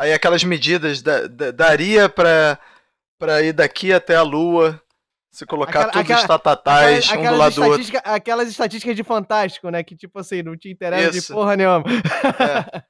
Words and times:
Aí 0.00 0.14
aquelas 0.14 0.42
medidas 0.42 1.02
da, 1.02 1.26
da, 1.26 1.50
daria 1.50 2.08
pra, 2.08 2.58
pra 3.18 3.42
ir 3.42 3.52
daqui 3.52 3.92
até 3.92 4.16
a 4.16 4.22
Lua, 4.22 4.80
se 5.30 5.44
colocar 5.44 5.80
Aquela- 5.80 5.92
todos 5.92 6.00
aquela- 6.10 6.20
os 6.20 6.26
tatatais 6.26 7.04
um 7.04 7.12
do 7.12 7.18
aquelas, 7.18 7.38
lado 7.38 7.54
do 7.56 7.62
outro. 7.64 8.00
aquelas 8.04 8.48
estatísticas 8.48 8.96
de 8.96 9.04
fantástico, 9.04 9.68
né? 9.68 9.82
Que 9.84 9.94
tipo 9.94 10.18
assim, 10.18 10.42
não 10.42 10.56
te 10.56 10.70
interessa 10.70 11.18
Isso. 11.18 11.26
de 11.28 11.32
porra 11.34 11.54
nenhuma. 11.54 11.84
É, 12.40 12.82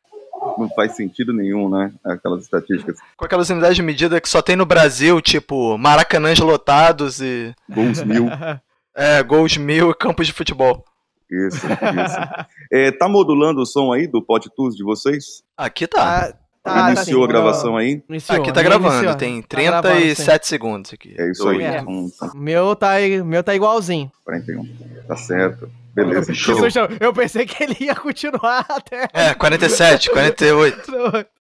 Não 0.57 0.71
faz 0.71 0.95
sentido 0.96 1.33
nenhum, 1.33 1.69
né? 1.69 1.93
Aquelas 2.04 2.43
estatísticas. 2.45 2.96
com 3.16 3.24
aquelas 3.24 3.50
unidades 3.50 3.74
de 3.77 3.82
medida 3.82 4.20
que 4.20 4.29
só 4.29 4.40
tem 4.40 4.54
no 4.54 4.64
Brasil, 4.64 5.20
tipo 5.20 5.77
maracanãs 5.77 6.38
lotados 6.38 7.20
e 7.20 7.52
Gols 7.68 8.02
mil. 8.04 8.27
é, 8.95 9.20
gols 9.24 9.56
mil 9.56 9.90
e 9.90 9.95
campos 9.95 10.29
de 10.29 10.32
futebol. 10.32 10.84
Isso, 11.29 11.66
isso. 11.66 12.46
É, 12.72 12.90
tá 12.92 13.08
modulando 13.08 13.61
o 13.62 13.66
som 13.66 13.92
aí 13.92 14.06
do 14.06 14.22
PodTools 14.22 14.74
de 14.77 14.82
vocês? 14.84 15.42
Aqui 15.56 15.86
tá. 15.86 16.30
Tá, 16.32 16.38
tá, 16.62 16.92
Iniciou 16.92 17.20
tá, 17.20 17.24
a 17.24 17.29
gravação 17.29 17.77
aí? 17.77 18.02
Iniciou, 18.08 18.38
aqui 18.38 18.52
tá 18.52 18.60
meu 18.60 18.70
gravando, 18.70 18.95
iniciou. 18.95 19.14
tem 19.16 19.42
Tá 19.42 19.62
gravando, 19.62 19.95
37 19.95 20.46
segundos 20.46 20.92
aqui. 20.92 21.14
É 21.18 21.30
isso 21.30 21.48
aí. 21.48 21.62
É. 21.62 21.82
Tá, 21.82 22.32
Meu 22.34 22.77
tá, 22.77 22.95
meu 23.24 23.42
tá 23.42 23.55
igualzinho. 23.55 24.10
41. 24.24 24.65
Tá 25.06 25.16
certo. 25.16 25.68
Beleza, 25.92 26.32
show. 26.32 26.56
Eu 27.01 27.12
pensei 27.12 27.45
que 27.45 27.62
ele 27.62 27.77
ia 27.80 27.95
continuar 27.95 28.65
até. 28.70 29.09
É, 29.12 29.34
47, 29.34 30.10
48. 30.10 30.92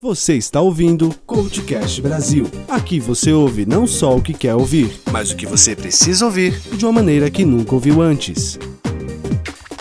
Você 0.01 0.35
está 0.35 0.61
ouvindo 0.61 1.13
Coachcast 1.25 2.01
Brasil. 2.01 2.49
Aqui 2.67 2.99
você 2.99 3.31
ouve 3.31 3.65
não 3.65 3.85
só 3.85 4.15
o 4.15 4.21
que 4.21 4.33
quer 4.33 4.55
ouvir, 4.55 4.99
mas 5.11 5.31
o 5.31 5.35
que 5.35 5.45
você 5.45 5.75
precisa 5.75 6.25
ouvir 6.25 6.57
de 6.77 6.85
uma 6.85 6.93
maneira 6.93 7.29
que 7.29 7.43
nunca 7.43 7.75
ouviu 7.75 8.01
antes. 8.01 8.57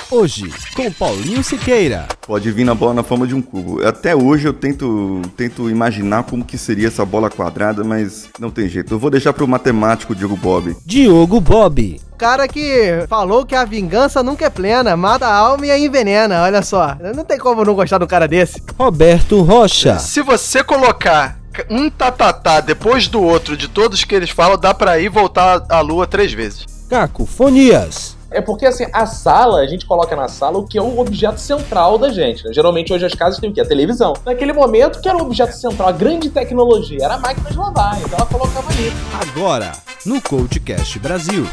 Hoje, 0.08 0.52
com 0.76 0.90
Paulinho 0.92 1.42
Siqueira. 1.42 2.06
Pode 2.24 2.52
vir 2.52 2.64
na 2.64 2.76
bola 2.76 2.94
na 2.94 3.02
forma 3.02 3.26
de 3.26 3.34
um 3.34 3.42
cubo. 3.42 3.84
Até 3.84 4.14
hoje 4.14 4.46
eu 4.46 4.52
tento, 4.52 5.20
tento 5.36 5.68
imaginar 5.68 6.22
como 6.22 6.44
que 6.44 6.56
seria 6.56 6.86
essa 6.86 7.04
bola 7.04 7.28
quadrada, 7.28 7.82
mas 7.82 8.28
não 8.38 8.48
tem 8.48 8.68
jeito. 8.68 8.94
Eu 8.94 9.00
vou 9.00 9.10
deixar 9.10 9.32
pro 9.32 9.48
matemático 9.48 10.14
Diogo 10.14 10.36
Bob. 10.36 10.76
Diogo 10.86 11.40
Bob. 11.40 12.00
Cara 12.16 12.46
que 12.46 13.04
falou 13.08 13.44
que 13.44 13.56
a 13.56 13.64
vingança 13.64 14.22
nunca 14.22 14.46
é 14.46 14.50
plena, 14.50 14.96
mata 14.96 15.26
a 15.26 15.34
alma 15.34 15.66
e 15.66 15.72
a 15.72 15.78
envenena, 15.78 16.44
olha 16.44 16.62
só. 16.62 16.96
Não 17.14 17.24
tem 17.24 17.38
como 17.38 17.64
não 17.64 17.74
gostar 17.74 17.98
do 17.98 18.06
cara 18.06 18.28
desse. 18.28 18.62
Roberto 18.78 19.42
Rocha. 19.42 19.98
Se 19.98 20.22
você 20.22 20.62
colocar 20.62 21.36
um 21.68 21.90
tatatá 21.90 22.60
depois 22.60 23.08
do 23.08 23.20
outro 23.20 23.56
de 23.56 23.66
todos 23.66 24.04
que 24.04 24.14
eles 24.14 24.30
falam, 24.30 24.56
dá 24.56 24.72
pra 24.72 25.00
ir 25.00 25.08
voltar 25.08 25.64
à 25.68 25.80
lua 25.80 26.06
três 26.06 26.32
vezes. 26.32 26.64
Cacofonias. 26.88 28.16
É 28.30 28.40
porque, 28.40 28.66
assim, 28.66 28.86
a 28.92 29.06
sala, 29.06 29.60
a 29.60 29.66
gente 29.66 29.86
coloca 29.86 30.16
na 30.16 30.28
sala 30.28 30.58
o 30.58 30.66
que 30.66 30.76
é 30.76 30.82
o 30.82 30.98
objeto 30.98 31.40
central 31.40 31.96
da 31.96 32.08
gente. 32.08 32.44
Né? 32.44 32.52
Geralmente, 32.52 32.92
hoje 32.92 33.06
as 33.06 33.14
casas 33.14 33.38
têm 33.38 33.50
o 33.50 33.52
quê? 33.52 33.60
A 33.60 33.66
televisão. 33.66 34.14
Naquele 34.24 34.52
momento, 34.52 35.00
que 35.00 35.08
era 35.08 35.16
o 35.16 35.22
objeto 35.22 35.52
central, 35.52 35.88
a 35.88 35.92
grande 35.92 36.28
tecnologia, 36.30 37.04
era 37.04 37.14
a 37.14 37.18
máquina 37.18 37.50
de 37.50 37.56
lavar. 37.56 38.00
Então 38.00 38.18
ela 38.18 38.26
colocava 38.26 38.68
ali. 38.70 38.92
Agora, 39.20 39.72
no 40.04 40.20
Coachcast 40.20 40.98
Brasil. 40.98 41.46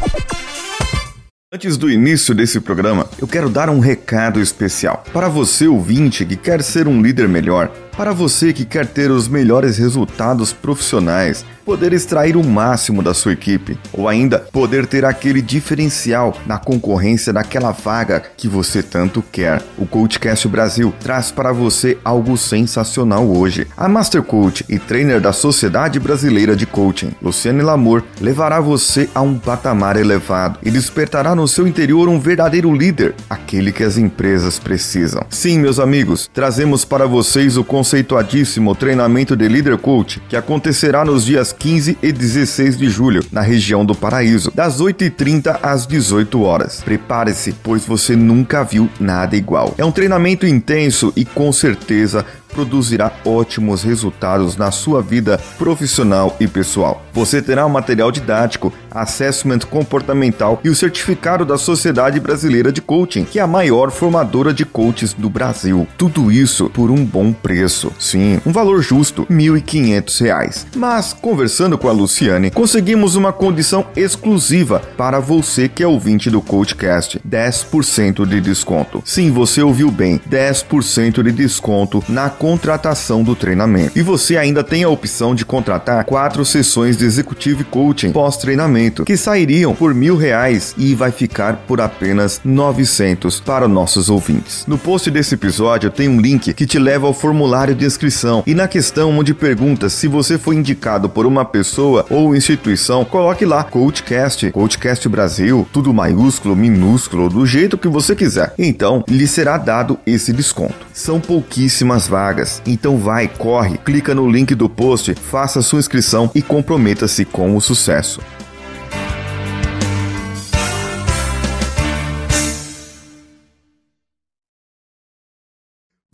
Antes 1.53 1.77
do 1.77 1.87
início 1.87 2.33
desse 2.33 2.59
programa, 2.59 3.07
eu 3.21 3.27
quero 3.27 3.47
dar 3.47 3.69
um 3.69 3.79
recado 3.79 4.39
especial. 4.39 5.03
Para 5.13 5.29
você 5.29 5.67
ouvinte 5.67 6.25
que 6.25 6.35
quer 6.35 6.63
ser 6.63 6.87
um 6.87 6.99
líder 6.99 7.29
melhor, 7.29 7.71
para 7.95 8.11
você 8.11 8.51
que 8.51 8.65
quer 8.65 8.87
ter 8.87 9.11
os 9.11 9.27
melhores 9.27 9.77
resultados 9.77 10.51
profissionais, 10.51 11.45
poder 11.63 11.93
extrair 11.93 12.35
o 12.35 12.43
máximo 12.43 13.01
da 13.01 13.13
sua 13.13 13.33
equipe, 13.33 13.77
ou 13.93 14.07
ainda 14.07 14.39
poder 14.39 14.85
ter 14.85 15.05
aquele 15.05 15.41
diferencial 15.41 16.35
na 16.45 16.57
concorrência 16.57 17.31
daquela 17.31 17.71
vaga 17.71 18.21
que 18.35 18.47
você 18.47 18.83
tanto 18.83 19.23
quer. 19.31 19.61
O 19.77 19.85
Coachcast 19.85 20.47
Brasil 20.47 20.93
traz 20.99 21.31
para 21.31 21.51
você 21.51 21.97
algo 22.03 22.37
sensacional 22.37 23.25
hoje. 23.29 23.67
A 23.77 23.87
Master 23.87 24.21
Coach 24.23 24.65
e 24.67 24.77
trainer 24.77 25.21
da 25.21 25.31
Sociedade 25.31 25.99
Brasileira 25.99 26.55
de 26.55 26.65
Coaching, 26.65 27.13
Luciane 27.21 27.61
Lamour, 27.61 28.03
levará 28.19 28.59
você 28.59 29.09
a 29.15 29.21
um 29.21 29.37
patamar 29.39 29.95
elevado 29.95 30.59
e 30.63 30.69
despertará 30.69 31.33
no 31.33 31.47
seu 31.47 31.67
interior 31.67 32.09
um 32.09 32.19
verdadeiro 32.19 32.73
líder, 32.73 33.15
aquele 33.29 33.71
que 33.71 33.83
as 33.83 33.97
empresas 33.97 34.59
precisam. 34.59 35.25
Sim, 35.29 35.59
meus 35.59 35.79
amigos, 35.79 36.29
trazemos 36.33 36.83
para 36.83 37.07
vocês 37.07 37.57
o 37.57 37.63
conceituadíssimo 37.83 38.73
treinamento 38.73 39.35
de 39.35 39.45
Líder 39.49 39.77
Coach, 39.77 40.21
que 40.29 40.37
acontecerá 40.37 41.03
nos 41.03 41.25
dias 41.25 41.51
15 41.51 41.97
e 42.01 42.13
16 42.13 42.77
de 42.77 42.89
julho, 42.89 43.21
na 43.29 43.41
região 43.41 43.85
do 43.85 43.93
Paraíso, 43.93 44.49
das 44.55 44.81
8h30 44.81 45.59
às 45.61 45.85
18 45.85 46.41
horas. 46.41 46.81
Prepare-se, 46.81 47.53
pois 47.61 47.85
você 47.85 48.15
nunca 48.15 48.63
viu 48.63 48.89
nada 49.01 49.35
igual. 49.35 49.75
É 49.77 49.83
um 49.83 49.91
treinamento 49.91 50.47
intenso 50.47 51.11
e 51.13 51.25
com 51.25 51.51
certeza 51.51 52.25
produzirá 52.53 53.11
ótimos 53.25 53.83
resultados 53.83 54.55
na 54.55 54.71
sua 54.71 55.01
vida 55.01 55.39
profissional 55.57 56.35
e 56.39 56.47
pessoal. 56.47 57.03
Você 57.11 57.41
terá 57.41 57.65
o 57.65 57.69
material 57.69 58.11
didático, 58.11 58.71
assessment 58.89 59.59
comportamental 59.69 60.59
e 60.63 60.69
o 60.69 60.75
certificado 60.75 61.43
da 61.43 61.57
Sociedade 61.57 62.19
Brasileira 62.19 62.71
de 62.71 62.81
Coaching, 62.81 63.25
que 63.25 63.39
é 63.39 63.41
a 63.41 63.47
maior 63.47 63.91
formadora 63.91 64.53
de 64.53 64.65
coaches 64.65 65.13
do 65.13 65.29
Brasil. 65.29 65.87
Tudo 65.97 66.31
isso 66.31 66.69
por 66.69 66.91
um 66.91 67.03
bom 67.03 67.33
preço. 67.33 67.91
Sim, 67.99 68.39
um 68.45 68.51
valor 68.51 68.81
justo, 68.81 69.25
1.500 69.25 70.21
reais. 70.21 70.67
Mas, 70.75 71.13
conversando 71.13 71.77
com 71.77 71.87
a 71.87 71.91
Luciane, 71.91 72.51
conseguimos 72.51 73.15
uma 73.15 73.33
condição 73.33 73.85
exclusiva 73.95 74.81
para 74.97 75.19
você 75.19 75.67
que 75.67 75.83
é 75.83 75.87
ouvinte 75.87 76.29
do 76.29 76.41
Coachcast: 76.41 77.19
10% 77.27 78.25
de 78.25 78.39
desconto. 78.39 79.01
Sim, 79.05 79.31
você 79.31 79.61
ouviu 79.61 79.89
bem, 79.89 80.19
10% 80.29 81.23
de 81.23 81.31
desconto 81.31 82.03
na 82.07 82.29
contratação 82.43 83.23
do 83.23 83.37
treinamento. 83.37 83.97
E 83.97 84.01
você 84.01 84.35
ainda 84.35 84.65
tem 84.65 84.83
a 84.83 84.89
opção 84.89 85.33
de 85.33 85.45
contratar 85.45 86.03
quatro 86.03 86.43
sessões 86.43 86.97
de 86.97 87.05
Executive 87.05 87.63
Coaching 87.63 88.11
pós-treinamento, 88.11 89.05
que 89.05 89.15
sairiam 89.15 89.73
por 89.73 89.93
mil 89.93 90.17
reais 90.17 90.75
e 90.77 90.93
vai 90.93 91.09
ficar 91.09 91.55
por 91.65 91.79
apenas 91.79 92.41
900 92.43 93.39
para 93.39 93.65
nossos 93.65 94.09
ouvintes. 94.09 94.65
No 94.67 94.77
post 94.77 95.09
desse 95.09 95.35
episódio 95.35 95.89
tem 95.89 96.09
um 96.09 96.19
link 96.19 96.53
que 96.53 96.65
te 96.65 96.77
leva 96.77 97.07
ao 97.07 97.13
formulário 97.13 97.73
de 97.73 97.85
inscrição 97.85 98.43
e 98.45 98.53
na 98.53 98.67
questão 98.67 99.17
onde 99.17 99.33
pergunta 99.33 99.87
se 99.87 100.09
você 100.09 100.37
foi 100.37 100.57
indicado 100.57 101.07
por 101.07 101.25
uma 101.25 101.45
pessoa 101.45 102.05
ou 102.09 102.35
instituição, 102.35 103.05
coloque 103.05 103.45
lá 103.45 103.63
Coachcast, 103.63 104.51
Coachcast 104.51 105.07
Brasil, 105.07 105.65
tudo 105.71 105.93
maiúsculo, 105.93 106.57
minúsculo, 106.57 107.29
do 107.29 107.45
jeito 107.45 107.77
que 107.77 107.87
você 107.87 108.13
quiser. 108.13 108.53
Então, 108.59 109.01
lhe 109.07 109.27
será 109.27 109.57
dado 109.57 109.97
esse 110.05 110.33
desconto. 110.33 110.75
São 110.91 111.21
pouquíssimas 111.21 112.05
vagas, 112.05 112.32
então 112.65 112.97
vai, 112.97 113.27
corre, 113.27 113.77
clica 113.77 114.15
no 114.15 114.29
link 114.29 114.55
do 114.55 114.69
post, 114.69 115.13
faça 115.13 115.61
sua 115.61 115.79
inscrição 115.79 116.31
e 116.33 116.41
comprometa-se 116.41 117.25
com 117.25 117.55
o 117.55 117.61
sucesso. 117.61 118.21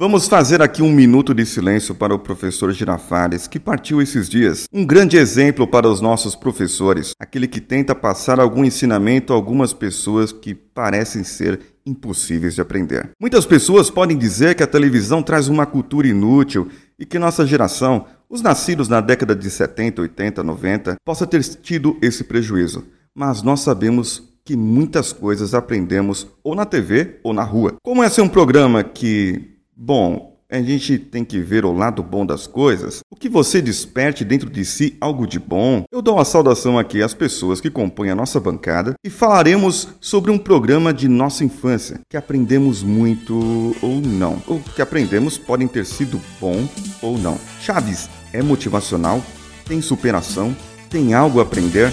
Vamos 0.02 0.30
fazer 0.30 0.62
aqui 0.62 0.82
um 0.82 0.94
minuto 0.94 1.34
de 1.34 1.46
silêncio 1.46 1.94
para 1.94 2.16
o 2.16 2.20
professor 2.20 2.72
Girafales, 2.72 3.48
que 3.48 3.60
partiu 3.60 4.02
esses 4.02 4.30
dias. 4.30 4.64
Um 4.72 4.86
grande 4.86 5.18
exemplo 5.18 5.68
para 5.68 5.90
os 5.90 6.00
nossos 6.00 6.38
professores, 6.38 7.12
aquele 7.20 7.50
que 7.50 7.60
tenta 7.60 7.94
passar 7.94 8.40
algum 8.40 8.64
ensinamento 8.64 9.34
a 9.34 9.36
algumas 9.36 9.74
pessoas 9.74 10.32
que 10.32 10.56
parecem 10.56 11.26
ser 11.26 11.60
impossíveis 11.90 12.56
de 12.56 12.62
aprender. 12.62 13.10
Muitas 13.20 13.46
pessoas 13.46 13.90
podem 13.90 14.18
dizer 14.18 14.56
que 14.56 14.64
a 14.64 14.68
televisão 14.68 15.24
traz 15.24 15.48
uma 15.48 15.66
cultura 15.66 16.08
inútil 16.08 16.70
e 16.98 17.06
que 17.06 17.20
nossa 17.20 17.46
geração, 17.46 18.06
os 18.30 18.42
nascidos 18.42 18.88
na 18.88 19.02
década 19.02 19.36
de 19.36 19.50
70, 19.50 20.02
80, 20.02 20.44
90, 20.44 20.96
possa 21.04 21.26
ter 21.26 21.44
tido 21.44 21.98
esse 22.02 22.24
prejuízo. 22.24 22.86
Mas 23.16 23.42
nós 23.42 23.62
sabemos 23.62 24.24
que 24.46 24.56
muitas 24.56 25.12
coisas 25.12 25.54
aprendemos 25.54 26.28
ou 26.44 26.56
na 26.56 26.66
TV 26.66 27.20
ou 27.24 27.34
na 27.34 27.44
rua. 27.44 27.76
Como 27.84 28.04
esse 28.04 28.20
é 28.20 28.24
um 28.24 28.30
programa 28.30 28.84
que 28.84 29.60
Bom, 29.82 30.29
a 30.52 30.62
gente 30.62 30.98
tem 30.98 31.24
que 31.24 31.40
ver 31.40 31.64
o 31.64 31.72
lado 31.72 32.02
bom 32.02 32.26
das 32.26 32.48
coisas. 32.48 33.02
O 33.10 33.16
que 33.16 33.30
você 33.30 33.62
desperte 33.62 34.26
dentro 34.26 34.50
de 34.50 34.66
si 34.66 34.98
algo 35.00 35.28
de 35.28 35.40
bom. 35.40 35.84
Eu 35.92 36.02
dou 36.02 36.16
uma 36.16 36.26
saudação 36.26 36.80
aqui 36.80 37.04
às 37.04 37.14
pessoas 37.14 37.62
que 37.62 37.70
compõem 37.70 38.10
a 38.10 38.16
nossa 38.16 38.40
bancada 38.40 38.94
e 39.04 39.10
falaremos 39.10 39.90
sobre 40.02 40.32
um 40.32 40.38
programa 40.38 40.94
de 40.94 41.08
nossa 41.08 41.44
infância 41.44 42.00
que 42.10 42.18
aprendemos 42.18 42.82
muito 42.82 43.76
ou 43.82 44.02
não. 44.02 44.42
O 44.48 44.60
que 44.60 44.82
aprendemos 44.82 45.38
podem 45.38 45.68
ter 45.68 45.86
sido 45.86 46.20
bom 46.40 46.68
ou 47.02 47.18
não. 47.18 47.38
Chaves 47.62 48.10
é 48.34 48.42
motivacional, 48.42 49.22
tem 49.66 49.82
superação, 49.82 50.56
tem 50.90 51.14
algo 51.14 51.40
a 51.40 51.44
aprender. 51.44 51.92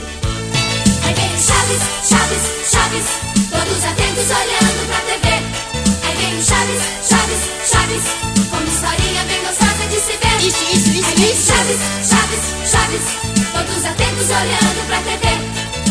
Vem 1.05 1.39
Chaves, 1.39 1.83
Chaves, 2.09 2.71
Chaves, 2.71 3.07
todos 3.51 3.85
atentos 3.85 4.31
olhando 4.31 4.87
pra 4.87 5.01
TV. 5.01 5.29
Aí 6.05 6.17
vem 6.17 6.43
Chaves, 6.43 6.83
Chaves, 7.09 7.71
Chaves, 7.71 8.26
Isso, 10.39 10.63
isso, 10.73 10.91
isso, 10.91 11.07
Aí 11.09 11.15
vem 11.15 11.33
o 11.33 11.37
Chaves, 11.37 11.79
Chaves, 12.09 12.71
Chaves, 12.71 13.03
todos 13.53 13.85
atentos 13.85 14.29
olhando 14.31 14.87
pra 14.87 15.01
TV. 15.01 15.37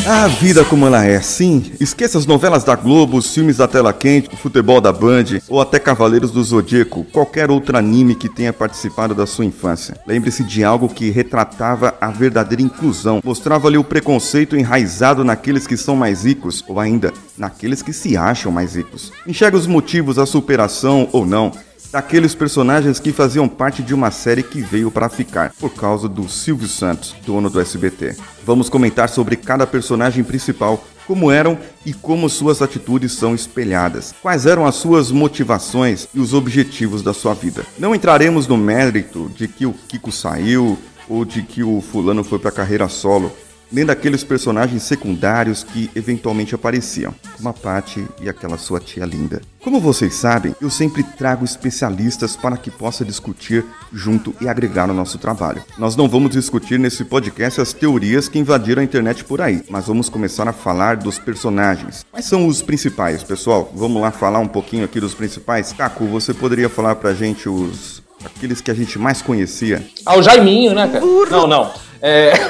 A 0.07 0.27
vida 0.27 0.63
como 0.63 0.85
ela 0.85 1.03
é, 1.03 1.19
sim. 1.19 1.71
Esqueça 1.79 2.19
as 2.19 2.27
novelas 2.27 2.63
da 2.63 2.75
Globo, 2.75 3.17
os 3.17 3.33
filmes 3.33 3.57
da 3.57 3.67
tela 3.67 3.91
quente, 3.91 4.29
o 4.31 4.37
futebol 4.37 4.79
da 4.79 4.93
Band 4.93 5.41
ou 5.49 5.59
até 5.59 5.79
Cavaleiros 5.79 6.29
do 6.29 6.43
Zodíaco, 6.43 7.03
qualquer 7.05 7.49
outro 7.49 7.75
anime 7.75 8.13
que 8.13 8.29
tenha 8.29 8.53
participado 8.53 9.15
da 9.15 9.25
sua 9.25 9.45
infância. 9.45 9.97
Lembre-se 10.05 10.43
de 10.43 10.63
algo 10.63 10.87
que 10.87 11.09
retratava 11.09 11.95
a 11.99 12.11
verdadeira 12.11 12.61
inclusão, 12.61 13.19
mostrava-lhe 13.23 13.79
o 13.79 13.83
preconceito 13.83 14.55
enraizado 14.55 15.23
naqueles 15.23 15.65
que 15.65 15.75
são 15.75 15.95
mais 15.95 16.23
ricos 16.23 16.63
ou 16.67 16.79
ainda 16.79 17.11
naqueles 17.35 17.81
que 17.81 17.91
se 17.91 18.15
acham 18.15 18.51
mais 18.51 18.75
ricos. 18.75 19.11
Enxerga 19.25 19.57
os 19.57 19.65
motivos, 19.65 20.19
a 20.19 20.25
superação 20.27 21.09
ou 21.11 21.25
não 21.25 21.51
daqueles 21.95 22.35
personagens 22.35 22.99
que 22.99 23.13
faziam 23.13 23.47
parte 23.47 23.81
de 23.81 23.93
uma 23.93 24.11
série 24.11 24.43
que 24.43 24.59
veio 24.59 24.91
para 24.91 25.07
ficar, 25.07 25.53
por 25.57 25.73
causa 25.73 26.09
do 26.09 26.27
Silvio 26.27 26.67
Santos, 26.67 27.15
dono 27.25 27.49
do 27.49 27.57
SBT. 27.57 28.17
Vamos 28.45 28.67
comentar 28.67 29.07
sobre 29.07 29.37
cada 29.37 29.65
personagem 29.65 30.21
principal, 30.21 30.83
como 31.07 31.31
eram 31.31 31.57
e 31.85 31.93
como 31.93 32.29
suas 32.29 32.61
atitudes 32.61 33.13
são 33.13 33.33
espelhadas, 33.33 34.13
quais 34.21 34.45
eram 34.45 34.65
as 34.65 34.75
suas 34.75 35.09
motivações 35.09 36.05
e 36.13 36.19
os 36.19 36.33
objetivos 36.33 37.01
da 37.01 37.13
sua 37.13 37.33
vida. 37.33 37.63
Não 37.79 37.95
entraremos 37.95 38.45
no 38.45 38.57
mérito 38.57 39.31
de 39.33 39.47
que 39.47 39.65
o 39.65 39.71
Kiko 39.71 40.11
saiu 40.11 40.77
ou 41.07 41.23
de 41.23 41.43
que 41.43 41.63
o 41.63 41.79
fulano 41.79 42.25
foi 42.25 42.39
para 42.39 42.51
carreira 42.51 42.89
solo, 42.89 43.31
nem 43.71 43.85
daqueles 43.85 44.23
personagens 44.23 44.83
secundários 44.83 45.63
que 45.63 45.89
eventualmente 45.95 46.55
apareciam, 46.55 47.13
como 47.35 47.49
a 47.49 47.53
Patty 47.53 48.05
e 48.21 48.29
aquela 48.29 48.57
sua 48.57 48.79
tia 48.79 49.05
linda. 49.05 49.41
Como 49.65 49.79
vocês 49.79 50.13
sabem, 50.13 50.55
eu 50.61 50.69
sempre 50.69 51.01
trago 51.01 51.43
especialistas 51.43 52.35
para 52.35 52.55
que 52.55 52.69
possa 52.69 53.03
discutir 53.03 53.65
junto 53.91 54.33
e 54.39 54.47
agregar 54.47 54.85
no 54.85 54.93
nosso 54.93 55.17
trabalho. 55.17 55.63
Nós 55.77 55.95
não 55.95 56.07
vamos 56.07 56.29
discutir 56.31 56.77
nesse 56.77 57.03
podcast 57.03 57.59
as 57.59 57.73
teorias 57.73 58.29
que 58.29 58.37
invadiram 58.37 58.81
a 58.81 58.85
internet 58.85 59.23
por 59.23 59.41
aí, 59.41 59.63
mas 59.69 59.87
vamos 59.87 60.07
começar 60.07 60.47
a 60.47 60.53
falar 60.53 60.97
dos 60.97 61.17
personagens. 61.17 62.05
Quais 62.11 62.25
são 62.25 62.47
os 62.47 62.61
principais, 62.61 63.23
pessoal? 63.23 63.71
Vamos 63.73 64.01
lá 64.01 64.11
falar 64.11 64.39
um 64.39 64.47
pouquinho 64.47 64.85
aqui 64.85 64.99
dos 64.99 65.15
principais? 65.15 65.73
Caco, 65.73 66.05
você 66.05 66.33
poderia 66.33 66.69
falar 66.69 66.95
pra 66.95 67.13
gente 67.13 67.49
os 67.49 68.03
aqueles 68.23 68.61
que 68.61 68.71
a 68.71 68.73
gente 68.73 68.97
mais 68.97 69.21
conhecia? 69.21 69.85
Ah, 70.05 70.17
o 70.17 70.21
Jaiminho, 70.21 70.73
né, 70.73 70.87
cara? 70.87 71.05
Não, 71.05 71.47
não. 71.47 71.71
É... 72.07 72.33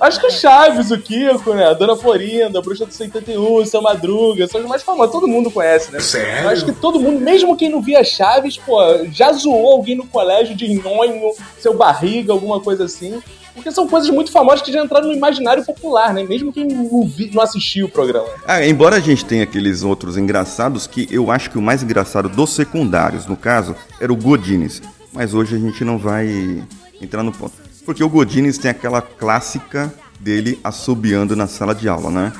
Acho 0.00 0.18
que 0.18 0.26
o 0.26 0.30
Chaves, 0.30 0.90
o 0.90 0.98
Kiko, 0.98 1.52
né? 1.52 1.66
A 1.66 1.74
Dona 1.74 1.94
Florinda, 1.94 2.58
a 2.58 2.62
Bruxa 2.62 2.86
do 2.86 2.94
71, 2.94 3.56
o 3.56 3.66
Seu 3.66 3.82
Madruga, 3.82 4.46
são 4.46 4.62
os 4.62 4.66
mais 4.66 4.82
famosos, 4.82 5.12
todo 5.12 5.28
mundo 5.28 5.50
conhece, 5.50 5.92
né? 5.92 6.00
Sério? 6.00 6.48
Acho 6.48 6.64
que 6.64 6.72
todo 6.72 6.98
mundo, 6.98 7.20
mesmo 7.20 7.58
quem 7.58 7.68
não 7.68 7.82
via 7.82 8.02
Chaves, 8.02 8.56
pô, 8.56 8.78
já 9.12 9.30
zoou 9.32 9.72
alguém 9.72 9.96
no 9.96 10.06
colégio 10.06 10.56
de 10.56 10.66
nhonho, 10.66 11.30
seu 11.58 11.74
barriga, 11.74 12.32
alguma 12.32 12.58
coisa 12.58 12.84
assim. 12.84 13.22
Porque 13.54 13.70
são 13.70 13.88
coisas 13.88 14.08
muito 14.10 14.30
famosas 14.30 14.62
que 14.62 14.72
já 14.72 14.82
entraram 14.82 15.08
no 15.08 15.12
imaginário 15.12 15.64
popular, 15.64 16.14
né? 16.14 16.22
Mesmo 16.22 16.52
quem 16.52 16.66
não, 16.66 17.06
vi, 17.06 17.30
não 17.34 17.42
assistiu 17.42 17.86
o 17.86 17.88
programa. 17.88 18.28
Ah, 18.46 18.64
embora 18.64 18.96
a 18.96 19.00
gente 19.00 19.24
tenha 19.24 19.42
aqueles 19.42 19.82
outros 19.82 20.16
engraçados, 20.16 20.86
que 20.86 21.08
eu 21.10 21.30
acho 21.30 21.50
que 21.50 21.58
o 21.58 21.62
mais 21.62 21.82
engraçado 21.82 22.28
dos 22.28 22.50
secundários, 22.50 23.26
no 23.26 23.36
caso, 23.36 23.74
era 24.00 24.12
o 24.12 24.16
Godines. 24.16 24.80
Mas 25.12 25.34
hoje 25.34 25.56
a 25.56 25.58
gente 25.58 25.84
não 25.84 25.98
vai 25.98 26.64
entrar 27.00 27.22
no 27.22 27.32
ponto. 27.32 27.54
Porque 27.84 28.04
o 28.04 28.08
Godines 28.08 28.58
tem 28.58 28.70
aquela 28.70 29.02
clássica 29.02 29.92
dele 30.20 30.60
assobiando 30.62 31.34
na 31.34 31.46
sala 31.46 31.74
de 31.74 31.88
aula, 31.88 32.10
né? 32.10 32.32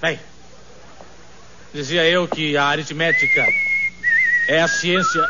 Bem, 0.00 0.20
dizia 1.74 2.04
eu 2.08 2.28
que 2.28 2.56
a 2.56 2.64
aritmética 2.66 3.44
é 4.48 4.62
a 4.62 4.68
ciência. 4.68 5.26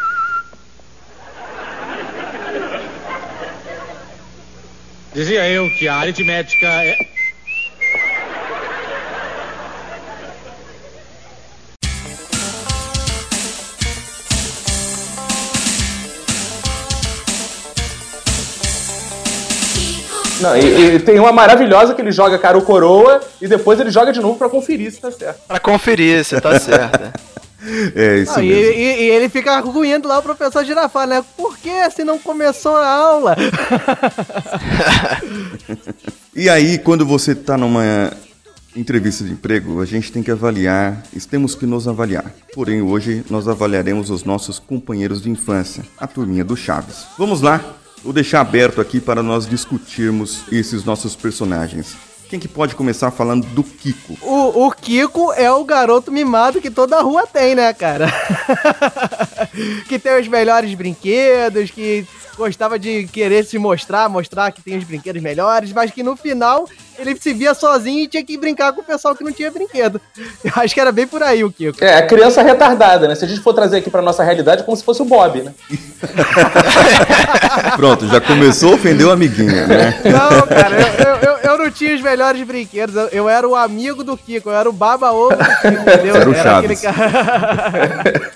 Dizia 5.15 5.49
eu 5.49 5.69
que 5.71 5.89
a 5.89 5.97
aritmética 5.97 6.67
é. 6.67 6.97
Não, 20.41 20.57
e, 20.57 20.95
e 20.95 20.99
tem 21.01 21.19
uma 21.19 21.33
maravilhosa 21.33 21.95
que 21.95 22.01
ele 22.01 22.13
joga 22.13 22.39
cara 22.39 22.57
ou 22.57 22.63
coroa 22.63 23.21
e 23.41 23.49
depois 23.49 23.81
ele 23.81 23.91
joga 23.91 24.13
de 24.13 24.21
novo 24.21 24.39
pra 24.39 24.49
conferir 24.49 24.93
se 24.93 25.01
tá 25.01 25.11
certo. 25.11 25.41
Pra 25.49 25.59
conferir 25.59 26.25
se 26.25 26.41
tá 26.41 26.59
certo. 26.61 27.13
É 27.95 28.19
isso 28.19 28.39
Ah, 28.39 28.43
e, 28.45 28.49
mesmo. 28.49 28.73
e- 28.73 29.01
e 29.03 29.11
ele 29.11 29.29
fica 29.29 29.53
arguindo 29.53 30.07
lá 30.07 30.19
o 30.19 30.23
professor 30.23 30.65
Girafá, 30.65 31.07
né? 31.07 31.25
Por 31.37 31.59
que 31.59 31.91
se 31.91 32.05
não 32.05 32.19
começou 32.19 32.77
a 32.77 32.87
aula? 32.89 33.37
E 36.35 36.49
aí, 36.49 36.79
quando 36.79 37.05
você 37.05 37.33
está 37.33 37.57
numa 37.57 38.13
entrevista 38.77 39.25
de 39.25 39.33
emprego, 39.33 39.81
a 39.81 39.85
gente 39.85 40.13
tem 40.13 40.23
que 40.23 40.31
avaliar, 40.31 41.03
temos 41.29 41.57
que 41.57 41.67
nos 41.67 41.89
avaliar. 41.89 42.33
Porém, 42.55 42.81
hoje 42.81 43.25
nós 43.29 43.49
avaliaremos 43.49 44.09
os 44.09 44.23
nossos 44.23 44.59
companheiros 44.61 45.21
de 45.21 45.29
infância, 45.31 45.83
a 45.99 46.07
turminha 46.07 46.45
do 46.45 46.57
Chaves. 46.57 47.07
Vamos 47.19 47.41
lá, 47.41 47.61
vou 48.05 48.13
deixar 48.13 48.41
aberto 48.41 48.81
aqui 48.81 49.01
para 49.01 49.21
nós 49.21 49.49
discutirmos 49.49 50.43
esses 50.53 50.85
nossos 50.85 51.17
personagens. 51.17 51.97
Quem 52.29 52.39
que 52.39 52.49
pode 52.49 52.75
começar 52.75 53.11
falando 53.11 53.47
do 53.47 53.65
Kiko? 53.65 54.19
O, 54.21 54.67
o 54.67 54.71
Kiko 54.71 55.33
é 55.33 55.51
o 55.51 55.65
garoto 55.65 56.13
mimado 56.13 56.61
que 56.61 56.71
toda 56.71 57.01
rua 57.01 57.27
tem, 57.27 57.55
né, 57.55 57.73
cara? 57.73 58.07
que 59.89 59.99
tem 59.99 60.21
os 60.21 60.29
melhores 60.29 60.75
brinquedos, 60.75 61.71
que 61.71 62.07
gostava 62.39 62.79
de 62.79 63.07
querer 63.09 63.45
se 63.45 63.59
mostrar, 63.59 64.09
mostrar 64.09 64.51
que 64.53 64.63
tem 64.63 64.79
os 64.79 64.85
brinquedos 64.85 65.21
melhores, 65.21 65.73
mas 65.73 65.91
que 65.91 66.03
no 66.03 66.17
final 66.17 66.67
ele 66.99 67.15
se 67.21 67.33
via 67.35 67.53
sozinho 67.55 68.05
e 68.05 68.09
tinha 68.09 68.25
que 68.25 68.37
brincar 68.39 68.73
com 68.73 68.81
o 68.81 68.85
pessoal 68.85 69.15
que 69.15 69.23
não 69.23 69.33
tinha 69.33 69.51
brinquedo. 69.51 70.01
Eu 70.45 70.53
acho 70.57 70.73
que 70.75 70.81
era 70.81 70.91
bem 70.93 71.07
por 71.07 71.23
aí 71.23 71.45
o 71.45 71.53
Kiko. 71.53 71.85
É, 71.85 71.97
a 71.99 72.07
criança 72.07 72.43
retardada, 72.43 73.07
né? 73.09 73.15
Se 73.15 73.25
a 73.25 73.29
gente 73.29 73.41
for 73.41 73.53
trazer 73.53 73.79
aqui 73.79 73.91
pra 73.91 74.01
nossa 74.01 74.23
realidade, 74.25 74.63
é 74.63 74.65
como 74.65 74.77
se 74.77 74.85
fosse 74.85 75.03
o 75.03 75.05
Bob, 75.05 75.43
né? 75.43 75.53
Pronto, 77.77 78.07
já 78.09 78.21
começou 78.21 78.73
a 78.73 78.75
ofender 78.77 79.07
o 79.07 79.11
amiguinho, 79.11 79.67
né? 79.67 80.01
Não, 80.05 80.47
cara, 80.47 80.77
eu, 80.81 81.07
eu, 81.07 81.17
eu- 81.33 81.39
eu 81.49 81.59
não 81.59 81.71
tinha 81.71 81.95
os 81.95 82.03
melhores 82.03 82.43
brinquedos. 82.47 82.95
Eu, 82.95 83.09
eu 83.09 83.29
era 83.29 83.47
o 83.49 83.55
amigo 83.57 84.05
do 84.05 84.17
Kiko, 84.17 84.51
eu 84.51 84.57
era 84.57 84.69
o 84.69 84.73
baba-ovo 84.73 85.35
do 85.37 85.45
Kiko, 85.45 85.67
entendeu? 85.91 86.17
Era 86.17 86.29
o 86.29 86.33
aquele 86.33 86.77
Chaves. 86.77 86.81
cara. 86.83 88.33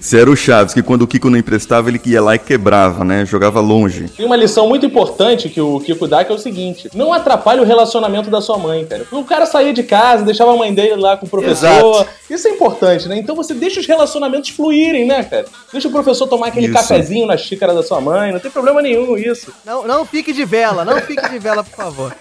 Você 0.00 0.18
era 0.20 0.30
o 0.30 0.36
Chaves, 0.36 0.74
que 0.74 0.82
quando 0.82 1.02
o 1.02 1.06
Kiko 1.06 1.30
não 1.30 1.38
emprestava, 1.38 1.88
ele 1.88 2.00
ia 2.04 2.22
lá 2.22 2.34
e 2.34 2.38
quebrava, 2.38 3.04
né? 3.04 3.24
Jogava 3.24 3.60
longe. 3.60 4.08
Tem 4.08 4.24
uma 4.24 4.36
lição 4.36 4.68
muito 4.68 4.84
importante 4.86 5.48
que 5.48 5.60
o 5.60 5.80
Kiko 5.80 6.06
dá, 6.06 6.24
que 6.24 6.32
é 6.32 6.34
o 6.34 6.38
seguinte: 6.38 6.88
não 6.94 7.12
atrapalhe 7.12 7.60
o 7.60 7.64
relacionamento 7.64 8.30
da 8.30 8.40
sua 8.40 8.58
mãe, 8.58 8.84
cara. 8.84 9.06
O 9.10 9.24
cara 9.24 9.46
saía 9.46 9.72
de 9.72 9.82
casa, 9.82 10.24
deixava 10.24 10.52
a 10.52 10.56
mãe 10.56 10.72
dele 10.72 10.96
lá 10.96 11.16
com 11.16 11.26
o 11.26 11.28
professor. 11.28 11.68
Exato. 11.68 12.06
Isso 12.30 12.48
é 12.48 12.50
importante, 12.50 13.08
né? 13.08 13.18
Então 13.18 13.34
você 13.34 13.54
deixa 13.54 13.80
os 13.80 13.86
relacionamentos 13.86 14.50
fluírem, 14.50 15.06
né, 15.06 15.22
cara? 15.24 15.46
Deixa 15.72 15.88
o 15.88 15.92
professor 15.92 16.26
tomar 16.26 16.48
aquele 16.48 16.66
Isso. 16.66 16.74
cafezinho 16.74 17.26
na 17.26 17.36
xícara 17.36 17.74
da 17.74 17.82
sua 17.82 18.00
mãe, 18.00 18.32
não 18.32 18.40
tem 18.40 18.50
problema 18.50 18.80
nenhum 18.80 19.16
isso. 19.16 19.52
Não, 19.64 19.86
não 19.86 20.04
fique 20.04 20.32
de 20.32 20.44
vela, 20.44 20.84
não 20.84 21.00
fique 21.00 21.28
de 21.28 21.38
vela, 21.38 21.62
por 21.64 21.76
favor. 21.76 22.14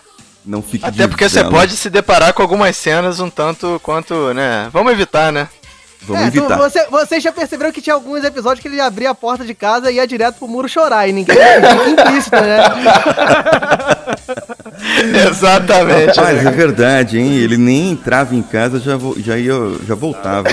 Não 0.46 0.62
fique 0.62 0.86
Até 0.86 1.04
de 1.04 1.08
porque 1.08 1.30
você 1.30 1.40
vela. 1.40 1.52
pode 1.52 1.78
se 1.78 1.90
deparar 1.90 2.34
com 2.34 2.42
algumas 2.42 2.76
cenas 2.76 3.20
um 3.20 3.30
tanto 3.30 3.80
quanto, 3.84 4.34
né? 4.34 4.70
Vamos 4.74 4.92
evitar, 4.92 5.32
né? 5.32 5.48
Vamos 6.04 6.24
É, 6.24 6.32
tu- 6.32 6.38
evitar. 6.40 6.58
você, 6.58 6.86
vocês 6.90 7.22
já 7.24 7.32
perceberam 7.32 7.72
que 7.72 7.82
tinha 7.82 7.94
alguns 7.94 8.24
episódios 8.24 8.60
que 8.62 8.68
ele 8.68 8.82
abria 8.82 9.12
a 9.12 9.16
porta 9.16 9.46
de 9.46 9.54
casa 9.54 9.92
e 9.92 9.96
ia 9.96 10.08
direto 10.08 10.38
pro 10.40 10.48
muro 10.48 10.68
chorar 10.68 11.08
e 11.08 11.14
ninguém 11.14 11.36
fica 11.40 11.90
implícito, 11.90 12.36
né? 12.38 12.58
Exatamente. 15.30 16.18
Rapaz, 16.18 16.46
é 16.46 16.52
verdade, 16.52 17.20
hein? 17.20 17.34
Ele 17.36 17.58
nem 17.58 17.92
entrava 17.92 18.36
em 18.36 18.42
casa, 18.42 18.80
já, 18.80 18.98
já, 19.18 19.38
ia, 19.38 19.54
já 19.88 19.96
voltava. 19.96 20.48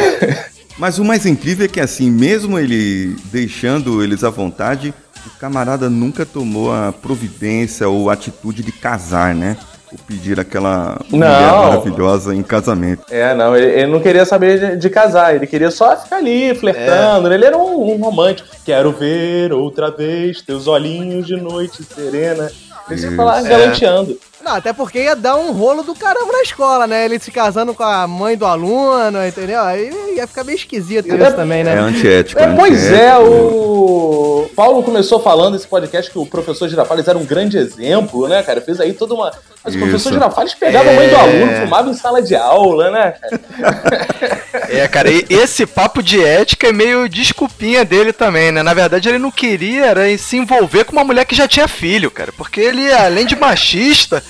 Mas 0.79 0.99
o 0.99 1.05
mais 1.05 1.27
incrível 1.27 1.65
é 1.65 1.69
que, 1.69 1.81
assim, 1.81 2.11
mesmo 2.11 2.59
ele 2.59 3.17
deixando 3.33 4.03
eles 4.03 4.23
à 4.23 4.31
vontade, 4.31 4.95
o 5.27 5.31
camarada 5.41 5.91
nunca 5.91 6.25
tomou 6.25 6.73
a 6.73 6.93
providência 6.93 7.89
ou 7.89 8.11
atitude 8.11 8.63
de 8.63 8.73
casar, 8.73 9.35
né? 9.35 9.57
Ou 9.91 9.99
pedir 10.07 10.39
aquela 10.39 11.01
mulher 11.09 11.29
Não. 11.29 11.63
maravilhosa 11.65 12.35
em 12.35 12.43
casamento. 12.43 13.05
É, 13.11 13.35
não, 13.35 13.57
ele, 13.57 13.67
ele 13.67 13.87
não 13.93 14.01
queria 14.01 14.25
saber 14.25 14.59
de, 14.59 14.77
de 14.77 14.91
casar, 14.91 15.35
ele 15.35 15.47
queria 15.47 15.71
só 15.71 15.97
ficar 15.97 16.17
ali, 16.17 16.55
flertando. 16.55 17.33
Ele 17.33 17.45
era 17.45 17.57
um, 17.57 17.93
um 17.93 17.97
romântico. 17.97 18.49
Quero 18.65 18.93
ver 18.93 19.53
outra 19.53 19.91
vez 19.91 20.43
teus 20.43 20.67
olhinhos 20.67 21.27
de 21.27 21.37
noite 21.37 21.83
serena. 21.83 22.51
Ele 22.91 23.01
sempre 23.01 23.17
lá 23.17 23.41
Isso. 23.41 23.49
galanteando. 23.49 24.19
Não, 24.49 24.55
até 24.57 24.73
porque 24.73 25.03
ia 25.03 25.15
dar 25.15 25.37
um 25.37 25.53
rolo 25.53 25.83
do 25.83 25.95
caramba 25.95 26.33
na 26.33 26.41
escola, 26.41 26.87
né? 26.87 27.05
Ele 27.05 27.19
se 27.19 27.31
casando 27.31 27.75
com 27.75 27.83
a 27.83 28.07
mãe 28.07 28.35
do 28.35 28.47
aluno, 28.47 29.23
entendeu? 29.27 29.61
Aí 29.61 29.91
ia 30.17 30.27
ficar 30.27 30.43
meio 30.43 30.57
esquisito 30.57 31.07
isso 31.07 31.37
também, 31.37 31.61
É 31.61 31.65
né? 31.65 31.79
antiético. 31.79 32.41
É, 32.41 32.57
pois 32.57 32.91
é, 32.91 33.13
antiético. 33.13 33.45
o. 33.45 34.51
Paulo 34.57 34.83
começou 34.83 35.21
falando 35.21 35.55
esse 35.55 35.67
podcast 35.67 36.11
que 36.11 36.19
o 36.19 36.25
professor 36.25 36.67
Girafales 36.67 37.07
era 37.07 37.19
um 37.19 37.27
grande 37.27 37.59
exemplo, 37.59 38.27
né, 38.27 38.43
cara? 38.43 38.63
Fez 38.63 38.81
aí 38.81 38.95
toda 38.95 39.13
uma. 39.13 39.31
Mas 39.63 39.75
o 39.75 39.79
professor. 39.79 40.15
Girafales 40.15 40.55
pegava 40.55 40.89
a 40.89 40.95
mãe 40.95 41.09
do 41.11 41.17
aluno, 41.17 41.53
fumava 41.61 41.91
em 41.91 41.95
sala 41.95 42.23
de 42.23 42.35
aula, 42.35 42.91
né, 42.91 43.13
cara? 43.21 44.39
É, 44.71 44.87
cara, 44.89 45.11
e 45.11 45.25
esse 45.31 45.67
papo 45.67 46.03
de 46.03 46.23
ética 46.23 46.69
é 46.69 46.73
meio 46.73 47.09
desculpinha 47.09 47.85
dele 47.85 48.13
também, 48.13 48.51
né? 48.53 48.63
Na 48.63 48.75
verdade, 48.75 49.09
ele 49.09 49.19
não 49.19 49.31
queria 49.31 49.87
era 49.87 50.19
se 50.19 50.37
envolver 50.37 50.85
com 50.85 50.93
uma 50.93 51.05
mulher 51.05 51.25
que 51.25 51.35
já 51.35 51.49
tinha 51.49 51.67
filho, 51.67 52.11
cara. 52.11 52.33
Porque 52.37 52.61
ele, 52.61 52.93
além 52.93 53.25
de 53.25 53.35
machista, 53.37 54.23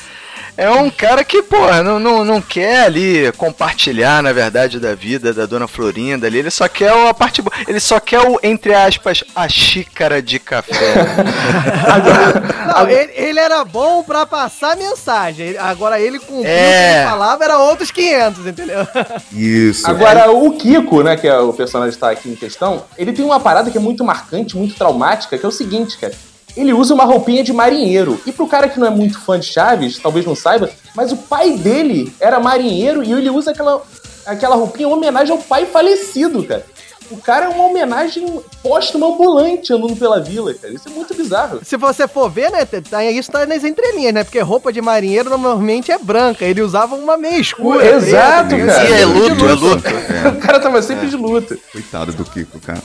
é 0.61 0.69
um 0.71 0.91
cara 0.91 1.23
que, 1.23 1.41
pô, 1.41 1.73
não, 1.85 2.01
não, 2.01 2.25
não 2.25 2.43
quer 2.43 2.85
ali 2.87 3.31
compartilhar, 3.37 4.21
na 4.23 4.33
verdade, 4.33 4.81
da 4.81 4.93
vida 4.93 5.33
da 5.33 5.47
dona 5.47 5.69
Florinda 5.69 6.27
ali. 6.27 6.39
Ele 6.41 6.51
só 6.51 6.67
quer 6.67 6.91
a 6.91 7.15
parte 7.15 7.41
boa. 7.41 7.55
Ele 7.69 7.79
só 7.79 8.01
quer 8.01 8.21
o, 8.21 8.41
entre 8.43 8.75
aspas, 8.75 9.23
a 9.37 9.49
xícara 9.49 10.21
de 10.21 10.41
café. 10.41 10.75
Não, 12.67 12.89
ele, 12.89 13.13
ele 13.15 13.39
era 13.39 13.65
bom 13.65 14.03
pra 14.03 14.27
passar 14.27 14.77
mensagem. 14.77 15.57
Agora 15.59 16.01
ele 16.01 16.19
cumpriu 16.19 16.41
o 16.41 16.45
que 16.45 16.49
É. 16.51 16.99
ele 17.03 17.09
falava, 17.11 17.45
era 17.45 17.59
outros 17.59 17.91
500, 17.91 18.47
entendeu? 18.47 18.87
Isso. 19.33 19.89
Agora, 19.89 20.31
o 20.31 20.53
Kiko, 20.57 21.03
né, 21.03 21.17
que 21.17 21.27
é 21.29 21.39
o 21.39 21.53
personagem 21.53 21.95
que 21.95 22.01
tá 22.01 22.11
aqui 22.11 22.29
em 22.29 22.35
questão, 22.37 22.85
ele 22.97 23.13
tem 23.13 23.25
uma 23.25 23.39
parada 23.41 23.71
que 23.71 23.79
é 23.79 23.81
muito 23.81 24.05
marcante, 24.05 24.57
muito 24.57 24.75
traumática, 24.75 25.39
que 25.39 25.45
é 25.45 25.49
o 25.49 25.53
seguinte, 25.53 25.97
cara. 25.99 26.13
Ele 26.57 26.73
usa 26.73 26.95
uma 26.95 27.05
roupinha 27.05 27.43
de 27.45 27.53
marinheiro. 27.53 28.21
E 28.27 28.33
pro 28.33 28.47
cara 28.47 28.69
que 28.69 28.81
não 28.81 28.87
é 28.87 28.91
muito 28.91 29.21
fã 29.21 29.39
de 29.39 29.47
Chaves, 29.47 29.99
talvez 29.99 30.27
não 30.27 30.35
saiba, 30.35 30.71
mas 30.95 31.13
o 31.13 31.17
pai 31.17 31.53
dele 31.53 32.13
era 32.21 32.41
marinheiro 32.41 33.03
e 33.05 33.13
ele 33.13 33.31
usa 33.31 33.53
aquela, 33.53 33.83
aquela 34.27 34.57
roupinha 34.57 34.89
em 34.89 34.93
homenagem 34.93 35.33
ao 35.33 35.39
pai 35.43 35.67
falecido, 35.67 36.43
cara. 36.45 36.65
O 37.11 37.17
cara 37.17 37.47
é 37.47 37.49
uma 37.49 37.65
homenagem 37.65 38.41
póstuma 38.63 39.07
ambulante 39.07 39.73
andando 39.73 39.97
pela 39.97 40.21
vila, 40.21 40.53
cara. 40.53 40.75
Isso 40.75 40.89
é 40.89 40.91
muito 40.91 41.15
bizarro. 41.15 41.61
Se 41.63 41.77
você 41.79 42.07
for 42.07 42.29
ver, 42.29 42.51
né, 42.51 42.67
tá, 42.67 43.03
isso 43.05 43.31
tá 43.31 43.47
nas 43.47 43.65
entrelinhas, 43.65 44.13
né? 44.13 44.25
Porque 44.25 44.39
roupa 44.41 44.71
de 44.71 44.83
marinheiro 44.83 45.31
normalmente 45.31 45.91
é 45.91 45.97
branca. 45.99 46.45
Ele 46.45 46.61
usava 46.61 46.97
uma 46.97 47.17
meia 47.17 47.39
escura. 47.39 47.97
Exato, 47.97 48.55
preta, 48.55 48.67
cara. 48.67 48.87
Sim, 48.87 48.93
é 48.93 49.05
luto, 49.07 49.47
é 49.47 49.53
luto. 49.55 49.89
É, 49.89 50.29
O 50.37 50.37
cara 50.37 50.61
tava 50.61 50.83
sempre 50.83 51.09
de 51.09 51.17
luta. 51.17 51.57
coitado 51.73 52.13
do 52.13 52.25
Kiko, 52.25 52.61
cara. 52.61 52.83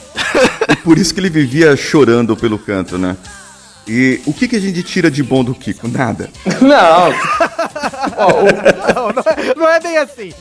E 0.70 0.76
por 0.78 0.98
isso 0.98 1.14
que 1.14 1.20
ele 1.20 1.30
vivia 1.30 1.76
chorando 1.76 2.38
pelo 2.38 2.58
canto, 2.58 2.98
né? 2.98 3.18
E 3.88 4.22
o 4.26 4.34
que, 4.34 4.48
que 4.48 4.56
a 4.56 4.60
gente 4.62 4.82
tira 4.84 5.12
de 5.12 5.22
bom 5.22 5.44
do 5.44 5.54
Kiko? 5.54 5.88
Nada. 5.88 6.30
Não. 6.62 7.14
Ó, 8.18 8.32
o, 8.32 8.46
Não, 8.94 9.10
não 9.12 9.24
é, 9.26 9.56
não 9.56 9.70
é 9.70 9.80
bem 9.80 9.98
assim. 9.98 10.34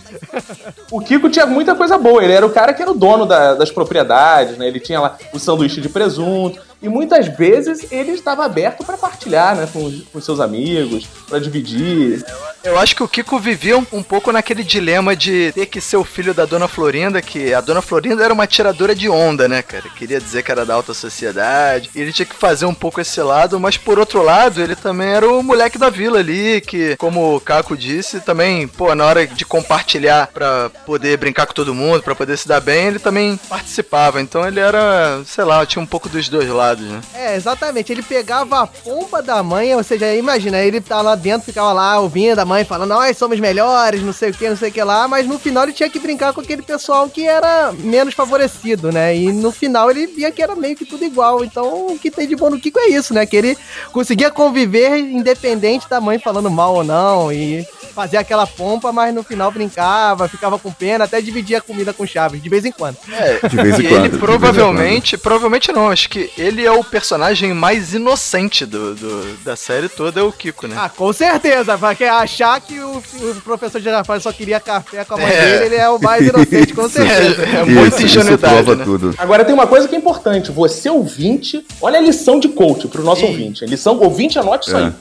O 0.90 1.00
Kiko 1.00 1.28
tinha 1.28 1.46
muita 1.46 1.74
coisa 1.74 1.98
boa. 1.98 2.22
Ele 2.22 2.32
era 2.32 2.46
o 2.46 2.50
cara 2.50 2.72
que 2.72 2.82
era 2.82 2.90
o 2.90 2.94
dono 2.94 3.26
da- 3.26 3.54
das 3.54 3.70
propriedades, 3.70 4.56
né? 4.58 4.68
Ele 4.68 4.78
tinha 4.78 5.00
lá 5.00 5.16
o 5.32 5.38
sanduíche 5.38 5.80
de 5.80 5.88
presunto. 5.88 6.60
E 6.82 6.88
muitas 6.88 7.28
vezes 7.28 7.90
ele 7.92 8.10
estava 8.10 8.44
aberto 8.44 8.84
para 8.84 8.98
partilhar, 8.98 9.54
né? 9.54 9.68
Com, 9.72 10.00
com 10.12 10.20
seus 10.20 10.40
amigos, 10.40 11.06
para 11.28 11.38
dividir. 11.38 12.24
Eu 12.64 12.78
acho 12.78 12.94
que 12.94 13.02
o 13.02 13.08
Kiko 13.08 13.38
vivia 13.38 13.78
um, 13.78 13.86
um 13.92 14.02
pouco 14.02 14.30
naquele 14.30 14.62
dilema 14.62 15.16
de 15.16 15.52
ter 15.52 15.66
que 15.66 15.80
ser 15.80 15.96
o 15.96 16.04
filho 16.04 16.32
da 16.32 16.44
Dona 16.44 16.68
Florinda, 16.68 17.20
que 17.20 17.52
a 17.52 17.60
Dona 17.60 17.82
Florinda 17.82 18.24
era 18.24 18.32
uma 18.32 18.46
tiradora 18.46 18.94
de 18.94 19.08
onda, 19.08 19.48
né, 19.48 19.62
cara? 19.62 19.84
Queria 19.96 20.20
dizer 20.20 20.42
que 20.42 20.50
era 20.50 20.64
da 20.64 20.74
alta 20.74 20.94
sociedade. 20.94 21.90
E 21.94 22.00
ele 22.00 22.12
tinha 22.12 22.26
que 22.26 22.34
fazer 22.34 22.66
um 22.66 22.74
pouco 22.74 23.00
esse 23.00 23.20
lado, 23.20 23.58
mas 23.58 23.76
por 23.76 23.98
outro 23.98 24.22
lado, 24.22 24.60
ele 24.60 24.76
também 24.76 25.08
era 25.08 25.28
o 25.28 25.42
moleque 25.42 25.78
da 25.78 25.90
vila 25.90 26.18
ali, 26.18 26.60
que, 26.60 26.96
como 26.96 27.36
o 27.36 27.40
Caco 27.40 27.76
disse, 27.76 28.20
também, 28.20 28.66
pô, 28.68 28.94
na 28.94 29.04
hora 29.04 29.26
de 29.26 29.44
compartilhar 29.44 30.28
pra 30.32 30.70
poder 30.86 31.16
brincar 31.16 31.46
com 31.46 31.52
todo 31.52 31.74
mundo, 31.74 32.02
pra 32.02 32.14
poder 32.14 32.36
se 32.36 32.46
dar 32.46 32.60
bem, 32.60 32.86
ele 32.86 32.98
também 32.98 33.36
participava. 33.48 34.20
Então 34.20 34.46
ele 34.46 34.60
era, 34.60 35.22
sei 35.26 35.44
lá, 35.44 35.66
tinha 35.66 35.82
um 35.82 35.86
pouco 35.86 36.08
dos 36.08 36.28
dois 36.28 36.48
lados, 36.48 36.71
né? 36.80 37.00
É, 37.14 37.36
exatamente. 37.36 37.92
Ele 37.92 38.02
pegava 38.02 38.60
a 38.60 38.66
pompa 38.66 39.22
da 39.22 39.42
mãe, 39.42 39.74
ou 39.74 39.82
seja, 39.82 40.14
imagina, 40.14 40.58
ele 40.58 40.80
tá 40.80 41.02
lá 41.02 41.14
dentro, 41.14 41.46
ficava 41.46 41.72
lá 41.72 41.98
ouvindo 41.98 42.38
a 42.38 42.44
mãe 42.44 42.64
falando, 42.64 42.90
nós 42.90 43.16
somos 43.16 43.38
melhores, 43.38 44.02
não 44.02 44.12
sei 44.12 44.30
o 44.30 44.34
que, 44.34 44.48
não 44.48 44.56
sei 44.56 44.70
o 44.70 44.72
que 44.72 44.82
lá, 44.82 45.06
mas 45.08 45.26
no 45.26 45.38
final 45.38 45.64
ele 45.64 45.72
tinha 45.72 45.90
que 45.90 45.98
brincar 45.98 46.32
com 46.32 46.40
aquele 46.40 46.62
pessoal 46.62 47.08
que 47.08 47.26
era 47.26 47.72
menos 47.72 48.14
favorecido, 48.14 48.90
né? 48.90 49.16
E 49.16 49.32
no 49.32 49.52
final 49.52 49.90
ele 49.90 50.06
via 50.06 50.30
que 50.30 50.42
era 50.42 50.54
meio 50.54 50.76
que 50.76 50.84
tudo 50.84 51.04
igual. 51.04 51.44
Então 51.44 51.86
o 51.88 51.98
que 51.98 52.10
tem 52.10 52.26
de 52.26 52.36
bom 52.36 52.50
no 52.50 52.60
Kiko 52.60 52.78
é 52.78 52.88
isso, 52.88 53.12
né? 53.12 53.26
Que 53.26 53.36
ele 53.36 53.58
conseguia 53.92 54.30
conviver 54.30 54.98
independente 54.98 55.88
da 55.88 56.00
mãe 56.00 56.18
falando 56.18 56.50
mal 56.50 56.74
ou 56.74 56.84
não, 56.84 57.32
e 57.32 57.66
fazia 57.94 58.20
aquela 58.20 58.46
pompa, 58.46 58.92
mas 58.92 59.14
no 59.14 59.22
final 59.22 59.50
brincava, 59.50 60.28
ficava 60.28 60.58
com 60.58 60.72
pena, 60.72 61.04
até 61.04 61.20
dividia 61.20 61.58
a 61.58 61.60
comida 61.60 61.92
com 61.92 62.06
Chaves, 62.06 62.42
de 62.42 62.48
vez 62.48 62.64
em 62.64 62.72
quando. 62.72 62.96
É, 63.12 63.46
De 63.46 63.56
vez 63.56 63.78
em 63.78 63.88
quando, 63.88 64.06
ele 64.06 64.18
provavelmente, 64.18 65.18
provavelmente 65.18 65.72
não, 65.72 65.90
acho 65.90 66.08
que 66.08 66.30
ele 66.36 66.61
é 66.66 66.70
o 66.72 66.82
personagem 66.84 67.52
mais 67.54 67.94
inocente 67.94 68.64
do, 68.66 68.94
do- 68.94 69.36
da 69.44 69.56
série 69.56 69.88
toda, 69.88 70.20
é 70.20 70.22
o 70.22 70.32
Kiko, 70.32 70.66
né? 70.66 70.76
Ah, 70.78 70.88
com 70.88 71.12
certeza, 71.12 71.76
porque 71.78 72.04
achar 72.04 72.60
que 72.60 72.78
o, 72.80 72.96
o 72.98 73.34
professor 73.44 73.80
Girafales 73.80 74.22
só 74.22 74.32
queria 74.32 74.60
café 74.60 75.04
com 75.04 75.14
a 75.14 75.16
mãe 75.18 75.30
É. 75.32 75.40
dele, 75.58 75.64
ele 75.66 75.76
é 75.76 75.88
o 75.88 75.98
mais 76.00 76.26
inocente, 76.26 76.74
com 76.74 76.82
Isso. 76.86 76.90
certeza. 76.96 77.42
É 77.42 77.64
muita 77.64 77.96
isso, 77.96 78.04
ingenuidade, 78.06 78.54
Isso 78.54 78.64
prova 78.64 78.76
né? 78.76 78.84
tudo. 78.84 79.14
Agora 79.18 79.44
tem 79.44 79.54
uma 79.54 79.66
coisa 79.66 79.86
que 79.88 79.94
é 79.94 79.98
importante. 79.98 80.50
Você 80.52 80.88
ouvinte, 80.90 81.64
olha 81.80 81.98
a 81.98 82.02
lição 82.02 82.38
de 82.38 82.48
coach 82.48 82.88
pro 82.88 83.02
nosso 83.02 83.24
ouvinte. 83.24 83.64
A 83.64 83.66
lição 83.66 83.98
ouvinte, 83.98 84.38
anote 84.38 84.68
isso 84.68 84.76
É, 84.76 84.84
aí. 84.84 84.92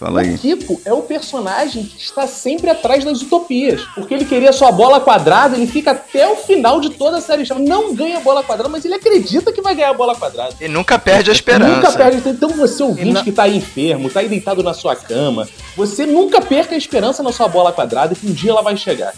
Fala 0.00 0.22
aí. 0.22 0.34
O 0.34 0.38
Kiko 0.38 0.80
é 0.84 0.92
o 0.92 1.02
personagem 1.02 1.84
que 1.84 2.02
está 2.02 2.26
sempre 2.26 2.70
atrás 2.70 3.04
das 3.04 3.20
utopias. 3.20 3.82
Porque 3.94 4.14
ele 4.14 4.24
queria 4.24 4.52
sua 4.52 4.72
bola 4.72 4.98
quadrada, 5.00 5.54
ele 5.56 5.66
fica 5.66 5.90
até 5.90 6.26
o 6.26 6.36
final 6.36 6.80
de 6.80 6.90
toda 6.90 7.18
a 7.18 7.20
série. 7.20 7.44
Não 7.58 7.94
ganha 7.94 8.16
a 8.16 8.20
bola 8.20 8.42
quadrada, 8.42 8.68
mas 8.70 8.84
ele 8.84 8.94
acredita 8.94 9.52
que 9.52 9.60
vai 9.60 9.74
ganhar 9.74 9.90
a 9.90 9.94
bola 9.94 10.16
quadrada. 10.16 10.54
Ele 10.58 10.72
nunca 10.72 10.98
perde 10.98 11.30
a 11.30 11.32
esperança. 11.32 11.76
Nunca 11.76 11.92
perde. 11.92 12.28
Então 12.28 12.48
você 12.48 12.82
ouvinte 12.82 13.12
não- 13.12 13.22
que 13.22 13.30
tá 13.30 13.42
aí 13.42 13.56
enfermo, 13.58 14.08
tá 14.08 14.20
aí 14.20 14.28
deitado 14.28 14.62
na 14.62 14.72
sua 14.72 14.96
cama, 14.96 15.46
você 15.76 16.06
nunca 16.06 16.40
perca 16.40 16.74
a 16.74 16.78
esperança 16.78 17.22
na 17.22 17.32
sua 17.32 17.46
bola 17.48 17.70
quadrada 17.72 18.14
que 18.14 18.26
um 18.26 18.32
dia 18.32 18.50
ela 18.50 18.62
vai 18.62 18.76
chegar. 18.76 19.12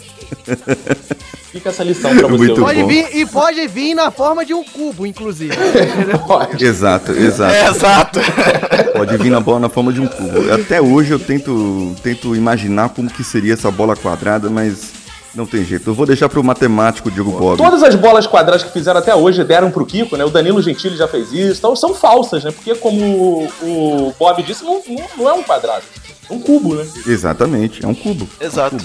Fica 1.53 1.69
essa 1.69 1.85
lição 1.85 2.17
pra 2.17 2.27
você. 2.29 2.47
Muito. 2.47 2.61
Pode 2.61 2.81
bom. 2.81 2.89
vir, 2.89 3.15
e 3.15 3.27
pode 3.27 3.69
vir 3.69 3.95
na 3.95 4.11
forma 4.11 4.45
de 4.45 4.55
um 4.55 4.65
cubo, 4.65 5.07
inclusive. 5.07 5.55
Pode. 6.27 6.65
Exato, 6.65 7.13
exato. 7.13 7.55
É, 7.55 7.69
exato. 7.69 8.21
Pode 8.97 9.17
vir 9.19 9.31
na 9.31 9.41
bola 9.41 9.61
na 9.61 9.69
forma 9.69 9.93
de 9.93 10.01
um 10.01 10.07
cubo. 10.07 10.53
Até 10.53 10.81
hoje 10.81 11.13
eu 11.13 11.19
tento, 11.19 11.95
tento 12.03 12.35
imaginar 12.35 12.89
como 12.89 13.11
que 13.11 13.23
seria 13.23 13.53
essa 13.53 13.71
bola 13.71 13.95
quadrada, 13.95 14.49
mas 14.49 14.93
não 15.35 15.45
tem 15.45 15.63
jeito. 15.65 15.91
Eu 15.91 15.95
vou 15.95 16.07
deixar 16.07 16.29
pro 16.29 16.43
matemático 16.43 17.11
Diego 17.11 17.31
Bob. 17.33 17.59
Todas 17.59 17.83
as 17.83 17.95
bolas 17.95 18.27
quadradas 18.27 18.63
que 18.63 18.73
fizeram 18.73 19.01
até 19.01 19.15
hoje 19.15 19.45
deram 19.45 19.71
pro 19.71 19.85
Kiko, 19.85 20.17
né? 20.17 20.25
O 20.25 20.31
Danilo 20.31 20.63
Gentili 20.63 20.97
já 20.97 21.07
fez 21.09 21.33
isso. 21.33 21.59
Então 21.59 21.77
são 21.77 21.95
falsas, 21.95 22.45
né? 22.45 22.51
Porque, 22.51 22.75
como 22.75 23.03
o 23.03 23.49
o 23.63 24.15
Bob 24.19 24.43
disse, 24.43 24.65
não, 24.65 24.81
não, 24.89 25.05
não 25.19 25.29
é 25.29 25.33
um 25.35 25.43
quadrado. 25.43 25.85
É 26.31 26.33
um 26.33 26.39
cubo, 26.39 26.75
né? 26.75 26.87
Exatamente, 27.07 27.85
é 27.85 27.89
um 27.89 27.95
cubo. 27.95 28.27
Exato. 28.41 28.77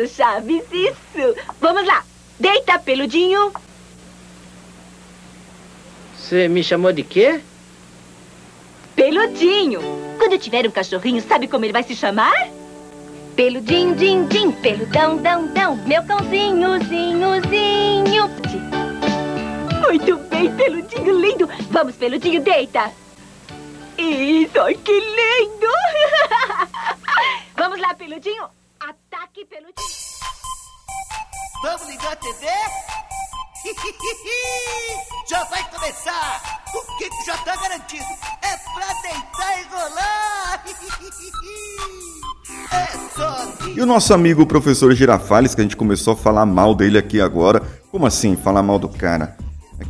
Isso, 0.00 0.14
Chaves, 0.14 0.64
isso. 0.72 1.34
Vamos 1.60 1.86
lá. 1.86 2.04
Deita, 2.38 2.78
peludinho. 2.78 3.52
Você 6.16 6.48
me 6.48 6.64
chamou 6.64 6.92
de 6.92 7.02
quê? 7.02 7.40
Peludinho. 8.96 9.80
Quando 10.18 10.32
eu 10.32 10.38
tiver 10.38 10.66
um 10.66 10.70
cachorrinho, 10.70 11.22
sabe 11.22 11.48
como 11.48 11.64
ele 11.64 11.72
vai 11.72 11.82
se 11.82 11.94
chamar? 11.94 12.48
Peludinho, 13.36 13.94
din, 13.94 14.26
din, 14.26 14.52
peludão, 14.52 15.18
dão, 15.18 15.46
dão. 15.48 15.76
Meu 15.86 16.02
cãozinho, 16.04 16.82
zinho, 16.84 17.28
zinho. 17.48 18.30
Muito 19.80 20.16
bem, 20.28 20.54
peludinho 20.56 21.20
lindo. 21.20 21.48
Vamos, 21.70 21.96
peludinho, 21.96 22.40
deita. 22.40 22.90
Isso, 23.98 24.52
que 24.82 24.92
lindo. 24.92 25.72
Vamos 27.56 27.80
lá, 27.80 27.94
peludinho. 27.94 28.59
Ataque, 29.30 29.46
peludinho. 29.46 29.74
Vamos 31.62 31.86
ligar 31.88 32.12
a 32.12 32.16
TV? 32.16 32.46
já 35.28 35.44
vai 35.44 35.62
começar! 35.70 36.64
O 36.74 36.80
Kiko 36.96 37.24
já 37.24 37.36
tá 37.38 37.54
garantido! 37.56 38.04
É 38.42 38.56
pra 38.74 38.92
deitar 39.02 39.60
e 39.60 39.64
rolar! 39.68 40.64
é 42.72 42.86
só 43.14 43.36
E 43.68 43.80
o 43.80 43.86
nosso 43.86 44.12
amigo 44.14 44.46
professor 44.46 44.94
Girafales, 44.94 45.54
que 45.54 45.60
a 45.60 45.64
gente 45.64 45.76
começou 45.76 46.14
a 46.14 46.16
falar 46.16 46.46
mal 46.46 46.74
dele 46.74 46.96
aqui 46.98 47.20
agora. 47.20 47.60
Como 47.90 48.06
assim, 48.06 48.36
falar 48.36 48.62
mal 48.62 48.78
do 48.78 48.88
cara? 48.88 49.36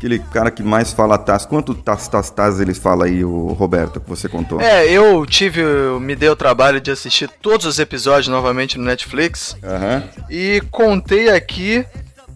Aquele 0.00 0.18
cara 0.18 0.50
que 0.50 0.62
mais 0.62 0.94
fala 0.94 1.18
tas. 1.18 1.44
Quanto 1.44 1.74
tas, 1.74 2.08
tas, 2.08 2.30
tas 2.30 2.58
ele 2.58 2.72
fala 2.72 3.04
aí, 3.04 3.22
o 3.22 3.48
Roberto, 3.48 4.00
que 4.00 4.08
você 4.08 4.30
contou? 4.30 4.58
É, 4.58 4.90
eu 4.90 5.26
tive, 5.26 5.62
me 6.00 6.16
dei 6.16 6.30
o 6.30 6.34
trabalho 6.34 6.80
de 6.80 6.90
assistir 6.90 7.28
todos 7.42 7.66
os 7.66 7.78
episódios 7.78 8.28
novamente 8.28 8.78
no 8.78 8.84
Netflix 8.84 9.54
Aham. 9.62 10.02
e 10.30 10.62
contei 10.70 11.28
aqui 11.28 11.84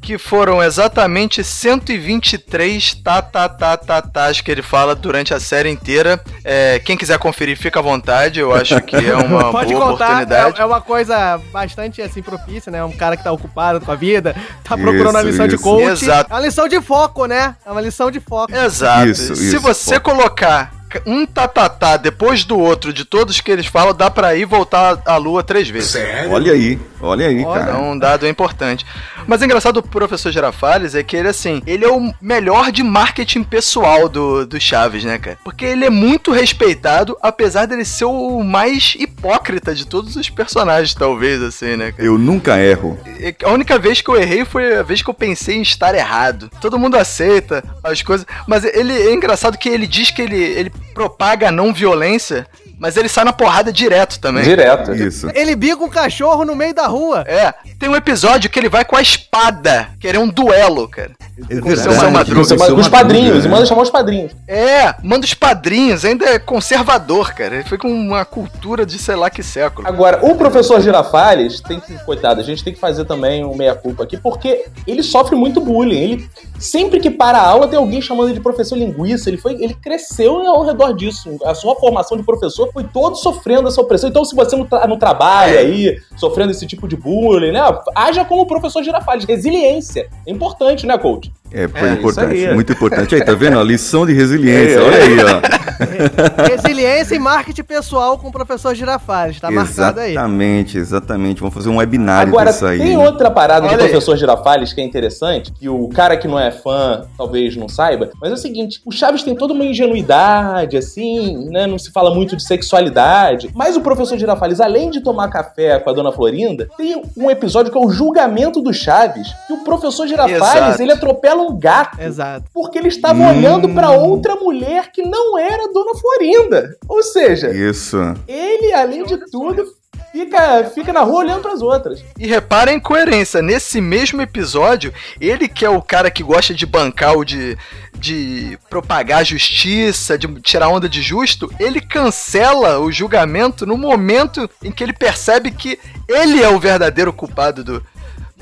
que 0.05 0.19
foram 0.19 0.63
exatamente 0.63 1.43
123 1.43 2.95
tá, 3.03 3.23
tá, 3.23 3.49
tá, 3.49 3.75
tá, 3.75 4.03
tás 4.03 4.39
que 4.43 4.51
ele 4.51 4.61
fala 4.61 4.95
durante 4.95 5.33
a 5.33 5.41
série 5.41 5.71
inteira. 5.71 6.23
É, 6.45 6.79
quem 6.79 6.95
quiser 6.95 7.19
conferir, 7.19 7.57
fica 7.57 7.79
à 7.79 7.83
vontade. 7.83 8.39
Eu 8.39 8.55
acho 8.55 8.79
que 8.83 8.97
é 8.97 9.17
uma 9.17 9.49
Pode 9.51 9.73
boa 9.73 9.93
contar, 9.93 10.05
oportunidade. 10.05 10.59
é, 10.59 10.63
é 10.63 10.67
uma 10.67 10.81
coisa 10.83 11.41
bastante 11.51 12.03
assim 12.03 12.21
propícia, 12.23 12.71
né? 12.71 12.85
Um 12.85 12.93
cara 12.93 13.17
que 13.17 13.25
tá 13.25 13.33
ocupado 13.33 13.81
com 13.81 13.91
a 13.91 13.95
vida, 13.95 14.37
tá 14.63 14.77
procurando 14.77 15.15
uma 15.17 15.21
Isso, 15.21 15.31
lição 15.31 15.49
de 15.49 15.55
isso. 15.55 15.65
coach. 15.65 16.05
Exato. 16.05 16.31
É 16.31 16.35
uma 16.35 16.43
lição 16.43 16.69
de 16.69 16.81
foco, 16.83 17.25
né? 17.25 17.57
É 17.65 17.71
uma 17.71 17.81
lição 17.81 18.11
de 18.11 18.21
foco. 18.21 18.55
Exato. 18.55 19.09
Isso, 19.09 19.35
Se 19.35 19.49
isso, 19.49 19.61
você 19.61 19.99
pô. 19.99 20.11
colocar 20.11 20.74
um 21.07 21.27
tatatá 21.27 21.97
depois 21.97 22.45
do 22.45 22.59
outro 22.59 22.93
de 22.93 23.05
todos 23.05 23.41
que 23.41 23.51
eles 23.51 23.67
falam, 23.67 23.95
dá 23.95 24.11
pra 24.11 24.35
ir 24.35 24.45
voltar 24.45 25.01
à 25.05 25.17
lua 25.17 25.43
três 25.43 25.69
vezes. 25.69 25.97
Olha 26.31 26.53
aí, 26.53 26.79
olha 27.01 27.27
aí, 27.29 27.45
Olha, 27.45 27.61
cara. 27.65 27.73
é 27.73 27.81
um 27.81 27.99
dado 27.99 28.27
importante. 28.27 28.85
Mas 29.27 29.41
o 29.41 29.45
engraçado 29.45 29.81
do 29.81 29.89
professor 29.89 30.31
Girafales 30.31 30.95
é 30.95 31.03
que 31.03 31.17
ele, 31.17 31.29
assim, 31.29 31.63
ele 31.67 31.85
é 31.85 31.89
o 31.91 32.13
melhor 32.21 32.71
de 32.71 32.83
marketing 32.83 33.43
pessoal 33.43 34.09
do, 34.09 34.45
do 34.47 34.61
Chaves, 34.61 35.03
né, 35.05 35.19
cara? 35.19 35.39
Porque 35.43 35.65
ele 35.65 35.85
é 35.85 35.91
muito 35.91 36.31
respeitado, 36.31 37.17
apesar 37.23 37.67
dele 37.67 37.85
ser 37.85 38.05
o 38.05 38.43
mais 38.43 38.95
hipócrita 38.99 39.75
de 39.75 39.87
todos 39.87 40.15
os 40.17 40.29
personagens, 40.29 40.95
talvez, 40.95 41.43
assim, 41.43 41.77
né, 41.77 41.93
cara? 41.93 42.05
Eu 42.07 42.19
nunca 42.19 42.59
erro. 42.59 42.99
E 43.19 43.35
A 43.45 43.51
única 43.51 43.79
vez 43.79 44.01
que 44.01 44.11
eu 44.11 44.17
errei 44.17 44.45
foi 44.45 44.77
a 44.77 44.83
vez 44.83 45.01
que 45.01 45.09
eu 45.09 45.15
pensei 45.15 45.57
em 45.57 45.63
estar 45.63 45.95
errado. 45.95 46.51
Todo 46.61 46.79
mundo 46.79 46.97
aceita 46.97 47.65
as 47.83 48.03
coisas, 48.03 48.27
mas 48.47 48.65
ele 48.65 48.93
é 48.93 49.13
engraçado 49.15 49.57
que 49.57 49.69
ele 49.69 49.87
diz 49.87 50.11
que 50.11 50.21
ele, 50.21 50.37
ele 50.37 50.73
propaga 50.93 51.51
não 51.51 51.73
violência, 51.73 52.47
mas 52.79 52.97
ele 52.97 53.09
sai 53.09 53.25
na 53.25 53.33
porrada 53.33 53.73
direto 53.73 54.19
também. 54.19 54.45
Direto. 54.45 54.95
Isso. 54.95 55.29
Ele 55.35 55.55
bica 55.55 55.83
um 55.83 55.89
cachorro 55.89 56.45
no 56.45 56.55
meio 56.55 56.75
da 56.75 56.87
rua. 56.87 57.25
É, 57.27 57.53
tem 57.79 57.89
um 57.89 57.97
episódio 57.97 58.51
que 58.51 58.59
ele 58.59 58.69
vai 58.69 58.85
com 58.85 58.97
a 58.97 59.03
espada 59.03 59.89
querer 60.01 60.19
um 60.19 60.29
duelo, 60.29 60.89
cara. 60.89 61.13
É 61.51 61.61
Com 61.61 61.69
o 61.69 61.77
seu 61.77 61.93
Madruga. 62.11 62.57
Com, 62.57 62.81
os 62.81 62.89
padrinhos, 62.89 63.45
e 63.45 63.49
manda 63.49 63.67
chamar 63.67 63.83
os 63.83 63.91
padrinhos. 63.91 64.33
É, 64.47 64.95
manda 65.03 65.25
os 65.25 65.35
padrinhos, 65.35 66.05
ainda 66.05 66.27
é 66.27 66.39
conservador, 66.39 67.35
cara. 67.35 67.57
Ele 67.57 67.65
foi 67.65 67.79
com 67.79 67.89
uma 67.89 68.25
cultura 68.25 68.87
de 68.87 68.99
sei 68.99 69.17
lá 69.17 69.29
que 69.31 69.43
século. 69.43 69.87
Agora, 69.87 70.25
o 70.25 70.37
professor 70.37 70.81
Girafales 70.81 71.61
tem 71.61 71.81
que, 71.81 71.95
coitado, 72.05 72.41
a 72.41 72.45
gente 72.45 72.63
tem 72.63 72.73
que 72.73 72.81
fazer 72.81 73.05
também 73.05 73.45
um 73.45 73.57
meia-culpa 73.57 74.05
aqui, 74.05 74.17
porque 74.17 74.67
ele 74.87 75.03
sofre 75.03 75.35
muito 75.35 75.61
bullying. 75.61 75.99
Ele, 75.99 76.31
sempre 76.59 77.01
que 77.01 77.11
para 77.11 77.39
a 77.39 77.47
aula, 77.47 77.69
tem 77.69 77.79
alguém 77.79 78.01
chamando 78.01 78.29
ele 78.29 78.35
de 78.35 78.41
professor 78.41 78.77
linguiça. 78.77 79.29
Ele, 79.29 79.37
foi, 79.37 79.55
ele 79.55 79.75
cresceu 79.75 80.37
ao 80.47 80.65
redor 80.65 80.93
disso. 80.93 81.39
A 81.45 81.55
sua 81.55 81.75
formação 81.77 82.17
de 82.17 82.23
professor 82.23 82.64
foi 82.73 82.85
todo 82.85 83.17
sofrendo 83.17 83.69
essa 83.69 83.81
opressão. 83.81 84.09
Então, 84.09 84.25
se 84.25 84.35
você 84.35 84.57
não, 84.57 84.65
tra 84.65 84.87
não 84.87 84.99
trabalha 84.99 85.61
aí, 85.61 85.99
sofrendo 86.17 86.51
esse 86.51 86.67
tipo 86.67 86.87
de 86.89 86.97
bullying, 86.97 87.53
né? 87.53 87.61
Haja 87.95 88.25
como 88.25 88.43
o 88.43 88.47
professor 88.47 88.83
Girafales. 88.83 89.25
Resiliência. 89.25 90.09
É 90.27 90.31
importante, 90.31 90.87
né, 90.87 90.97
coach? 90.99 91.33
É, 91.55 91.69
foi 91.69 91.89
É, 91.89 91.93
importante, 91.93 92.37
isso 92.37 92.49
aí. 92.49 92.55
muito 92.55 92.73
importante. 92.73 93.15
Aí, 93.15 93.25
tá 93.25 93.33
vendo? 93.33 93.59
A 93.59 93.63
lição 93.63 94.05
de 94.05 94.13
resiliência, 94.13 94.83
olha 94.83 94.97
aí, 94.97 95.17
ó. 95.23 96.45
Resiliência 96.49 97.15
e 97.15 97.19
marketing 97.19 97.63
pessoal 97.63 98.19
com 98.19 98.29
o 98.29 98.33
professor 98.33 98.75
Girafales. 98.75 99.41
Tá 99.41 99.51
marcado 99.51 100.01
aí. 100.01 100.13
Exatamente, 100.13 100.79
exatamente. 100.79 101.41
Vamos 101.41 101.55
fazer 101.55 101.69
um 101.69 101.77
webinário 101.77 102.31
Agora, 102.33 102.51
disso 102.53 102.67
aí. 102.67 102.79
tem 102.79 102.97
outra 102.97 103.31
parada 103.31 103.67
Olha 103.67 103.77
do 103.77 103.83
aí. 103.85 103.89
professor 103.91 104.17
Girafales 104.17 104.73
que 104.73 104.81
é 104.81 104.85
interessante, 104.85 105.53
que 105.53 105.69
o 105.69 105.89
cara 105.89 106.17
que 106.17 106.27
não 106.27 106.39
é 106.39 106.51
fã 106.51 107.05
talvez 107.17 107.57
não 107.57 107.69
saiba, 107.69 108.11
mas 108.21 108.31
é 108.31 108.35
o 108.35 108.37
seguinte, 108.37 108.81
o 108.85 108.91
Chaves 108.93 109.23
tem 109.23 109.35
toda 109.35 109.53
uma 109.55 109.65
ingenuidade, 109.65 110.77
assim, 110.77 111.49
né, 111.51 111.67
não 111.67 111.79
se 111.79 111.91
fala 111.93 112.15
muito 112.15 112.37
de 112.37 112.43
sexualidade, 112.43 113.51
mas 113.55 113.77
o 113.77 113.81
professor 113.81 114.19
Girafales, 114.19 114.61
além 114.61 114.91
de 114.91 115.01
tomar 115.01 115.29
café 115.29 115.79
com 115.79 115.91
a 115.91 115.93
dona 115.93 116.13
Florinda, 116.13 116.69
tem 116.77 117.01
um 117.17 117.31
episódio 117.31 117.71
que 117.71 117.79
é 117.79 117.81
o 117.81 117.91
julgamento 117.91 118.61
do 118.61 118.73
Chaves, 118.73 119.29
que 119.47 119.53
o 119.53 119.59
professor 119.65 120.07
Girafales, 120.07 120.69
Exato. 120.69 120.83
ele 120.83 120.93
atropela 120.93 121.44
um 121.45 121.59
gato. 121.59 122.01
Exato. 122.01 122.47
Porque 122.53 122.79
ele 122.79 122.89
estava 122.89 123.19
Hum. 123.23 123.29
olhando 123.39 123.69
pra 123.69 123.91
outra 123.91 124.35
mulher 124.37 124.91
que 124.93 125.03
não 125.03 125.39
era 125.39 125.73
Dona 125.73 125.95
Florinda. 125.99 126.77
Ou 126.89 127.03
seja, 127.03 127.51
Isso. 127.51 127.97
ele, 128.27 128.73
além 128.73 129.05
de 129.05 129.19
tudo, 129.31 129.65
fica, 130.13 130.65
fica 130.75 130.93
na 130.93 131.01
rua 131.01 131.21
olhando 131.25 131.43
pras 131.43 131.61
outras. 131.63 132.05
E 132.19 132.27
repara 132.27 132.71
a 132.71 132.75
incoerência. 132.75 133.43
Nesse 133.43 133.81
mesmo 133.81 134.21
episódio, 134.23 134.93
ele 135.21 135.49
que 135.49 135.65
é 135.65 135.71
o 135.71 135.83
cara 135.83 136.11
que 136.11 136.23
gosta 136.23 136.55
de 136.55 136.65
bancar 136.67 137.17
o 137.17 137.25
de, 137.25 137.57
de 137.99 138.59
propagar 138.71 139.21
a 139.21 139.25
justiça, 139.25 140.17
de 140.19 140.29
tirar 140.41 140.69
onda 140.69 140.89
de 140.89 141.03
justo, 141.03 141.51
ele 141.59 141.81
cancela 141.81 142.79
o 142.79 142.93
julgamento 142.93 143.67
no 143.67 143.77
momento 143.77 144.49
em 144.63 144.71
que 144.71 144.83
ele 144.85 144.93
percebe 144.93 145.51
que 145.51 145.79
ele 146.09 146.43
é 146.43 146.49
o 146.49 146.61
verdadeiro 146.61 147.13
culpado 147.13 147.65
do, 147.65 147.83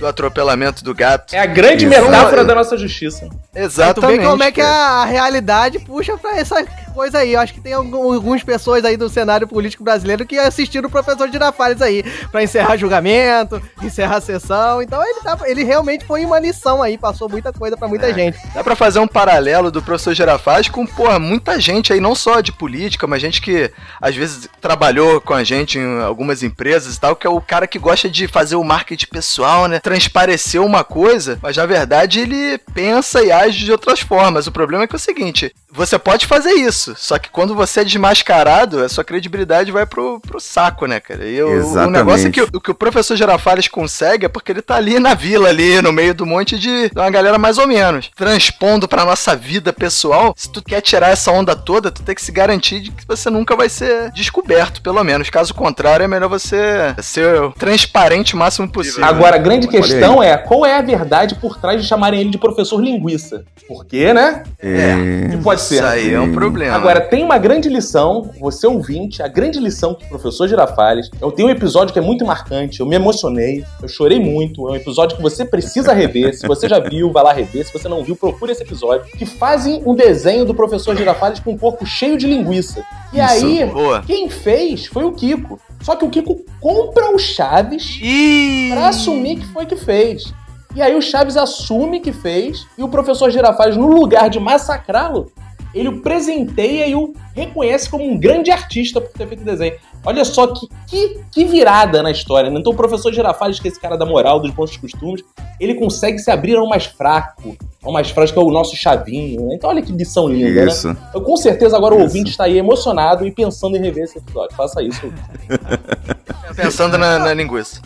do 0.03 0.07
atropelamento 0.09 0.83
do 0.83 0.93
gato. 0.93 1.33
É 1.33 1.39
a 1.39 1.47
grande 1.47 1.87
Isso. 1.87 2.01
metáfora 2.01 2.45
da 2.45 2.55
nossa 2.57 2.77
justiça. 2.77 3.29
Tu 3.29 3.59
Exatamente. 3.59 4.19
vê 4.19 4.27
como 4.27 4.43
é 4.43 4.51
que 4.51 4.61
a 4.61 5.05
realidade 5.05 5.79
puxa 5.79 6.19
pra 6.19 6.37
essa 6.37 6.57
coisa 6.93 7.19
aí. 7.19 7.33
Eu 7.35 7.41
acho 7.41 7.55
que 7.55 7.61
tem 7.61 7.73
algum- 7.73 8.13
algumas 8.13 8.43
pessoas 8.43 8.85
aí 8.85 8.97
do 8.97 9.09
cenário 9.09 9.47
político 9.49 9.83
brasileiro 9.83 10.25
que 10.27 10.39
assistiram 10.39 10.89
o 10.89 10.91
professor 10.93 11.29
Girafales 11.31 11.81
aí 11.83 12.03
pra 12.31 12.43
encerrar 12.43 12.77
julgamento, 12.77 13.61
encerrar 13.83 14.17
a 14.17 14.21
sessão. 14.21 14.83
Então 14.83 15.03
ele, 15.03 15.21
tá, 15.21 15.39
ele 15.47 15.65
realmente 15.65 16.05
foi 16.05 16.25
uma 16.25 16.39
lição 16.39 16.83
aí, 16.83 16.97
passou 16.99 17.29
muita 17.29 17.53
coisa 17.53 17.77
pra 17.77 17.89
muita 17.89 18.11
É. 18.11 18.15
gente. 18.15 18.39
Dá 18.55 18.63
pra 18.63 18.77
fazer 18.77 18.99
um 18.99 19.07
paralelo 19.09 19.71
do 19.71 19.83
professor 19.83 20.15
Girafaz 20.15 20.69
com, 20.69 20.87
porra, 20.87 21.19
muita 21.19 21.59
gente 21.61 21.93
aí, 21.93 22.01
não 22.01 22.15
só 22.15 22.41
de 22.41 22.53
política, 22.53 23.07
mas 23.07 23.21
gente 23.23 23.41
que 23.41 23.71
às 24.01 24.15
vezes 24.15 24.49
trabalhou 24.61 25.21
com 25.21 25.35
a 25.35 25.43
gente 25.45 25.79
em 25.79 26.01
algumas 26.03 26.43
empresas 26.43 26.97
e 26.97 27.01
tal, 27.01 27.17
que 27.17 27.27
é 27.27 27.31
o 27.31 27.41
cara 27.41 27.67
que 27.67 27.79
gosta 27.79 28.09
de 28.09 28.27
fazer 28.29 28.57
o 28.57 28.65
marketing 28.65 29.07
pessoal, 29.07 29.67
né? 29.67 29.81
Transparecer 29.81 30.61
uma 30.63 30.85
coisa, 30.85 31.39
mas 31.43 31.57
na 31.57 31.67
verdade 31.67 32.21
ele 32.21 32.59
pensa 32.75 33.23
e 33.23 33.31
age 33.33 33.65
de 33.65 33.73
outras 33.73 34.01
formas. 34.01 34.47
O 34.47 34.53
problema 34.53 34.85
é 34.85 34.87
que 34.87 34.95
é 34.95 34.97
o 34.97 35.01
seguinte: 35.01 35.55
você 35.73 35.99
pode 35.99 36.27
fazer 36.27 36.53
isso, 36.53 36.95
só 36.97 37.19
que 37.19 37.31
quando 37.31 37.55
você 37.55 37.81
é 37.81 37.85
desmascarado, 37.85 38.83
a 38.83 38.89
sua 38.89 39.05
credibilidade 39.05 39.73
vai 39.73 39.87
pro, 39.87 40.21
pro 40.21 40.41
saco, 40.41 40.87
né, 40.87 41.01
cara? 41.01 41.25
E 41.25 41.43
o, 41.43 41.75
o 41.75 41.91
negócio 41.91 42.29
é 42.29 42.31
que 42.31 42.43
o 42.43 42.61
que 42.61 42.71
o 42.71 42.75
professor 42.75 43.17
Girafales 43.17 43.69
consegue 43.69 44.27
é 44.27 44.29
porque 44.29 44.53
ele 44.53 44.63
tá 44.63 44.77
ali 44.77 44.99
na 44.99 45.15
vila, 45.15 45.49
ali, 45.49 45.81
no 45.81 45.93
meio 45.93 46.15
do 46.15 46.27
monte 46.27 46.59
de 46.59 46.73
de 46.89 46.99
uma 46.99 47.11
galera 47.11 47.39
mais 47.39 47.59
ou 47.59 47.67
menos. 47.67 48.11
Transpondo 48.15 48.89
pra 48.89 49.05
nossa 49.05 49.37
vida 49.37 49.73
pessoal, 49.73 50.35
se 50.37 50.51
tu 50.51 50.63
quer 50.63 50.81
tirar 50.81 51.11
essa 51.11 51.31
onda 51.31 51.55
toda, 51.55 51.91
tu 51.91 52.03
tem 52.03 52.15
que 52.15 52.23
se 52.23 52.33
garantir 52.33 52.81
de 52.81 52.91
que 52.91 53.07
você 53.07 53.31
nunca 53.31 53.57
vai 53.57 53.69
ser 53.69 54.11
descoberto, 54.13 54.83
pelo 54.83 55.03
menos. 55.05 55.31
Caso 55.31 55.55
contrário, 55.55 56.05
é 56.05 56.09
melhor 56.09 56.29
você 56.29 56.95
ser 57.01 57.53
transparente 57.59 58.35
o 58.35 58.39
máximo 58.39 58.69
possível. 58.69 59.05
Agora, 59.05 59.37
a 59.37 59.39
grande 59.39 59.69
questão 59.69 60.23
é 60.23 60.37
qual 60.37 60.65
é 60.65 60.79
a 60.79 60.83
verdade 60.83 61.35
por 61.37 61.59
trás 61.59 61.81
de 61.83 61.89
chamarem 61.89 62.21
ele 62.21 62.31
de 62.31 62.39
professor 62.39 62.81
linguiça? 62.81 63.45
Por 63.67 63.85
quê, 63.85 64.13
né? 64.13 64.43
É. 64.59 65.29
Que 65.31 65.37
pode 65.39 65.62
ser. 65.63 65.77
Isso 65.77 65.85
aí 65.85 66.13
é 66.13 66.21
um 66.21 66.33
problema. 66.33 66.75
Agora, 66.75 67.01
tem 67.01 67.23
uma 67.25 67.39
grande 67.39 67.69
lição, 67.69 68.31
você 68.39 68.67
ouvinte, 68.67 69.23
a 69.23 69.29
grande 69.29 69.59
lição 69.59 69.95
que 69.95 70.05
o 70.05 70.09
professor 70.09 70.49
Girafales. 70.49 71.11
Eu 71.21 71.31
tenho 71.31 71.49
um 71.49 71.51
episódio 71.51 71.93
que 71.93 71.99
é 71.99 72.03
muito 72.03 72.25
marcante, 72.25 72.81
eu 72.81 72.87
me 72.87 72.97
emocionei, 72.97 73.65
eu 73.81 73.89
chorei 73.89 74.21
muito. 74.21 74.69
É 74.69 74.73
um 74.73 74.77
episódio 74.77 75.17
que 75.17 75.23
você 75.23 75.45
precisa 75.45 75.93
rever. 75.93 76.37
Se 76.37 76.47
você 76.47 76.69
já 76.69 76.79
viu, 76.79 77.11
vai 77.11 77.23
lá 77.23 77.33
rever. 77.33 77.67
Se 77.67 77.73
você 77.73 77.89
não 77.89 78.03
viu, 78.05 78.17
procure 78.17 78.53
esse 78.53 78.63
episódio. 78.63 79.07
Que 79.17 79.25
fazem 79.25 79.83
um 79.87 79.95
desenho 79.95 80.45
do 80.45 80.55
professor 80.55 80.97
Girafales 80.97 81.41
com 81.41 81.53
um 81.53 81.59
corpo 81.59 81.87
cheio 81.87 82.19
de 82.19 82.27
linguiça. 82.27 82.85
E 83.13 83.21
Isso. 83.21 83.47
aí, 83.47 83.67
Boa. 83.67 84.03
quem 84.03 84.29
fez 84.29 84.87
foi 84.87 85.05
o 85.05 85.13
Kiko. 85.13 85.61
Só 85.83 85.97
que 85.97 86.05
o 86.05 86.11
Kiko 86.11 86.45
compra 86.61 87.15
o 87.15 87.19
Chaves 87.19 87.99
E 88.01 88.71
pra 88.73 88.89
assumir 88.89 89.37
que 89.37 89.47
foi 89.47 89.67
que 89.67 89.77
fez. 89.77 90.33
E 90.75 90.81
aí 90.81 90.95
o 90.95 91.03
Chaves 91.03 91.37
assume 91.37 92.01
que 92.01 92.13
fez, 92.13 92.67
e 92.79 92.83
o 92.83 92.89
professor 92.89 93.31
Girafales, 93.31 93.77
no 93.77 93.89
lugar 93.89 94.31
de 94.31 94.41
massacrá-lo, 94.41 95.31
ele 95.75 95.89
o 95.89 96.01
presenteia 96.01 96.87
e 96.87 96.95
o 96.95 97.13
reconhece 97.35 97.89
como 97.89 98.05
um 98.05 98.19
grande 98.19 98.51
artista 98.51 99.01
por 99.01 99.13
ter 99.13 99.27
feito 99.27 99.41
o 99.41 99.45
desenho. 99.45 99.75
Olha 100.05 100.25
só 100.25 100.49
que, 100.49 100.69
que, 100.89 101.21
que 101.31 101.45
virada 101.45 102.03
na 102.03 102.11
história. 102.11 102.51
né? 102.51 102.59
Então 102.59 102.73
o 102.73 102.77
professor 102.77 103.13
Girafales, 103.13 103.61
que 103.61 103.69
é 103.69 103.71
esse 103.71 103.81
cara 103.81 103.97
da 103.97 104.05
moral, 104.05 104.41
dos 104.41 104.51
bons 104.51 104.77
costumes, 104.77 105.23
ele 105.61 105.75
consegue 105.75 106.19
se 106.19 106.31
abrir 106.31 106.57
ao 106.57 106.69
mais 106.69 106.87
fraco, 106.87 107.57
ao 107.83 107.93
mais 107.93 108.11
fraco 108.11 108.33
que 108.33 108.39
é 108.39 108.43
o 108.43 108.51
nosso 108.51 108.77
chavinho. 108.77 109.47
né? 109.47 109.55
Então 109.55 109.71
olha 109.71 109.81
que 109.81 109.93
lição 109.93 110.29
linda, 110.29 110.65
Isso. 110.67 110.89
né? 110.89 110.97
Eu, 111.15 111.21
com 111.21 111.37
certeza 111.37 111.77
agora 111.77 111.95
o 111.95 111.99
Isso. 111.99 112.07
ouvinte 112.07 112.31
está 112.31 112.45
aí 112.45 112.59
emocionado 112.59 113.27
e 113.27 113.31
pensando 113.31 113.77
em 113.77 113.81
rever 113.81 114.05
esse 114.05 114.19
episódio. 114.19 114.57
Faça 114.57 114.83
isso. 114.83 115.01
pensando 116.55 116.97
na, 116.99 117.19
na 117.19 117.35
linguiça. 117.35 117.81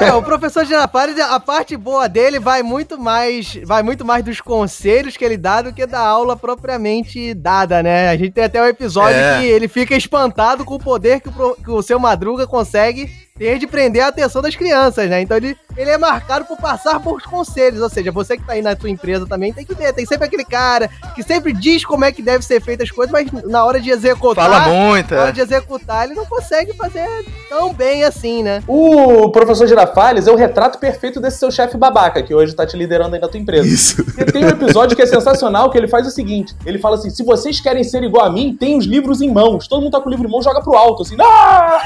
É, 0.00 0.12
o 0.12 0.22
professor 0.22 0.64
Girafales, 0.64 1.18
a 1.18 1.38
parte 1.40 1.76
boa 1.76 2.08
dele 2.08 2.38
vai 2.38 2.62
muito 2.62 2.98
mais, 2.98 3.58
vai 3.64 3.82
muito 3.82 4.04
mais 4.04 4.24
dos 4.24 4.40
conselhos 4.40 5.16
que 5.16 5.24
ele 5.24 5.36
dá 5.36 5.62
do 5.62 5.72
que 5.72 5.86
da 5.86 6.00
aula 6.00 6.36
propriamente 6.36 7.34
dada, 7.34 7.82
né? 7.82 8.08
A 8.08 8.16
gente 8.16 8.32
tem 8.32 8.44
até 8.44 8.62
um 8.62 8.66
episódio 8.66 9.16
É. 9.18 9.38
que 9.40 9.46
ele 9.46 9.68
fica 9.68 9.94
espantado 9.96 10.64
com 10.64 10.74
o 10.74 10.78
poder 10.78 11.20
que 11.20 11.28
o, 11.28 11.54
que 11.56 11.70
o 11.70 11.82
seu 11.82 11.98
Madruga 11.98 12.46
consegue 12.46 13.10
ter 13.38 13.58
de 13.58 13.66
prender 13.66 14.02
a 14.02 14.08
atenção 14.08 14.42
das 14.42 14.54
crianças, 14.54 15.08
né? 15.08 15.20
Então 15.22 15.36
ele 15.36 15.56
ele 15.74 15.88
é 15.88 15.96
marcado 15.96 16.44
por 16.44 16.58
passar 16.58 17.00
por 17.00 17.22
conselhos. 17.22 17.80
Ou 17.80 17.88
seja, 17.88 18.12
você 18.12 18.36
que 18.36 18.44
tá 18.44 18.52
aí 18.52 18.60
na 18.60 18.76
tua 18.76 18.90
empresa 18.90 19.26
também 19.26 19.54
tem 19.54 19.64
que 19.64 19.74
ver. 19.74 19.92
Tem 19.94 20.04
sempre 20.04 20.26
aquele 20.26 20.44
cara 20.44 20.86
que 21.14 21.22
sempre 21.22 21.50
diz 21.54 21.82
como 21.82 22.04
é 22.04 22.12
que 22.12 22.20
deve 22.20 22.44
ser 22.44 22.60
feitas 22.60 22.88
as 22.88 22.94
coisas, 22.94 23.10
mas 23.10 23.30
na 23.44 23.64
hora 23.64 23.80
de 23.80 23.90
executar. 23.90 24.44
Fala 24.50 24.60
muito, 24.68 25.14
Na 25.14 25.20
hora 25.22 25.30
é. 25.30 25.32
de 25.32 25.40
executar, 25.40 26.04
ele 26.04 26.14
não 26.14 26.26
consegue 26.26 26.74
fazer 26.74 27.06
tão 27.48 27.72
bem 27.72 27.81
assim, 28.04 28.42
né? 28.42 28.62
O 28.66 29.28
professor 29.30 29.66
Girafales 29.66 30.26
é 30.26 30.32
o 30.32 30.36
retrato 30.36 30.78
perfeito 30.78 31.20
desse 31.20 31.38
seu 31.38 31.50
chefe 31.50 31.76
babaca, 31.76 32.22
que 32.22 32.34
hoje 32.34 32.54
tá 32.54 32.66
te 32.66 32.76
liderando 32.76 33.14
aí 33.14 33.20
na 33.20 33.28
tua 33.28 33.40
empresa. 33.40 33.66
Isso. 33.66 34.04
E 34.18 34.24
tem 34.24 34.44
um 34.44 34.48
episódio 34.48 34.96
que 34.96 35.02
é 35.02 35.06
sensacional, 35.06 35.70
que 35.70 35.78
ele 35.78 35.88
faz 35.88 36.06
o 36.06 36.10
seguinte: 36.10 36.54
ele 36.64 36.78
fala 36.78 36.96
assim: 36.96 37.10
se 37.10 37.22
vocês 37.24 37.60
querem 37.60 37.84
ser 37.84 38.02
igual 38.02 38.26
a 38.26 38.30
mim, 38.30 38.56
tem 38.58 38.76
os 38.76 38.84
livros 38.84 39.20
em 39.20 39.32
mãos. 39.32 39.66
Todo 39.66 39.82
mundo 39.82 39.92
tá 39.92 40.00
com 40.00 40.08
o 40.08 40.10
livro 40.10 40.26
em 40.26 40.30
mão, 40.30 40.42
joga 40.42 40.60
pro 40.60 40.74
alto, 40.74 41.02
assim. 41.02 41.16
Ah! 41.20 41.80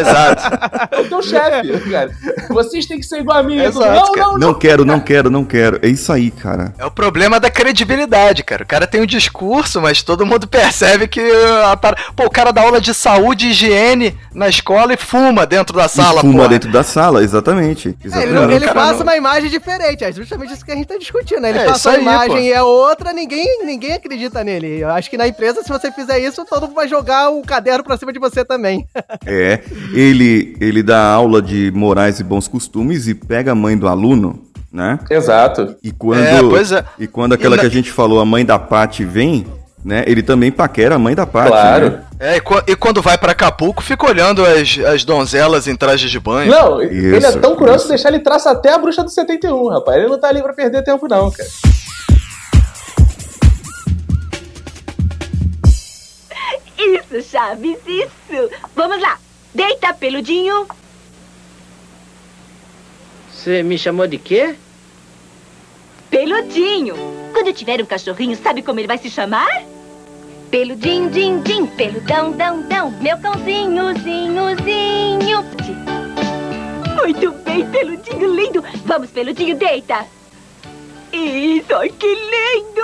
Exato. 0.00 0.42
É 0.90 1.00
o 1.00 1.08
teu 1.08 1.22
chefe, 1.22 1.90
cara. 1.90 2.10
Vocês 2.50 2.86
têm 2.86 2.98
que 2.98 3.06
ser 3.06 3.20
igual 3.20 3.38
a 3.38 3.42
mim. 3.42 3.58
Exato, 3.58 3.86
não, 3.86 4.12
não, 4.12 4.32
não. 4.32 4.38
Não 4.38 4.54
quero, 4.54 4.84
não 4.84 5.00
quero, 5.00 5.30
não 5.30 5.44
quero. 5.44 5.78
É 5.82 5.88
isso 5.88 6.12
aí, 6.12 6.30
cara. 6.30 6.72
É 6.78 6.84
o 6.84 6.90
problema 6.90 7.40
da 7.40 7.50
credibilidade, 7.50 8.44
cara. 8.44 8.62
O 8.62 8.66
cara 8.66 8.86
tem 8.86 9.00
um 9.00 9.06
discurso, 9.06 9.80
mas 9.80 10.02
todo 10.02 10.26
mundo 10.26 10.46
percebe 10.46 11.08
que. 11.08 11.20
a 11.20 11.76
Pô, 12.16 12.24
o 12.26 12.30
cara 12.30 12.52
dá 12.52 12.62
aula 12.62 12.80
de 12.80 12.94
saúde 12.94 13.46
e 13.46 13.50
higiene 13.50 14.16
na 14.32 14.48
escola 14.48 14.73
e 14.92 14.96
fuma 14.96 15.46
dentro 15.46 15.76
da 15.76 15.88
sala, 15.88 16.18
e 16.18 16.20
fuma 16.22 16.34
porra. 16.34 16.48
dentro 16.48 16.70
da 16.72 16.82
sala, 16.82 17.22
exatamente. 17.22 17.88
É, 17.88 17.90
ele, 17.90 17.98
exatamente. 18.08 18.32
não- 18.34 18.50
ele 18.50 18.66
cara 18.66 18.74
passa 18.80 18.94
não- 18.94 19.02
uma 19.04 19.16
imagem 19.16 19.50
diferente, 19.50 20.04
é 20.04 20.12
justamente 20.12 20.52
isso 20.52 20.64
que 20.64 20.72
a 20.72 20.74
gente 20.76 20.86
tá 20.86 20.96
discutindo, 20.98 21.40
né? 21.40 21.50
Ele 21.50 21.58
É, 21.60 21.64
passa 21.66 21.90
uma 21.90 21.96
aí, 21.96 22.02
imagem 22.02 22.28
pô. 22.36 22.38
e 22.38 22.52
é 22.52 22.62
outra, 22.62 23.12
ninguém, 23.12 23.64
ninguém 23.64 23.92
acredita 23.92 24.42
nele. 24.44 24.80
Eu 24.80 24.88
acho 24.90 25.08
que 25.10 25.16
na 25.16 25.26
empresa, 25.28 25.62
se 25.62 25.68
você 25.68 25.90
fizer 25.92 26.18
isso, 26.18 26.44
todo 26.44 26.62
mundo 26.66 26.74
vai 26.74 26.88
jogar 26.88 27.30
o 27.30 27.42
caderno 27.42 27.84
pra 27.84 27.96
cima 27.96 28.12
de 28.12 28.18
você 28.18 28.44
também. 28.44 28.86
É, 29.26 29.60
ele, 29.92 30.56
ele 30.60 30.82
dá 30.82 31.02
aula 31.12 31.40
de 31.40 31.70
morais 31.74 32.20
e 32.20 32.24
bons 32.24 32.46
costumes 32.48 33.06
e 33.08 33.14
pega 33.14 33.52
a 33.52 33.54
mãe 33.54 33.76
do 33.76 33.88
aluno, 33.88 34.42
né? 34.72 34.98
Exato. 35.10 35.76
E 35.82 35.90
quando, 35.92 36.22
É, 36.24 36.40
pois 36.40 36.72
é. 36.72 36.84
e 36.98 37.06
quando 37.06 37.32
aquela 37.32 37.54
E 37.54 37.56
na- 37.56 37.60
que 37.62 37.66
a 37.66 37.70
gente 37.70 37.90
falou, 37.90 38.20
a 38.20 38.24
mãe 38.24 38.44
da 38.44 38.58
Paty 38.58 39.04
vem, 39.04 39.46
né? 39.84 40.02
Ele 40.06 40.22
também 40.22 40.50
paquera 40.50 40.94
a 40.94 40.98
mãe 40.98 41.14
da 41.14 41.26
Paty, 41.26 41.48
Claro. 41.48 41.90
né? 41.90 42.02
É, 42.18 42.36
e, 42.36 42.40
qu- 42.40 42.62
e 42.66 42.74
quando 42.74 43.02
vai 43.02 43.18
pra 43.18 43.32
Acapulco, 43.32 43.82
fica 43.82 44.06
olhando 44.06 44.44
as, 44.46 44.78
as 44.78 45.04
donzelas 45.04 45.66
em 45.68 45.76
trajes 45.76 46.10
de 46.10 46.18
banho. 46.18 46.50
Não, 46.50 46.80
ele 46.80 47.14
é 47.16 47.18
Isso, 47.18 47.38
tão 47.40 47.54
curioso 47.54 47.80
isso. 47.80 47.88
deixar 47.88 48.08
ele 48.08 48.20
traça 48.20 48.50
até 48.50 48.72
a 48.72 48.78
bruxa 48.78 49.02
do 49.02 49.10
71, 49.10 49.68
rapaz. 49.68 49.98
Ele 49.98 50.08
não 50.08 50.18
tá 50.18 50.28
ali 50.28 50.42
pra 50.42 50.54
perder 50.54 50.82
tempo, 50.82 51.06
não, 51.06 51.30
cara. 51.30 51.48
Isso, 56.76 57.22
Chaves, 57.30 57.78
isso. 57.86 58.50
Vamos 58.74 59.00
lá. 59.00 59.18
Deita, 59.54 59.92
peludinho. 59.94 60.66
Você 63.32 63.62
me 63.62 63.78
chamou 63.78 64.06
de 64.06 64.18
quê? 64.18 64.54
Peludinho. 66.10 66.94
Quando 67.32 67.52
tiver 67.52 67.80
um 67.80 67.86
cachorrinho, 67.86 68.36
sabe 68.36 68.62
como 68.62 68.80
ele 68.80 68.88
vai 68.88 68.98
se 68.98 69.10
chamar? 69.10 69.62
Peludinho, 70.50 71.10
din, 71.10 71.40
din, 71.42 71.66
peludão, 71.66 72.32
dão, 72.32 72.62
dão. 72.62 72.90
Meu 73.00 73.18
cãozinho, 73.18 73.92
zinho, 74.02 74.56
zinho. 74.64 75.44
Muito 76.96 77.32
bem, 77.44 77.66
peludinho 77.70 78.34
lindo. 78.34 78.64
Vamos, 78.84 79.10
peludinho, 79.10 79.56
deita. 79.56 80.06
Isso, 81.12 81.74
que 81.98 82.06
lindo. 82.06 82.82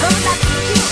Vamos 0.00 0.24
lá, 0.24 0.32
peludinho. 0.36 0.82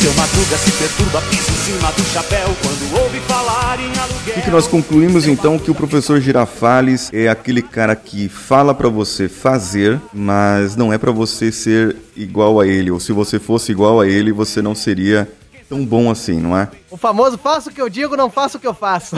Seu 0.00 0.14
Madruga 0.14 0.56
se 0.56 0.70
perturba, 0.72 1.22
cima 1.70 1.92
do 1.92 2.02
chapéu 2.02 2.48
quando 2.62 3.00
ouve 3.00 3.20
falar 3.20 3.78
em 3.78 3.96
aluguel. 3.96 4.38
O 4.38 4.42
que, 4.42 4.50
nós 4.50 4.66
concluímos 4.66 5.28
então 5.28 5.56
que 5.56 5.70
o 5.70 5.74
professor 5.74 6.20
Girafales 6.20 7.10
é 7.12 7.28
aquele 7.28 7.62
cara 7.62 7.94
que 7.94 8.28
fala 8.28 8.74
pra 8.74 8.88
você 8.88 9.28
fazer, 9.28 10.00
mas 10.12 10.74
não 10.74 10.92
é 10.92 10.98
pra 10.98 11.12
você 11.12 11.52
ser 11.52 11.96
igual 12.16 12.58
a 12.58 12.66
ele. 12.66 12.90
Ou 12.90 12.98
se 12.98 13.12
você 13.12 13.38
fosse 13.38 13.70
igual 13.70 14.00
a 14.00 14.08
ele, 14.08 14.32
você 14.32 14.60
não 14.60 14.74
seria 14.74 15.30
tão 15.68 15.86
bom 15.86 16.10
assim, 16.10 16.40
não 16.40 16.58
é? 16.58 16.68
O 16.90 16.96
famoso 16.96 17.38
faço 17.38 17.70
o 17.70 17.72
que 17.72 17.80
eu 17.80 17.88
digo, 17.88 18.16
não 18.16 18.30
faço 18.30 18.58
o 18.58 18.60
que 18.60 18.66
eu 18.66 18.74
faço. 18.74 19.14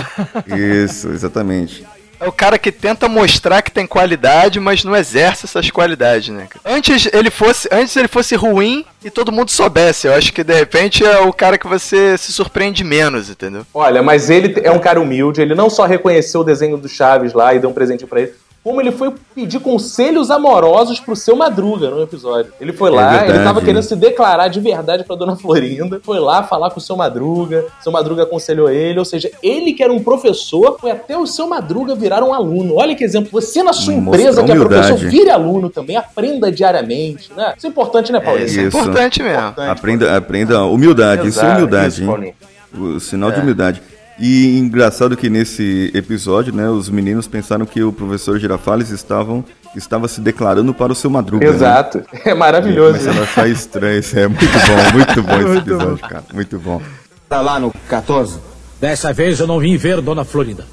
Isso, 0.84 1.08
exatamente. 1.08 1.86
É 2.22 2.28
o 2.28 2.30
cara 2.30 2.56
que 2.56 2.70
tenta 2.70 3.08
mostrar 3.08 3.62
que 3.62 3.70
tem 3.72 3.84
qualidade, 3.84 4.60
mas 4.60 4.84
não 4.84 4.94
exerce 4.94 5.44
essas 5.44 5.68
qualidades, 5.72 6.28
né? 6.28 6.46
Antes 6.64 7.08
ele 7.12 7.30
fosse, 7.30 7.68
antes 7.72 7.96
ele 7.96 8.06
fosse 8.06 8.36
ruim 8.36 8.84
e 9.04 9.10
todo 9.10 9.32
mundo 9.32 9.50
soubesse. 9.50 10.06
Eu 10.06 10.14
acho 10.14 10.32
que 10.32 10.44
de 10.44 10.54
repente 10.54 11.04
é 11.04 11.18
o 11.18 11.32
cara 11.32 11.58
que 11.58 11.66
você 11.66 12.16
se 12.16 12.32
surpreende 12.32 12.84
menos, 12.84 13.28
entendeu? 13.28 13.66
Olha, 13.74 14.04
mas 14.04 14.30
ele 14.30 14.54
é 14.62 14.70
um 14.70 14.78
cara 14.78 15.00
humilde, 15.00 15.42
ele 15.42 15.56
não 15.56 15.68
só 15.68 15.84
reconheceu 15.84 16.42
o 16.42 16.44
desenho 16.44 16.76
do 16.76 16.88
Chaves 16.88 17.32
lá 17.32 17.54
e 17.54 17.58
deu 17.58 17.70
um 17.70 17.74
presente 17.74 18.06
pra 18.06 18.20
ele, 18.20 18.34
como 18.64 18.80
ele 18.80 18.92
foi 18.92 19.12
pedir 19.34 19.58
conselhos 19.58 20.30
amorosos 20.30 21.00
pro 21.00 21.16
seu 21.16 21.34
Madruga 21.34 21.90
no 21.90 22.00
episódio. 22.02 22.52
Ele 22.60 22.72
foi 22.72 22.90
É 22.90 22.94
lá, 22.94 23.08
verdade. 23.10 23.32
ele 23.32 23.44
tava 23.44 23.60
querendo 23.60 23.82
se 23.82 23.96
declarar 23.96 24.46
de 24.48 24.60
verdade 24.60 25.02
pra 25.04 25.16
dona 25.16 25.34
Florinda, 25.36 26.00
foi 26.04 26.20
lá 26.20 26.44
falar 26.44 26.70
com 26.70 26.78
o 26.78 26.82
seu 26.82 26.96
Madruga, 26.96 27.64
seu 27.82 27.90
Madruga 27.90 28.22
aconselhou 28.22 28.70
ele, 28.70 28.98
ou 28.98 29.04
seja, 29.04 29.30
ele 29.42 29.72
que 29.72 29.82
era 29.82 29.92
um 29.92 30.00
professor, 30.02 30.76
foi 30.80 30.92
até 30.92 31.16
o 31.18 31.26
seu 31.26 31.48
Madruga 31.48 31.94
virar 31.96 32.22
um 32.22 32.32
aluno. 32.32 32.76
Olha 32.76 32.94
que 32.94 33.02
exemplo, 33.02 33.30
você 33.32 33.62
na 33.62 33.72
sua 33.72 33.94
empresa 33.94 34.42
que 34.44 34.50
é 34.50 34.54
humildade. 34.54 34.86
professor, 34.88 35.08
vire 35.10 35.30
aluno 35.30 35.68
também, 35.68 35.96
aprenda 35.96 36.50
diariamente, 36.52 37.32
né? 37.36 37.54
Isso 37.56 37.66
é 37.66 37.70
importante, 37.70 38.12
né, 38.12 38.20
Paulinho? 38.20 38.46
Isso 38.46 38.60
é 38.60 38.62
importante 38.64 39.22
mesmo. 39.22 39.54
Aprenda, 39.68 40.16
aprenda 40.16 40.64
humildade, 40.64 41.26
isso 41.26 41.40
é 41.44 41.52
humildade, 41.52 42.02
isso, 42.02 42.02
hein? 42.02 42.34
O 42.78 42.98
sinal 43.00 43.30
de 43.30 43.38
É. 43.38 43.42
humildade. 43.42 43.82
E 44.18 44.58
engraçado 44.58 45.16
que 45.16 45.30
nesse 45.30 45.90
episódio, 45.94 46.54
né, 46.54 46.68
os 46.68 46.88
meninos 46.88 47.26
pensaram 47.26 47.64
que 47.64 47.82
o 47.82 47.92
professor 47.92 48.38
Girafales 48.38 48.90
estavam, 48.90 49.44
estava 49.74 50.06
se 50.06 50.20
declarando 50.20 50.72
para 50.74 50.92
o 50.92 50.94
seu 50.94 51.10
Madruga. 51.10 51.48
né? 51.48 51.54
Exato. 51.54 52.02
É 52.24 52.34
maravilhoso. 52.34 52.98
Começaram 52.98 53.20
a 53.20 53.24
achar 53.24 53.48
estranho, 53.48 53.98
isso 53.98 54.18
é 54.18 54.28
muito 54.28 54.46
bom, 54.46 54.92
muito 54.92 55.22
bom 55.22 55.40
esse 55.48 55.58
episódio, 55.58 55.98
cara, 55.98 56.24
muito 56.32 56.58
bom. 56.58 56.80
Tá 57.28 57.40
lá 57.40 57.58
no 57.58 57.72
14. 57.88 58.38
Dessa 58.80 59.12
vez 59.12 59.40
eu 59.40 59.46
não 59.46 59.58
vim 59.58 59.76
ver 59.76 60.00
Dona 60.00 60.24
Florinda. 60.24 60.66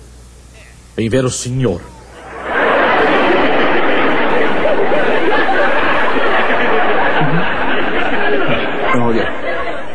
Vim 0.98 1.08
ver 1.10 1.24
o 1.24 1.30
senhor. 1.30 1.82
Olha, 9.02 9.28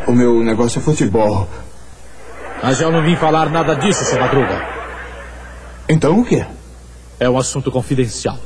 o 0.07 0.12
meu 0.12 0.42
negócio 0.42 0.78
é 0.78 0.83
futebol. 0.83 1.48
Mas 2.64 2.81
eu 2.81 2.90
não 2.90 3.03
vim 3.03 3.14
falar 3.14 3.50
nada 3.50 3.77
disso, 3.77 4.03
seu 4.07 4.18
Madruga. 4.18 4.66
Então 5.87 6.18
o 6.18 6.24
quê? 6.24 6.46
É 7.20 7.29
um 7.29 7.37
assunto 7.37 7.70
confidencial. 7.70 8.38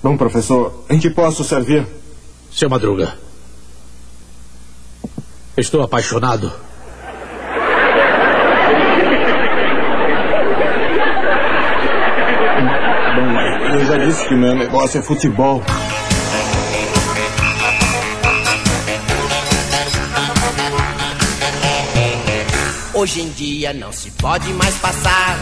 Bom, 0.00 0.16
professor, 0.16 0.84
em 0.88 1.00
que 1.00 1.10
posso 1.10 1.42
servir? 1.42 1.84
Seu 2.52 2.70
Madruga. 2.70 3.18
Estou 5.56 5.82
apaixonado. 5.82 6.52
Bom, 13.16 13.74
eu 13.74 13.84
já 13.86 13.96
disse 13.98 14.28
que 14.28 14.36
meu 14.36 14.54
negócio 14.54 15.00
é 15.00 15.02
futebol. 15.02 15.64
Hoje 22.96 23.20
em 23.20 23.28
dia 23.30 23.72
não 23.74 23.92
se 23.92 24.10
pode 24.12 24.50
mais 24.54 24.74
passar 24.76 25.36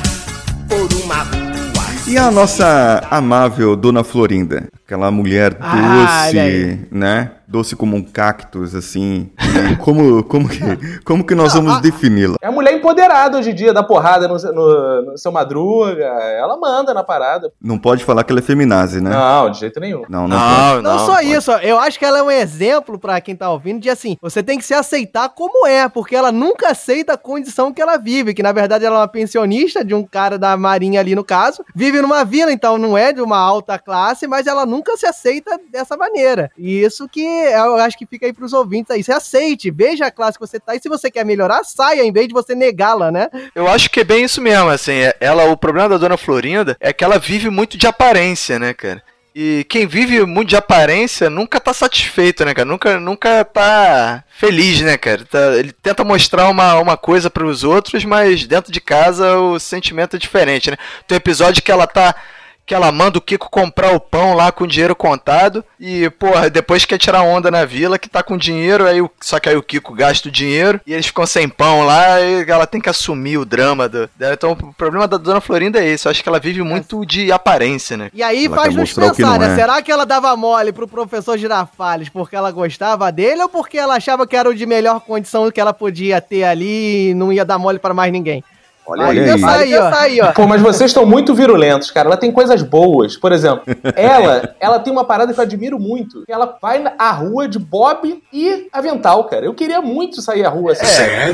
por 0.68 0.92
uma 1.04 1.22
rua. 1.22 1.84
E 2.08 2.18
a 2.18 2.30
nossa 2.30 3.06
amável 3.10 3.76
Dona 3.76 4.02
Florinda? 4.04 4.68
Aquela 4.84 5.10
mulher 5.10 5.56
Ah, 5.60 6.24
doce, 6.26 6.38
aí. 6.38 6.80
né? 6.90 7.30
Doce 7.46 7.76
como 7.76 7.96
um 7.96 8.02
cactus, 8.02 8.74
assim. 8.74 9.30
Como, 9.80 10.22
como, 10.24 10.48
que, 10.48 10.59
como 11.04 11.24
que 11.24 11.35
nós 11.35 11.54
vamos 11.54 11.80
defini-la? 11.80 12.37
É 12.40 12.46
a 12.46 12.52
mulher 12.52 12.74
empoderada 12.74 13.38
hoje 13.38 13.50
em 13.50 13.54
dia, 13.54 13.72
dá 13.72 13.83
porrada 13.83 14.26
no, 14.28 14.37
no- 14.52 15.02
no 15.12 15.18
seu 15.18 15.30
madruga. 15.30 16.04
Ela 16.04 16.57
manda 16.57 16.92
na 16.94 17.02
parada. 17.04 17.52
Não 17.61 17.78
pode 17.78 18.04
falar 18.04 18.24
que 18.24 18.33
ela 18.33 18.40
é 18.40 18.42
feminazi, 18.42 19.00
né? 19.00 19.11
Não, 19.11 19.50
de 19.50 19.61
jeito 19.61 19.78
nenhum. 19.80 20.02
Não, 20.09 20.26
não, 20.28 20.38
pode. 20.38 20.83
Não, 20.83 20.98
só 21.00 21.20
isso, 21.20 21.52
ó, 21.52 21.59
eu 21.59 21.78
acho 21.78 21.98
que 21.98 22.04
ela 22.04 22.18
é 22.18 22.22
um 22.22 22.30
exemplo 22.30 22.98
pra 22.98 23.20
quem 23.20 23.37
tá 23.37 23.50
ouvindo 23.50 23.80
de 23.80 23.90
assim, 23.90 24.16
você 24.20 24.42
tem 24.42 24.59
que 24.59 24.64
se 24.64 24.74
aceitar 24.74 25.28
como 25.28 25.66
é, 25.66 25.88
porque 25.88 26.14
ela 26.16 26.33
nunca 26.33 26.70
aceita 26.70 27.14
a 27.14 27.18
condição 27.18 27.72
que 27.72 27.80
ela 27.83 27.96
vive, 27.96 28.35
que 28.35 28.42
na 28.42 28.52
verdade 28.52 28.85
ela 28.85 28.96
é 28.96 28.98
uma 29.00 29.09
pensionista 29.09 29.85
de 29.85 29.94
um 29.94 30.02
cara 30.04 30.38
da 30.38 30.57
marinha 30.57 31.00
ali 31.00 31.14
no 31.14 31.24
caso, 31.24 31.64
vive 31.74 32.00
numa 32.00 32.24
vila, 32.24 32.52
então 32.52 32.78
não 32.78 32.96
é 32.96 33.12
de 33.12 33.20
uma 33.20 33.38
alta 33.38 33.78
classe, 33.78 34.26
mas 34.26 34.46
ela 34.46 34.64
nunca 34.66 34.96
se 34.96 35.07
aceita 35.07 35.59
dessa 35.70 35.96
maneira. 35.96 36.50
E 36.57 36.80
isso 36.83 37.09
que 37.09 37.24
eu 37.55 37.77
acho 37.77 37.97
que 37.99 38.07
fica 38.07 38.27
aí 38.27 38.33
pros 38.33 38.53
ouvintes 38.53 38.90
aí, 38.90 39.03
se 39.03 39.12
aceite, 39.12 39.70
veja 39.70 40.07
a 40.07 40.11
classe 40.11 40.38
que 40.38 40.47
você 40.47 40.59
tá 40.61 40.75
e 40.75 40.81
se 40.81 40.88
você 40.88 41.11
quer 41.11 41.25
melhorar, 41.25 41.64
saia 41.64 42.03
em 42.05 42.12
vez 42.12 42.29
de 42.29 42.35
você 42.35 42.55
negá-la, 42.55 43.11
né? 43.11 43.29
Eu 43.55 43.68
acho 43.68 43.90
que 43.90 44.01
é 44.01 44.05
bem 44.05 44.25
isso 44.25 44.40
mesmo, 44.40 44.68
assim, 44.68 44.92
é- 44.92 45.16
ela, 45.20 45.44
o 45.47 45.57
problema 45.57 45.88
da 45.88 45.99
Dona 45.99 46.16
Florinda 46.16 46.77
é 46.81 46.92
que 46.92 47.05
ela 47.05 47.18
vive 47.18 47.51
muito 47.51 47.77
de 47.77 47.87
aparência, 47.87 48.59
né, 48.59 48.73
cara? 48.75 49.03
E 49.37 49.66
quem 49.68 49.85
vive 49.85 50.25
muito 50.25 50.51
de 50.51 50.57
aparência 50.57 51.29
nunca 51.29 51.59
tá 51.59 51.75
satisfeito, 51.75 52.44
né, 52.44 52.55
cara? 52.55 52.64
Nunca, 52.64 53.01
nunca 53.01 53.44
tá 53.44 54.23
feliz, 54.38 54.81
né, 54.81 54.97
cara? 54.97 55.25
Tá- 55.25 55.57
ele 55.57 55.73
tenta 55.73 56.05
mostrar 56.05 56.49
uma, 56.49 56.77
uma 56.79 56.97
coisa 56.97 57.29
pros 57.29 57.64
outros, 57.64 58.05
mas 58.05 58.47
dentro 58.47 58.70
de 58.70 58.81
casa 58.81 59.37
o 59.37 59.59
sentimento 59.59 60.14
é 60.14 60.20
diferente, 60.20 60.70
né? 60.70 60.77
Tem 61.09 61.16
um 61.16 61.18
episódio 61.18 61.64
que 61.64 61.73
ela 61.73 61.85
tá. 61.87 62.14
Que 62.66 62.74
ela 62.74 62.90
manda 62.90 63.18
o 63.18 63.20
Kiko 63.20 63.50
comprar 63.50 63.92
o 63.94 64.00
pão 64.00 64.33
lá 64.35 64.50
com 64.50 64.66
dinheiro 64.66 64.96
contado. 64.96 65.62
E, 65.79 66.09
porra, 66.11 66.48
depois 66.48 66.85
quer 66.87 66.96
tirar 66.96 67.20
onda 67.22 67.50
na 67.50 67.64
vila 67.66 67.98
que 67.98 68.09
tá 68.09 68.22
com 68.22 68.38
dinheiro, 68.38 68.87
aí 68.87 69.03
o- 69.03 69.11
só 69.20 69.38
que 69.38 69.50
aí 69.50 69.57
o 69.57 69.62
Kiko 69.62 69.92
gasta 69.92 70.29
o 70.29 70.33
dinheiro 70.33 70.81
e 70.87 70.94
eles 70.94 71.07
ficam 71.07 71.27
sem 71.27 71.46
pão 71.46 71.85
lá 71.85 72.18
e 72.22 72.48
ela 72.48 72.66
tem 72.66 72.81
que 72.81 72.88
assumir 72.88 73.37
o 73.37 73.44
drama 73.44 73.87
do, 73.87 74.09
dela. 74.16 74.33
Então 74.33 74.53
o 74.53 74.72
problema 74.72 75.07
da 75.07 75.18
Dona 75.18 75.42
Florinda 75.42 75.79
é 75.79 75.87
esse. 75.88 76.07
Eu 76.07 76.11
acho 76.11 76.22
que 76.22 76.29
ela 76.29 76.40
vive 76.40 76.62
muito 76.62 77.05
de 77.05 77.31
aparência, 77.31 77.96
né? 77.98 78.11
E 78.14 78.22
aí 78.22 78.46
Ela 78.46 78.57
faz 78.57 78.74
nos 78.74 78.92
pensar, 78.94 79.38
né? 79.38 79.53
é. 79.53 79.55
Será 79.57 79.83
que 79.83 79.92
ela 79.92 80.07
dava 80.07 80.35
mole 80.35 80.72
pro 80.72 80.88
professor 80.88 81.37
Girafales 81.37 82.09
porque 82.09 82.35
ela 82.35 82.50
gostava 82.50 83.12
dele 83.12 83.42
ou 83.42 83.48
porque 83.48 83.77
ela 83.77 83.96
achava 83.96 84.27
que 84.27 84.35
era 84.37 84.48
o 84.48 84.55
de 84.55 84.64
melhor 84.64 85.00
condição 85.00 85.50
que 85.50 85.61
ela 85.61 85.74
podia 85.74 86.18
ter 86.20 86.44
ali 86.44 87.11
e 87.11 87.14
não 87.14 87.31
ia 87.31 87.44
dar 87.44 87.59
mole 87.59 87.79
pra 87.79 87.92
mais 87.92 88.11
ninguém? 88.11 88.42
Olha 88.87 89.07
aí. 89.07 89.25
pensar 89.25 89.57
aí, 89.59 89.75
ó. 89.75 89.94
aí, 89.94 90.20
ó. 90.20 90.33
Pô, 90.33 90.47
mas 90.47 90.61
vocês 90.61 90.90
estão 90.90 91.07
muito 91.07 91.35
virulentos, 91.35 91.90
cara. 91.90 92.09
Ela 92.09 92.16
tem 92.16 92.31
coisas 92.31 92.62
boas. 92.62 93.16
Por 93.16 93.33
exemplo, 93.33 93.62
ela, 93.97 94.55
ela 94.61 94.79
tem 94.79 94.92
uma 94.92 95.05
parada 95.05 95.33
que 95.33 95.38
eu 95.40 95.42
admiro 95.44 95.79
muito. 95.79 96.25
que 96.27 96.33
Ela 96.33 96.57
vai 96.61 96.79
na- 96.81 96.92
à 96.99 97.11
rua 97.12 97.49
de 97.49 97.59
Bob 97.59 98.23
e 98.33 98.68
avental, 98.73 99.25
cara. 99.25 99.47
Eu 99.47 99.55
queria 99.55 99.81
muito 99.81 100.20
sair 100.20 100.44
à 100.44 100.49
rua 100.49 100.73
assim. 100.73 100.85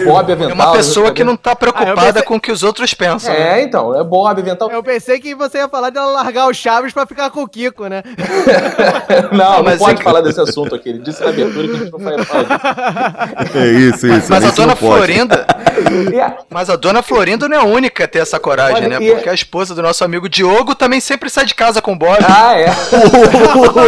Bob, 0.04 0.30
avental. 0.32 0.50
É 0.50 0.54
uma 0.54 0.72
pessoa 0.72 1.12
que 1.12 1.24
não 1.24 1.36
tá 1.36 1.52
Ah, 1.52 1.56
preocupada 1.56 1.96
pensei- 2.12 2.22
com 2.22 2.36
o 2.36 2.40
que 2.40 2.52
os 2.52 2.62
outros 2.62 2.94
pensam. 2.94 3.32
né? 3.32 3.60
É, 3.60 3.62
então, 3.62 3.98
é 3.98 4.04
Bob, 4.04 4.38
avental. 4.40 4.70
Eu 4.70 4.82
pensei 4.82 5.18
que 5.18 5.34
você 5.34 5.58
ia 5.58 5.68
falar 5.68 5.90
dela 5.90 6.10
largar 6.12 6.46
o 6.48 6.54
Chaves 6.54 6.92
pra 6.92 7.04
ficar 7.06 7.30
com 7.30 7.42
o 7.42 7.48
Kiko, 7.48 7.86
né? 7.88 8.02
Não, 9.32 9.56
não 9.58 9.62
mas 9.64 9.78
pode 9.78 10.00
é- 10.00 10.04
falar 10.04 10.20
desse 10.20 10.40
assunto 10.40 10.74
aqui. 10.74 10.88
Ele 10.90 10.98
disse 11.00 11.22
na 11.22 11.30
abertura 11.30 11.68
que 11.68 11.74
a 11.74 11.78
gente 11.78 11.92
não 11.92 11.98
vai 11.98 12.24
falar 12.24 12.42
disso. 12.44 13.50
É 13.58 13.66
isso, 13.66 14.06
isso. 14.06 14.26
Mas 14.30 14.44
a 14.44 14.48
isso 14.48 14.60
não 14.60 14.66
Dona. 14.68 14.76
Florinda. 14.76 15.46
Mas 16.48 16.70
a 16.70 16.76
Dona 16.76 17.02
Florinda 17.02 17.39
não 17.48 17.56
é 17.56 17.60
a 17.60 17.64
única 17.64 18.04
a 18.04 18.08
ter 18.08 18.18
essa 18.20 18.38
coragem, 18.38 18.76
Olha, 18.86 18.98
né? 19.00 19.06
e- 19.06 19.12
Porque 19.14 19.28
a 19.28 19.34
esposa 19.34 19.74
do 19.74 19.82
nosso 19.82 20.04
amigo 20.04 20.28
Diogo 20.28 20.74
também 20.74 21.00
sempre 21.00 21.28
sai 21.30 21.44
de 21.44 21.54
casa 21.54 21.80
com 21.82 21.92
o 21.92 21.96
Bob. 21.96 22.18
Ah, 22.28 22.58
é. 22.58 22.66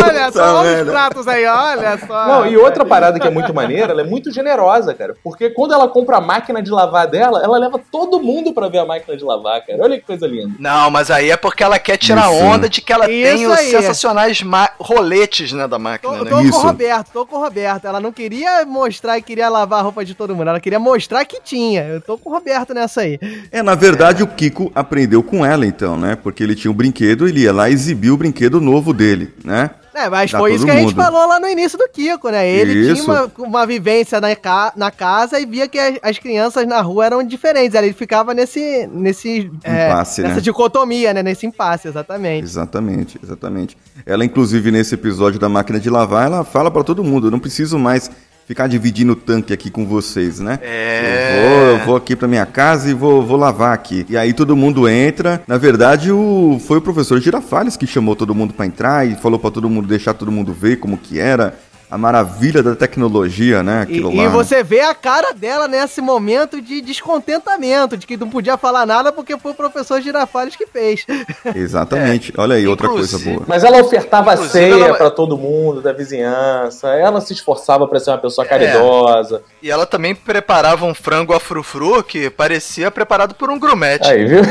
olha 0.04 0.32
só, 0.32 0.60
olha 0.60 0.82
os 0.84 0.88
pratos 0.90 1.28
aí, 1.28 1.44
olha 1.46 1.98
só. 2.06 2.26
Não, 2.26 2.46
e 2.46 2.56
outra 2.56 2.84
parada 2.84 3.18
que 3.18 3.26
é 3.26 3.30
muito 3.30 3.52
maneira, 3.54 3.92
ela 3.92 4.02
é 4.02 4.04
muito 4.04 4.30
generosa, 4.32 4.94
cara. 4.94 5.14
Porque 5.22 5.50
quando 5.50 5.74
ela 5.74 5.88
compra 5.88 6.16
a 6.18 6.20
máquina 6.20 6.62
de 6.62 6.70
lavar 6.70 7.06
dela, 7.06 7.42
ela 7.42 7.58
leva 7.58 7.80
todo 7.90 8.20
mundo 8.20 8.52
pra 8.52 8.68
ver 8.68 8.78
a 8.78 8.86
máquina 8.86 9.16
de 9.16 9.24
lavar, 9.24 9.64
cara. 9.64 9.82
Olha 9.82 9.98
que 9.98 10.06
coisa 10.06 10.26
linda. 10.26 10.54
Não, 10.58 10.90
mas 10.90 11.10
aí 11.10 11.30
é 11.30 11.36
porque 11.36 11.62
ela 11.62 11.78
quer 11.78 11.96
tirar 11.96 12.30
Isso. 12.32 12.42
onda 12.42 12.68
de 12.68 12.80
que 12.80 12.92
ela 12.92 13.10
Isso 13.10 13.36
tem 13.36 13.46
os 13.46 13.58
aí. 13.58 13.70
sensacionais 13.70 14.42
roletes, 14.78 15.52
né, 15.52 15.66
da 15.68 15.78
máquina, 15.78 16.12
Tô, 16.12 16.24
né? 16.24 16.30
tô 16.30 16.36
com 16.36 16.42
Isso. 16.42 16.58
o 16.58 16.62
Roberto, 16.62 17.10
tô 17.12 17.26
com 17.26 17.36
o 17.36 17.40
Roberto. 17.40 17.86
Ela 17.86 18.00
não 18.00 18.12
queria 18.12 18.64
mostrar 18.64 19.18
e 19.18 19.22
queria 19.22 19.48
lavar 19.48 19.80
a 19.80 19.82
roupa 19.82 20.04
de 20.04 20.14
todo 20.14 20.34
mundo. 20.34 20.48
Ela 20.48 20.60
queria 20.60 20.78
mostrar 20.78 21.24
que 21.24 21.40
tinha. 21.40 21.82
Eu 21.84 22.00
tô 22.00 22.18
com 22.18 22.30
o 22.30 22.32
Roberto 22.32 22.74
nessa 22.74 23.02
aí. 23.02 23.18
É, 23.50 23.62
na 23.62 23.74
verdade, 23.74 24.22
o 24.22 24.26
Kiko 24.26 24.70
aprendeu 24.74 25.22
com 25.22 25.44
ela, 25.44 25.66
então, 25.66 25.96
né? 25.96 26.16
Porque 26.16 26.42
ele 26.42 26.54
tinha 26.54 26.70
um 26.70 26.74
brinquedo, 26.74 27.26
ele 27.28 27.40
ia 27.40 27.52
lá 27.52 27.68
e 27.68 27.72
exibia 27.72 28.12
o 28.12 28.16
brinquedo 28.16 28.60
novo 28.60 28.92
dele, 28.92 29.32
né? 29.44 29.70
É, 29.94 30.08
mas 30.08 30.30
Dá 30.30 30.38
foi 30.38 30.54
isso 30.54 30.64
que 30.64 30.70
a 30.70 30.74
gente 30.76 30.94
mundo. 30.94 31.02
falou 31.04 31.28
lá 31.28 31.38
no 31.38 31.46
início 31.46 31.76
do 31.76 31.86
Kiko, 31.86 32.30
né? 32.30 32.48
Ele 32.48 32.72
Isso. 32.92 33.04
tinha 33.04 33.14
uma, 33.14 33.30
uma 33.46 33.66
vivência 33.66 34.22
na, 34.22 34.34
ca- 34.34 34.72
na 34.74 34.90
casa 34.90 35.38
e 35.38 35.44
via 35.44 35.68
que 35.68 35.78
as, 35.78 35.98
as 36.02 36.18
crianças 36.18 36.66
na 36.66 36.80
rua 36.80 37.04
eram 37.04 37.22
diferentes. 37.22 37.74
Ele 37.74 37.92
ficava 37.92 38.32
nesse. 38.32 38.88
nesse 38.90 39.50
é, 39.62 39.88
Impasse, 39.90 40.22
nessa 40.22 40.36
né? 40.36 40.40
dicotomia, 40.40 41.12
né? 41.12 41.22
Nesse 41.22 41.44
impasse, 41.44 41.88
exatamente. 41.88 42.42
Exatamente, 42.42 43.20
exatamente. 43.22 43.76
Ela, 44.06 44.24
inclusive, 44.24 44.70
nesse 44.70 44.94
episódio 44.94 45.38
da 45.38 45.50
máquina 45.50 45.78
de 45.78 45.90
lavar, 45.90 46.24
ela 46.24 46.42
fala 46.42 46.70
pra 46.70 46.82
todo 46.82 47.04
mundo: 47.04 47.26
eu 47.26 47.30
não 47.30 47.38
preciso 47.38 47.78
mais 47.78 48.10
ficar 48.46 48.66
dividindo 48.66 49.12
o 49.12 49.16
tanque 49.16 49.52
aqui 49.52 49.70
com 49.70 49.86
vocês, 49.86 50.40
né? 50.40 50.58
É. 50.62 51.38
Eu 51.38 51.50
vou, 51.50 51.66
eu 51.66 51.86
vou 51.86 51.96
aqui 51.96 52.16
pra 52.16 52.28
minha 52.28 52.46
casa 52.46 52.90
e 52.90 52.94
vou, 52.94 53.22
vou 53.22 53.36
lavar 53.36 53.72
aqui. 53.72 54.04
E 54.08 54.16
aí 54.16 54.32
todo 54.32 54.56
mundo 54.56 54.88
entra. 54.88 55.42
Na 55.46 55.56
verdade, 55.58 56.10
o, 56.10 56.60
foi 56.66 56.78
o 56.78 56.82
professor 56.82 57.20
Girafales 57.20 57.76
que 57.76 57.86
chamou 57.86 58.16
todo 58.16 58.34
mundo 58.34 58.54
pra 58.54 58.66
entrar 58.66 59.06
e 59.06 59.14
falou 59.14 59.38
pra 59.38 59.50
todo 59.50 59.68
mundo 59.68 59.88
deixar 59.88 60.14
todo 60.14 60.32
mundo 60.32 60.52
ver 60.52 60.76
como 60.76 60.98
que 60.98 61.18
era. 61.18 61.54
A 61.92 61.98
maravilha 61.98 62.62
da 62.62 62.74
tecnologia, 62.74 63.62
né? 63.62 63.80
E, 63.80 63.82
Aquilo 63.82 64.12
e 64.12 64.16
lá. 64.24 64.30
você 64.30 64.62
vê 64.62 64.80
a 64.80 64.94
cara 64.94 65.34
dela 65.34 65.68
nesse 65.68 66.00
momento 66.00 66.58
de 66.58 66.80
descontentamento, 66.80 67.98
de 67.98 68.06
que 68.06 68.16
não 68.16 68.30
podia 68.30 68.56
falar 68.56 68.86
nada 68.86 69.12
porque 69.12 69.36
foi 69.38 69.52
o 69.52 69.54
professor 69.54 70.00
Girafales 70.00 70.56
que 70.56 70.66
fez. 70.66 71.04
Exatamente. 71.54 72.32
Olha 72.38 72.56
aí, 72.56 72.66
outra 72.66 72.88
coisa 72.88 73.18
boa. 73.18 73.42
Mas 73.46 73.62
ela 73.62 73.78
ofertava 73.78 74.32
Inclusive, 74.32 74.52
ceia 74.70 74.84
ela- 74.86 74.96
pra 74.96 75.10
todo 75.10 75.36
mundo, 75.36 75.82
da 75.82 75.92
vizinhança. 75.92 76.88
Ela 76.88 77.20
se 77.20 77.34
esforçava 77.34 77.86
pra 77.86 78.00
ser 78.00 78.08
uma 78.08 78.16
pessoa 78.18 78.46
caridosa. 78.46 79.42
E 79.62 79.70
ela 79.70 79.84
também 79.84 80.14
preparava 80.14 80.86
um 80.86 80.94
frango 80.94 81.34
a 81.34 81.40
frufru 81.40 82.02
que 82.02 82.30
parecia 82.30 82.90
preparado 82.90 83.34
por 83.34 83.50
um 83.50 83.58
grumete. 83.58 84.08
Aí, 84.08 84.24
viu? 84.24 84.40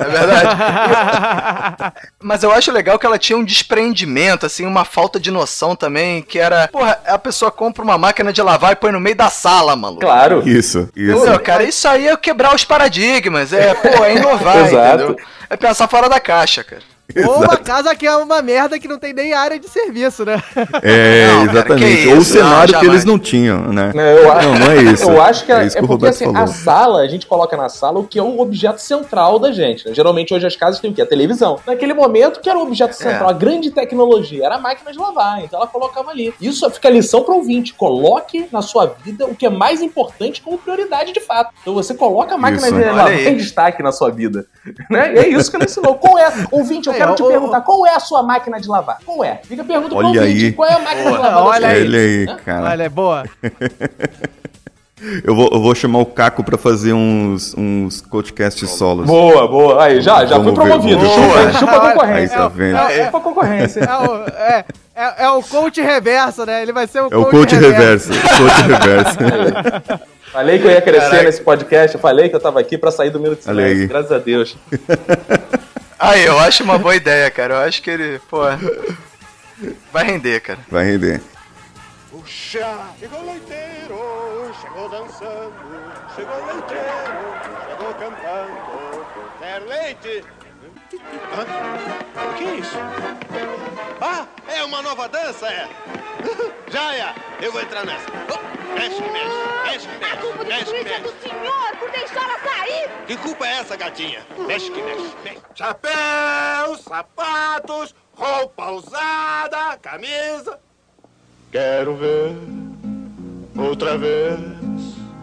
É 0.00 0.04
verdade. 0.04 1.92
Mas 2.22 2.42
eu 2.42 2.50
acho 2.50 2.72
legal 2.72 2.98
que 2.98 3.04
ela 3.04 3.18
tinha 3.18 3.36
um 3.36 3.44
desprendimento, 3.44 4.46
assim, 4.46 4.64
uma 4.64 4.84
falta 4.84 5.20
de 5.20 5.30
noção 5.30 5.76
também, 5.80 6.22
que 6.22 6.38
era, 6.38 6.68
porra, 6.68 7.00
a 7.06 7.18
pessoa 7.18 7.50
compra 7.50 7.82
uma 7.82 7.98
máquina 7.98 8.32
de 8.32 8.42
lavar 8.42 8.72
e 8.72 8.76
põe 8.76 8.92
no 8.92 9.00
meio 9.00 9.16
da 9.16 9.30
sala, 9.30 9.74
maluco. 9.74 10.02
Claro. 10.02 10.46
Isso, 10.46 10.88
isso. 10.94 11.40
Cara? 11.40 11.64
Isso 11.64 11.88
aí 11.88 12.06
é 12.06 12.16
quebrar 12.16 12.54
os 12.54 12.64
paradigmas, 12.64 13.52
é, 13.52 13.74
pô, 13.74 14.04
é 14.04 14.14
inovar, 14.14 14.58
Exato. 14.68 15.02
entendeu? 15.04 15.16
É 15.48 15.56
pensar 15.56 15.88
fora 15.88 16.08
da 16.08 16.20
caixa, 16.20 16.62
cara. 16.62 16.82
Ou 17.26 17.36
uma 17.44 17.56
casa 17.56 17.94
que 17.94 18.06
é 18.06 18.14
uma 18.16 18.40
merda 18.42 18.78
que 18.78 18.88
não 18.88 18.98
tem 18.98 19.12
nem 19.12 19.32
área 19.32 19.58
de 19.58 19.68
serviço, 19.68 20.24
né? 20.24 20.42
É, 20.82 21.26
Não, 21.26 21.46
cara, 21.46 21.58
exatamente. 21.58 22.02
que 22.02 22.08
Ou 22.08 22.16
o 22.18 22.24
cenário 22.24 22.72
Não, 22.72 22.80
que 22.80 22.86
eles 22.86 23.04
não 23.04 23.18
tinham, 23.18 23.72
né? 23.72 23.92
Não, 23.94 24.02
eu, 24.02 24.32
a- 24.32 24.42
Não, 24.42 24.54
não 24.58 24.70
é 24.72 24.82
isso. 24.92 25.10
Eu 25.10 25.20
acho 25.22 25.44
que 25.44 25.52
é, 25.52 25.66
isso 25.66 25.76
é 25.76 25.80
que 25.80 25.84
o 25.84 25.88
porque 25.88 26.06
assim, 26.06 26.24
falou. 26.24 26.42
a 26.42 26.46
sala, 26.46 27.00
a 27.02 27.08
gente 27.08 27.26
coloca 27.26 27.56
na 27.56 27.68
sala 27.68 27.98
o 27.98 28.04
que 28.06 28.18
é 28.18 28.22
o 28.22 28.40
objeto 28.40 28.78
central 28.80 29.38
da 29.38 29.52
gente. 29.52 29.86
né? 29.88 29.94
Geralmente 29.94 30.32
hoje 30.34 30.46
as 30.46 30.56
casas 30.56 30.80
têm 30.80 30.90
o 30.90 30.94
quê? 30.94 31.02
A 31.02 31.06
televisão. 31.06 31.58
Naquele 31.66 31.92
momento, 31.94 32.40
que 32.40 32.48
era 32.48 32.58
o 32.58 32.62
objeto 32.62 32.92
central, 32.94 33.28
É. 33.28 33.30
a 33.30 33.34
grande 33.34 33.70
tecnologia, 33.70 34.46
era 34.46 34.56
a 34.56 34.58
máquina 34.58 34.90
de 34.92 34.98
lavar. 34.98 35.42
Então 35.44 35.58
ela 35.58 35.66
colocava 35.68 36.10
ali. 36.10 36.32
Isso 36.40 36.68
fica 36.70 36.88
a 36.88 36.90
lição 36.90 37.22
para 37.22 37.34
ouvinte. 37.34 37.74
Coloque 37.74 38.46
na 38.52 38.62
sua 38.62 38.86
vida 39.04 39.26
o 39.26 39.34
que 39.34 39.46
é 39.46 39.50
mais 39.50 39.82
importante 39.82 40.40
como 40.40 40.58
prioridade 40.58 41.12
de 41.12 41.20
fato. 41.20 41.50
Então 41.60 41.74
você 41.74 41.94
coloca 41.94 42.34
a 42.34 42.38
máquina 42.38 42.66
Isso. 42.68 42.76
de 42.76 42.84
lavar 42.84 43.12
em 43.12 43.36
destaque 43.36 43.82
na 43.82 43.92
sua 43.92 44.10
vida. 44.10 44.46
Né? 44.90 45.14
E 45.14 45.18
é 45.18 45.28
isso 45.28 45.50
que 45.50 45.56
ela 45.56 45.64
ensinou. 45.64 45.94
Qual 45.94 46.18
é? 46.18 46.30
Ouvinte, 46.50 46.88
eu 46.88 46.94
É, 46.94 46.98
quero 47.00 47.14
te 47.14 47.22
perguntar, 47.22 47.60
qual 47.62 47.86
é 47.86 47.94
a 47.94 48.00
sua 48.00 48.22
máquina 48.22 48.60
de 48.60 48.68
lavar? 48.68 48.98
Qual 49.04 49.24
é? 49.24 49.40
Fica 49.44 49.62
a 49.62 49.64
pergunta 49.64 49.88
pro 49.94 49.98
Olha 49.98 50.20
ouvinte. 50.20 50.44
aí. 50.46 50.52
Qual 50.52 50.68
é 50.68 50.72
a 50.74 50.78
máquina 50.78 51.10
de 51.12 51.18
lavar? 51.18 51.42
Olha 51.44 51.68
aí. 51.68 51.80
Ele 51.80 51.96
aí, 51.96 52.36
cara. 52.44 52.70
Olha, 52.70 52.82
é 52.84 52.88
boa. 52.88 53.24
Eu 55.24 55.34
vou, 55.34 55.48
eu 55.50 55.62
vou 55.62 55.74
chamar 55.74 56.00
o 56.00 56.04
Caco 56.04 56.44
pra 56.44 56.58
fazer 56.58 56.92
uns, 56.92 57.54
uns 57.56 58.02
podcast 58.02 58.66
solos. 58.66 59.06
Boa, 59.06 59.48
boa. 59.48 59.82
Aí, 59.82 59.98
já, 60.02 60.26
já 60.26 60.36
Vamos 60.36 60.52
ver, 60.52 60.60
promovido. 60.60 61.00
Chupa, 61.06 61.52
chupa 61.58 61.72
a 61.72 61.86
Aí 61.88 61.92
concorrência. 61.94 62.36
tá 62.36 62.48
vendo? 62.48 62.76
É, 62.76 63.04
chupa 63.06 63.16
a 63.16 63.20
concorrência. 63.22 63.80
É 63.80 63.96
o, 63.96 64.14
é, 64.28 64.64
é, 64.94 65.24
é 65.24 65.30
o 65.30 65.42
coach 65.42 65.80
reverso, 65.80 66.44
né? 66.44 66.60
Ele 66.60 66.72
vai 66.74 66.86
ser 66.86 67.00
o 67.00 67.08
É 67.10 67.16
o 67.16 67.24
coach 67.24 67.54
reverso. 67.54 68.10
Coach 68.10 68.62
reverso. 68.68 69.18
Falei 70.30 70.58
que 70.58 70.66
eu 70.66 70.70
ia 70.70 70.82
crescer 70.82 71.00
Caraca. 71.00 71.22
nesse 71.24 71.40
podcast. 71.42 71.94
Eu 71.94 72.00
falei 72.00 72.28
que 72.28 72.36
eu 72.36 72.40
tava 72.40 72.60
aqui 72.60 72.76
pra 72.76 72.90
sair 72.90 73.08
do 73.08 73.18
Minuto 73.18 73.40
de 73.42 73.48
Olha 73.48 73.62
Silêncio. 73.62 73.82
aí. 73.82 73.88
Graças 73.88 74.12
a 74.12 74.18
Deus. 74.18 74.54
Aí, 76.02 76.24
eu 76.24 76.38
acho 76.38 76.64
uma 76.64 76.78
boa 76.78 76.96
ideia, 76.96 77.30
cara. 77.30 77.56
Eu 77.56 77.58
acho 77.58 77.82
que 77.82 77.90
ele, 77.90 78.18
pô, 78.20 78.40
vai 79.92 80.02
render, 80.02 80.40
cara. 80.40 80.58
Vai 80.70 80.84
render. 80.86 81.20
Puxa, 82.10 82.66
chegou 82.98 83.20
o 83.20 83.26
leiteiro, 83.26 84.54
chegou 84.62 84.88
dançando, 84.88 85.52
chegou 86.16 86.36
o 86.36 86.46
leiteiro, 86.46 87.20
chegou 87.68 87.94
cantando, 87.94 89.06
quer 89.38 89.60
leite. 89.60 90.24
Hã? 91.32 92.30
O 92.30 92.34
que 92.34 92.44
é 92.44 92.54
isso? 92.56 92.76
Ah, 94.00 94.26
é 94.48 94.64
uma 94.64 94.82
nova 94.82 95.08
dança, 95.08 95.46
é? 95.48 95.68
Já 96.70 96.94
é, 96.94 97.14
eu 97.40 97.52
vou 97.52 97.60
entrar 97.60 97.84
nessa. 97.84 98.06
Oh, 98.32 98.74
mexe 98.74 98.96
que 98.96 99.10
mexe, 99.10 99.28
mexe 99.64 99.88
que 99.88 100.04
A 100.04 100.16
culpa 100.16 100.44
mexe, 100.44 100.44
de 100.44 100.48
mexe 100.48 100.64
tudo 100.64 100.76
isso 100.76 100.88
é 100.88 100.98
mexe. 100.98 101.02
do 101.02 101.22
senhor 101.22 101.76
por 101.78 101.90
deixá-la 101.90 102.38
sair. 102.38 102.90
Que 103.06 103.16
culpa 103.16 103.46
é 103.46 103.50
essa, 103.58 103.76
gatinha? 103.76 104.20
Mexe 104.46 104.70
que 104.70 104.82
mexe. 104.82 105.14
mexe. 105.24 105.38
Chapéus, 105.54 106.80
sapatos, 106.82 107.94
roupa 108.14 108.70
usada, 108.70 109.76
camisa. 109.82 110.58
Quero 111.50 111.96
ver 111.96 112.32
outra 113.58 113.98
vez 113.98 114.38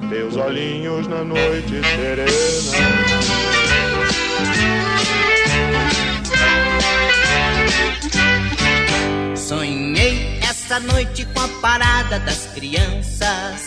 teus 0.10 0.36
olhinhos 0.36 1.08
na 1.08 1.24
noite 1.24 1.82
serena. 1.96 2.97
Noite 10.80 11.26
com 11.34 11.40
a 11.40 11.48
parada 11.62 12.20
das 12.20 12.46
crianças 12.54 13.66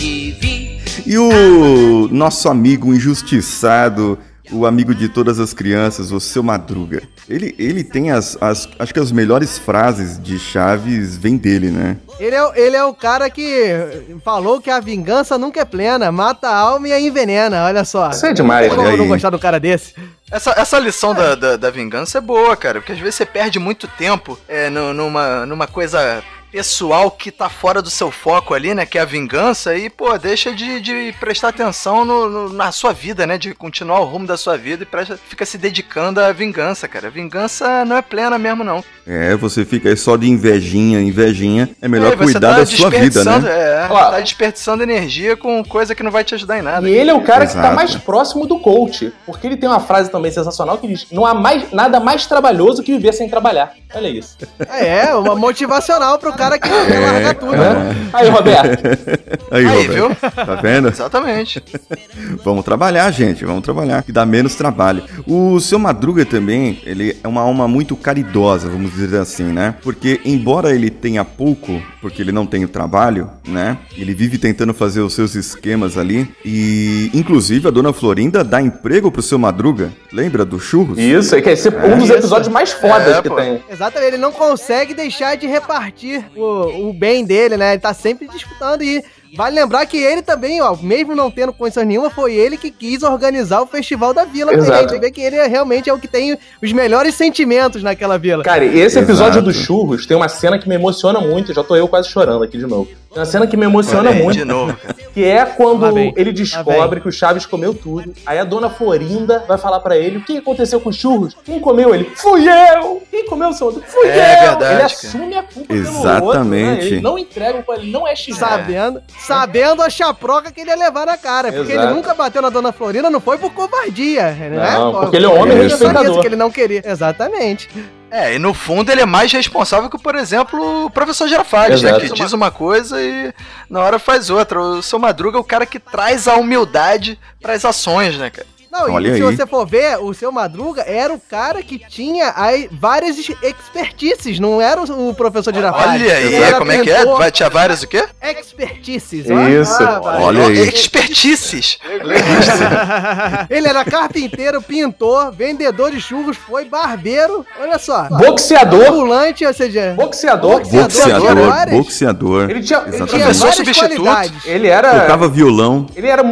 e 0.00 0.30
vi 0.40 0.80
E 1.06 1.18
o 1.18 2.08
nosso 2.10 2.48
amigo 2.48 2.94
injustiçado, 2.94 4.18
o 4.50 4.64
amigo 4.66 4.94
de 4.94 5.08
todas 5.08 5.40
as 5.40 5.52
crianças, 5.52 6.12
o 6.12 6.20
seu 6.20 6.42
Madruga. 6.42 7.02
Ele, 7.28 7.54
ele 7.58 7.82
tem 7.82 8.10
as, 8.10 8.36
as. 8.40 8.68
Acho 8.78 8.92
que 8.94 9.00
as 9.00 9.10
melhores 9.10 9.58
frases 9.58 10.20
de 10.22 10.38
Chaves 10.38 11.16
vêm 11.16 11.36
dele, 11.36 11.70
né? 11.70 11.96
Ele 12.20 12.34
é, 12.36 12.44
o- 12.44 12.54
ele 12.54 12.76
é 12.76 12.84
o 12.84 12.92
cara 12.94 13.28
que 13.30 14.14
falou 14.24 14.60
que 14.60 14.70
a 14.70 14.78
vingança 14.80 15.36
nunca 15.38 15.60
é 15.60 15.64
plena, 15.64 16.12
mata 16.12 16.48
a 16.48 16.56
alma 16.56 16.88
e 16.88 16.92
a 16.92 17.00
envenena, 17.00 17.64
olha 17.64 17.84
só. 17.84 18.10
Isso 18.10 18.26
é 18.26 18.32
demais, 18.32 18.68
Como 18.72 18.82
olha 18.86 18.96
não 18.96 19.08
gostar 19.08 19.30
do 19.30 19.38
cara 19.38 19.58
desse? 19.58 19.94
Essa, 20.30 20.50
essa 20.56 20.78
lição 20.78 21.14
da, 21.14 21.34
da, 21.34 21.56
da 21.56 21.70
vingança 21.70 22.18
é 22.18 22.20
boa, 22.20 22.56
cara, 22.56 22.80
porque 22.80 22.92
às 22.92 22.98
vezes 22.98 23.14
você 23.16 23.26
perde 23.26 23.58
muito 23.58 23.86
tempo 23.86 24.38
é, 24.48 24.68
nu- 24.70 24.92
numa, 24.94 25.44
numa 25.46 25.66
coisa 25.66 26.22
pessoal 26.52 27.10
que 27.10 27.30
tá 27.30 27.48
fora 27.48 27.80
do 27.80 27.88
seu 27.88 28.10
foco 28.10 28.52
ali, 28.52 28.74
né? 28.74 28.84
Que 28.84 28.98
é 28.98 29.00
a 29.00 29.06
vingança, 29.06 29.74
e, 29.74 29.88
pô, 29.88 30.16
deixa 30.18 30.52
de, 30.54 30.80
de 30.80 31.14
prestar 31.18 31.48
atenção 31.48 32.04
no, 32.04 32.28
no- 32.28 32.52
na 32.52 32.70
sua 32.70 32.92
vida, 32.92 33.26
né? 33.26 33.38
De 33.38 33.54
continuar 33.54 34.00
o 34.00 34.04
rumo 34.04 34.26
da 34.26 34.36
sua 34.36 34.56
vida 34.58 34.82
e 34.82 34.86
presta, 34.86 35.18
fica 35.28 35.46
se 35.46 35.56
dedicando 35.56 36.20
à 36.20 36.30
vingança, 36.30 36.86
cara. 36.86 37.06
A 37.06 37.10
vingança 37.10 37.84
não 37.86 37.96
é 37.96 38.02
plena 38.02 38.38
mesmo, 38.38 38.62
não. 38.62 38.84
É, 39.06 39.34
você 39.34 39.64
fica 39.64 39.88
aí 39.88 39.96
só 39.96 40.16
de 40.16 40.28
invejinha, 40.28 41.00
invejinha. 41.00 41.70
É 41.80 41.88
melhor 41.88 42.12
É, 42.12 42.16
cuidar 42.16 42.40
tá 42.52 42.58
da 42.58 42.66
sua 42.66 42.90
vida, 42.90 43.24
né? 43.24 43.32
É, 43.50 43.88
tá 43.88 44.20
desperdiçando 44.20 44.82
energia 44.82 45.36
com 45.36 45.64
coisa 45.64 45.94
que 45.94 46.02
não 46.02 46.10
vai 46.10 46.22
te 46.22 46.34
ajudar 46.34 46.58
em 46.58 46.62
nada. 46.62 46.88
E 46.88 46.92
ele 46.92 47.10
é 47.10 47.14
o 47.14 47.22
cara 47.22 47.46
que 47.46 47.52
Exato. 47.52 47.66
tá 47.68 47.74
mais 47.74 47.94
próximo 47.96 48.46
do 48.46 48.58
coach. 48.60 49.10
Porque 49.24 49.46
ele 49.46 49.56
tem 49.56 49.68
uma 49.68 49.80
frase 49.80 50.10
também 50.10 50.30
sensacional 50.30 50.76
que 50.76 50.86
diz: 50.86 51.06
Não 51.10 51.24
há 51.24 51.32
mais, 51.34 51.72
nada 51.72 51.98
mais 51.98 52.26
trabalhoso 52.26 52.82
que 52.82 52.92
viver 52.92 53.12
sem 53.14 53.28
trabalhar. 53.28 53.72
Olha 53.94 54.08
isso. 54.08 54.36
É, 54.68 55.14
uma 55.14 55.34
motivacional 55.34 56.18
pro 56.18 56.32
cara 56.42 56.58
que 56.58 56.68
quer 56.68 56.98
largar 57.00 57.34
tudo. 57.34 57.52
né? 57.56 57.96
Aí, 58.12 58.28
Roberto. 58.28 58.82
Aí, 59.50 59.66
Aí, 59.66 59.86
Roberto. 59.86 59.92
viu? 59.92 60.30
Tá 60.44 60.54
vendo? 60.56 60.88
Exatamente. 60.88 61.62
Vamos 62.44 62.64
trabalhar, 62.64 63.10
gente, 63.10 63.44
vamos 63.44 63.62
trabalhar, 63.62 64.02
que 64.02 64.10
dá 64.12 64.24
menos 64.26 64.54
trabalho. 64.54 65.02
O 65.26 65.60
seu 65.60 65.78
Madruga 65.78 66.24
também, 66.24 66.80
ele 66.84 67.16
é 67.22 67.28
uma 67.28 67.40
alma 67.40 67.68
muito 67.68 67.94
caridosa, 67.96 68.68
vamos 68.68 68.92
dizer 68.92 69.18
assim, 69.20 69.44
né? 69.44 69.74
Porque 69.82 70.20
embora 70.24 70.74
ele 70.74 70.90
tenha 70.90 71.24
pouco, 71.24 71.80
porque 72.00 72.20
ele 72.22 72.32
não 72.32 72.46
tem 72.46 72.64
o 72.64 72.68
trabalho, 72.68 73.30
né? 73.46 73.76
Ele 73.96 74.14
vive 74.14 74.38
tentando 74.38 74.72
fazer 74.74 75.00
os 75.00 75.14
seus 75.14 75.34
esquemas 75.34 75.96
ali 75.96 76.28
e 76.44 77.10
inclusive 77.14 77.68
a 77.68 77.70
dona 77.70 77.92
Florinda 77.92 78.42
dá 78.42 78.60
emprego 78.60 79.10
pro 79.10 79.22
seu 79.22 79.38
Madruga. 79.38 79.92
Lembra 80.12 80.44
do 80.44 80.58
churros? 80.58 80.98
Isso, 80.98 81.40
que 81.40 81.50
esse 81.50 81.68
é 81.68 81.70
um 81.70 81.94
dos 81.98 82.04
Isso. 82.04 82.14
episódios 82.14 82.48
mais 82.48 82.72
fodas 82.72 83.16
É, 83.18 83.22
que 83.22 83.28
pô. 83.28 83.36
tem. 83.36 83.62
Exatamente, 83.70 84.08
ele 84.14 84.18
não 84.22 84.32
consegue 84.32 84.94
deixar 84.94 85.36
de 85.36 85.46
repartir 85.46 86.24
o, 86.36 86.88
o 86.88 86.92
bem 86.92 87.24
dele, 87.24 87.56
né? 87.56 87.72
Ele 87.72 87.80
tá 87.80 87.92
sempre 87.94 88.28
disputando 88.28 88.82
e 88.82 89.02
vale 89.34 89.56
lembrar 89.56 89.86
que 89.86 89.96
ele 89.96 90.20
também, 90.20 90.60
ó, 90.60 90.76
mesmo 90.76 91.14
não 91.14 91.30
tendo 91.30 91.52
condições 91.54 91.86
nenhuma, 91.86 92.10
foi 92.10 92.34
ele 92.34 92.56
que 92.58 92.70
quis 92.70 93.02
organizar 93.02 93.62
o 93.62 93.66
Festival 93.66 94.12
da 94.12 94.24
Vila. 94.24 94.52
Exato. 94.52 94.72
A 94.72 94.82
gente 94.88 95.00
vê 95.00 95.10
que 95.10 95.20
ele 95.22 95.36
é- 95.36 95.46
realmente 95.46 95.88
é 95.88 95.92
o 95.92 95.98
que 95.98 96.06
tem 96.08 96.36
os 96.62 96.72
melhores 96.72 97.14
sentimentos 97.14 97.82
naquela 97.82 98.18
vila. 98.18 98.44
Cara, 98.44 98.64
e 98.64 98.78
esse 98.78 98.98
episódio 98.98 99.38
Exato. 99.38 99.44
dos 99.46 99.56
churros 99.56 100.06
tem 100.06 100.16
uma 100.16 100.28
cena 100.28 100.58
que 100.58 100.68
me 100.68 100.74
emociona 100.74 101.20
muito. 101.20 101.52
Já 101.54 101.64
tô 101.64 101.74
eu 101.76 101.88
quase 101.88 102.08
chorando 102.08 102.44
aqui 102.44 102.58
de 102.58 102.66
novo. 102.66 102.86
Tem 103.10 103.18
uma 103.18 103.26
cena 103.26 103.46
que 103.46 103.56
me 103.56 103.64
emociona 103.66 104.08
Olha 104.10 104.18
aí, 104.18 104.22
muito. 104.22 104.38
De 104.38 104.44
novo, 104.44 104.74
cara. 104.74 104.94
Que 105.12 105.24
é 105.24 105.44
quando 105.44 105.98
ele 106.16 106.32
descobre 106.32 107.00
que 107.00 107.08
o 107.08 107.12
Chaves 107.12 107.44
comeu 107.44 107.74
tudo. 107.74 108.12
Aí 108.24 108.38
a 108.38 108.44
dona 108.44 108.70
Florinda 108.70 109.44
vai 109.46 109.58
falar 109.58 109.80
pra 109.80 109.96
ele: 109.98 110.18
o 110.18 110.24
que 110.24 110.38
aconteceu 110.38 110.80
com 110.80 110.88
os 110.90 110.96
churros? 110.96 111.36
Quem 111.44 111.60
comeu 111.60 111.94
ele? 111.94 112.10
Fui 112.16 112.42
eu! 112.48 113.01
Quem 113.22 113.28
comeu 113.28 113.52
seu 113.52 113.68
outro? 113.68 113.82
Fui 113.86 114.08
É 114.08 114.34
eu! 114.36 114.40
verdade, 114.40 114.64
ele 114.64 114.74
cara. 114.74 114.86
assume 114.86 115.34
a 115.36 115.42
culpa 115.42 115.68
pelo 115.68 115.80
Exatamente. 115.80 116.22
outro. 116.24 116.44
Né? 116.44 116.84
Ele 116.84 117.00
não 117.00 117.18
entrega 117.18 117.64
o 117.66 117.74
ele 117.74 117.90
não 117.92 118.06
é 118.06 118.16
X. 118.16 118.36
Sabendo, 118.36 119.02
sabendo 119.18 119.82
a 119.82 119.88
chaproca 119.88 120.50
que 120.50 120.60
ele 120.60 120.70
ia 120.70 120.76
levar 120.76 121.06
na 121.06 121.16
cara. 121.16 121.52
Porque 121.52 121.72
Exato. 121.72 121.88
ele 121.88 121.94
nunca 121.94 122.14
bateu 122.14 122.42
na 122.42 122.50
dona 122.50 122.72
Florinda, 122.72 123.08
não 123.10 123.20
foi 123.20 123.38
por 123.38 123.52
covardia, 123.52 124.30
né? 124.32 124.50
Não, 124.78 124.92
porque 125.00 125.16
ele 125.16 125.26
é 125.26 125.28
um 125.28 125.40
homem 125.40 125.56
respeitador. 125.62 126.20
que 126.20 126.26
ele 126.26 126.36
não 126.36 126.50
queria. 126.50 126.82
Exatamente. 126.84 127.68
É, 128.10 128.34
e 128.34 128.38
no 128.38 128.52
fundo 128.52 128.92
ele 128.92 129.00
é 129.00 129.06
mais 129.06 129.32
responsável 129.32 129.88
que, 129.88 129.96
por 129.96 130.14
exemplo, 130.14 130.84
o 130.84 130.90
professor 130.90 131.26
Girafales, 131.28 131.80
né? 131.80 131.98
Que 131.98 132.12
diz 132.12 132.32
uma 132.34 132.50
coisa 132.50 133.00
e 133.00 133.32
na 133.70 133.80
hora 133.80 133.98
faz 133.98 134.28
outra. 134.28 134.60
O 134.60 134.82
seu 134.82 134.98
Madruga 134.98 135.38
é 135.38 135.40
o 135.40 135.44
cara 135.44 135.64
que 135.64 135.78
traz 135.78 136.28
a 136.28 136.34
humildade 136.36 137.18
pras 137.40 137.64
ações, 137.64 138.18
né, 138.18 138.28
cara? 138.28 138.46
Não, 138.72 138.90
Olha 138.90 139.08
e 139.08 139.16
se 139.16 139.22
aí. 139.22 139.36
você 139.36 139.46
for 139.46 139.66
ver, 139.66 139.98
o 139.98 140.14
seu 140.14 140.32
Madruga 140.32 140.80
era 140.86 141.12
o 141.12 141.20
cara 141.20 141.62
que 141.62 141.78
tinha 141.78 142.32
aí 142.34 142.70
várias 142.72 143.18
expertices, 143.18 144.40
não 144.40 144.62
era 144.62 144.80
o 144.80 145.12
professor 145.14 145.52
de 145.52 145.58
Girafales. 145.58 146.00
Olha 146.02 146.14
aí, 146.16 146.34
era 146.34 146.56
como 146.58 146.72
é 146.72 146.78
que 146.78 146.90
é? 146.90 147.04
Vai 147.04 147.30
tinha 147.30 147.50
várias 147.50 147.82
o 147.82 147.86
quê? 147.86 148.02
Expertices. 148.22 149.26
Isso, 149.26 149.78
vai. 150.00 150.22
Olha 150.22 150.46
aí. 150.46 150.68
Expertices. 150.68 151.78
Ele 153.50 153.68
era 153.68 153.84
carpinteiro, 153.84 154.62
pintor, 154.62 155.32
vendedor 155.32 155.90
de 155.90 156.00
churros, 156.00 156.38
foi 156.38 156.64
barbeiro, 156.64 157.44
olha 157.60 157.78
só. 157.78 158.04
Boxeador. 158.04 158.86
Ambulante, 158.88 159.44
ou 159.44 159.52
seja... 159.52 159.92
Boxeador. 159.96 160.62
Boxeador, 160.66 161.36
várias- 161.46 161.76
boxeador. 161.76 162.50
Ele 162.50 162.62
tinha, 162.62 162.82
ele 162.86 163.06
tinha 163.06 163.18
várias 163.32 163.36
substituto. 163.36 164.02
qualidades. 164.02 164.46
Ele 164.46 164.68
era. 164.68 165.00
Tocava 165.00 165.28
violão. 165.28 165.86
Ele 165.94 166.06
era. 166.08 166.22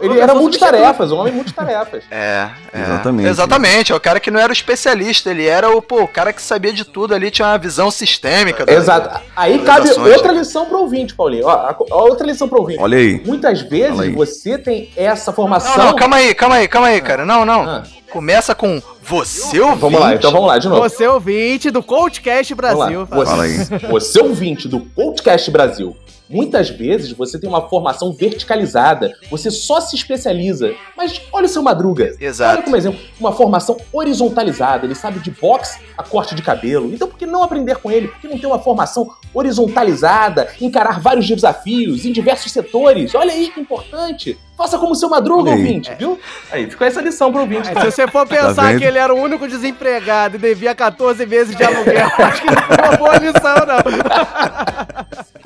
Ele 0.00 0.20
era 0.20 0.34
multitarefas, 0.34 1.10
um 1.12 1.18
homem 1.18 1.32
multitarefas. 1.32 2.04
É, 2.10 2.48
é. 2.72 2.80
Exatamente. 2.82 3.28
Exatamente, 3.28 3.92
é 3.92 3.94
o 3.94 4.00
cara 4.00 4.18
que 4.20 4.30
não 4.30 4.40
era 4.40 4.50
o 4.50 4.52
especialista, 4.52 5.30
ele 5.30 5.46
era 5.46 5.70
o, 5.70 5.80
pô, 5.82 6.02
o 6.02 6.08
cara 6.08 6.32
que 6.32 6.40
sabia 6.42 6.72
de 6.72 6.84
tudo 6.84 7.14
ali, 7.14 7.30
tinha 7.30 7.48
uma 7.48 7.58
visão 7.58 7.90
sistêmica. 7.90 8.64
da- 8.64 8.72
Exato. 8.72 9.20
Aí 9.36 9.58
cabe 9.60 9.90
outra 9.90 10.32
lição 10.32 10.66
pro 10.66 10.78
ouvinte, 10.80 11.14
Paulinho. 11.14 11.46
Ó, 11.46 11.50
a- 11.50 11.76
ó, 11.90 12.02
outra 12.08 12.26
lição 12.26 12.48
pro 12.48 12.60
ouvinte. 12.60 12.80
Olha 12.80 12.98
aí. 12.98 13.22
Muitas 13.24 13.60
vezes 13.62 13.98
aí. 14.00 14.10
você 14.12 14.56
tem 14.58 14.90
essa 14.96 15.30
Não, 15.30 15.36
formação. 15.36 15.76
não, 15.76 15.94
calma 15.94 16.16
aí, 16.16 16.34
calma 16.34 16.56
aí, 16.56 16.68
calma 16.68 16.88
aí, 16.88 17.00
cara. 17.00 17.24
Não, 17.24 17.44
não. 17.44 17.62
Ah. 17.68 17.82
Começa 18.10 18.54
com 18.54 18.80
você 19.02 19.60
ouvinte. 19.60 19.80
Vamos 19.80 20.00
lá, 20.00 20.14
então 20.14 20.32
vamos 20.32 20.46
lá 20.48 20.58
de 20.58 20.68
novo. 20.68 20.80
Você 20.80 21.06
ouvinte 21.06 21.70
do 21.70 21.82
Coachcast 21.82 22.54
Brasil. 22.54 23.00
lá. 23.00 23.06
fala. 23.06 23.26
Fala 23.26 23.42
aí. 23.44 23.58
Você, 23.58 23.78
você 23.86 24.20
ouvinte 24.22 24.66
do 24.68 24.80
Podcast 24.80 25.50
Brasil. 25.50 25.96
Muitas 26.28 26.68
vezes 26.68 27.12
você 27.12 27.38
tem 27.38 27.48
uma 27.48 27.68
formação 27.68 28.12
verticalizada, 28.12 29.14
você 29.30 29.50
só 29.50 29.80
se 29.80 29.96
especializa. 29.96 30.74
Mas 30.96 31.20
olha 31.32 31.46
o 31.46 31.48
seu 31.48 31.62
Madruga. 31.62 32.14
Exato. 32.20 32.56
Olha 32.56 32.62
como 32.62 32.76
exemplo, 32.76 33.00
uma 33.18 33.32
formação 33.32 33.76
horizontalizada. 33.92 34.84
Ele 34.84 34.94
sabe 34.94 35.20
de 35.20 35.30
boxe 35.30 35.80
a 35.96 36.02
corte 36.02 36.34
de 36.34 36.42
cabelo. 36.42 36.92
Então 36.92 37.08
por 37.08 37.18
que 37.18 37.26
não 37.26 37.42
aprender 37.42 37.76
com 37.76 37.90
ele? 37.90 38.08
Por 38.08 38.20
que 38.20 38.28
não 38.28 38.38
ter 38.38 38.46
uma 38.46 38.58
formação 38.58 39.08
horizontalizada, 39.32 40.48
encarar 40.60 41.00
vários 41.00 41.26
desafios 41.26 42.04
em 42.04 42.12
diversos 42.12 42.52
setores? 42.52 43.14
Olha 43.14 43.32
aí 43.32 43.50
que 43.50 43.60
importante. 43.60 44.38
Faça 44.58 44.76
como 44.76 44.92
seu 44.94 45.08
Madruga, 45.08 45.52
aí. 45.52 45.56
ouvinte, 45.56 45.92
viu? 45.96 46.18
Aí, 46.50 46.68
ficou 46.68 46.84
essa 46.84 47.00
lição 47.00 47.30
pro 47.30 47.42
ouvinte. 47.42 47.68
É, 47.70 47.72
tá? 47.72 47.80
se 47.82 47.92
você 47.92 48.08
for 48.08 48.26
pensar 48.26 48.54
Tá 48.72 48.76
que 48.76 48.84
ele 48.84 48.98
era 48.98 49.14
o 49.14 49.16
único 49.16 49.46
desempregado 49.46 50.34
e 50.34 50.38
devia 50.38 50.74
14 50.74 51.24
vezes 51.24 51.54
de 51.56 51.62
aluguel, 51.62 52.08
acho 52.18 52.42
que 52.42 52.50
não 52.50 52.62
foi 52.62 52.76
uma 52.76 52.96
boa 52.96 53.16
lição, 53.18 53.54
não. 53.66 54.98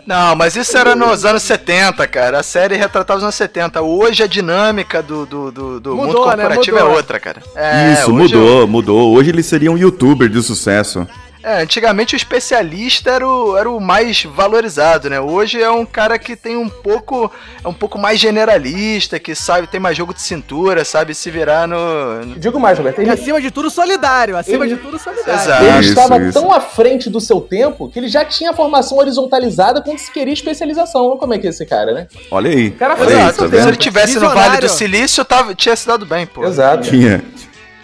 Não, 0.07 0.35
mas 0.35 0.57
isso 0.57 0.77
era 0.77 0.97
nos 0.97 1.25
anos 1.25 1.43
70, 1.43 2.07
cara. 2.09 2.41
A 2.41 2.43
série 2.43 2.75
retratava 2.77 3.19
os 3.19 3.23
anos 3.23 3.35
70. 3.35 3.83
Hoje 3.83 4.23
a 4.23 4.27
dinâmica 4.27 5.03
do, 5.03 5.25
do, 5.27 5.53
do, 5.53 5.81
do 5.81 5.91
mundo 5.95 6.07
Mudou, 6.07 6.27
né? 6.27 6.33
corporativo 6.37 6.77
Mudou. 6.79 6.93
é 6.93 6.97
outra, 6.97 7.21
cara. 7.21 7.43
É, 7.55 7.93
Isso, 7.93 8.13
hoje- 8.15 8.35
mudou, 8.35 8.67
mudou. 8.67 9.15
Hoje 9.15 9.31
ele 9.31 9.43
seria 9.43 9.71
um 9.71 9.79
youtuber 9.79 10.29
de 10.29 10.43
sucesso. 10.43 11.07
É, 11.45 11.63
antigamente 11.63 12.15
o 12.15 12.17
especialista 12.17 13.11
era 13.11 13.27
o, 13.27 13.57
era 13.59 13.69
o 13.69 13.81
mais 13.81 14.23
valorizado, 14.25 15.11
né? 15.11 15.21
Hoje 15.21 15.61
é 15.61 15.71
um 15.71 15.85
cara 15.85 16.17
que 16.19 16.37
tem 16.37 16.57
um 16.57 16.69
pouco. 16.69 17.31
É 17.65 17.67
um 17.69 17.75
pouco 17.75 17.99
mais 17.99 18.21
generalista, 18.21 19.19
que 19.19 19.35
sabe, 19.35 19.67
tem 19.67 19.81
mais 19.81 19.97
jogo 19.97 20.15
de 20.15 20.23
cintura, 20.23 20.85
sabe 20.85 21.15
se 21.15 21.31
virar 21.33 21.67
no. 21.67 22.25
no- 22.25 22.39
Digo 22.39 22.61
mais, 22.61 22.79
Roberto. 22.79 22.99
E 23.01 23.03
Ele, 23.03 23.11
acima 23.11 23.41
de 23.41 23.51
tudo, 23.51 23.71
solidário. 23.71 24.37
Acima 24.37 24.65
Ele- 24.65 24.77
de 24.77 24.81
tudo, 24.81 24.99
solidário. 24.99 25.43
Exato. 25.43 25.65
ele 25.65 25.79
Isso, 25.81 25.89
estava 25.89 26.19
isso. 26.23 26.33
tão 26.41 26.53
à 26.53 26.61
frente 26.61 27.11
do 27.11 27.21
seu 27.21 27.41
tempo 27.41 27.89
que 27.91 27.99
ele 27.99 28.09
já 28.09 28.25
tinha 28.25 28.53
formação 28.53 28.99
horizontalizada 28.99 29.83
quando 29.83 29.99
se 29.99 30.13
queria 30.13 30.33
especialização. 30.35 31.07
Olha 31.09 31.19
como 31.19 31.35
é 31.35 31.39
que 31.39 31.47
é 31.49 31.51
esse 31.51 31.67
cara, 31.67 31.93
né? 31.93 32.07
Olha 32.31 32.51
aí. 32.51 32.71
Cara, 32.71 32.95
Olha 32.99 33.09
aí, 33.09 33.15
Exato. 33.29 33.51
tá 33.51 33.63
se 33.63 33.69
ele 33.69 33.77
tivesse 33.77 34.15
no 34.15 34.21
Visionário. 34.21 34.51
Vale 34.53 34.61
do 34.61 34.69
Silício, 34.69 35.25
tava, 35.25 35.55
tinha 35.55 35.75
se 35.75 35.87
dado 35.89 36.07
bem, 36.07 36.25
pô. 36.27 36.45
Exato. 36.47 36.89
Tinha. 36.89 37.23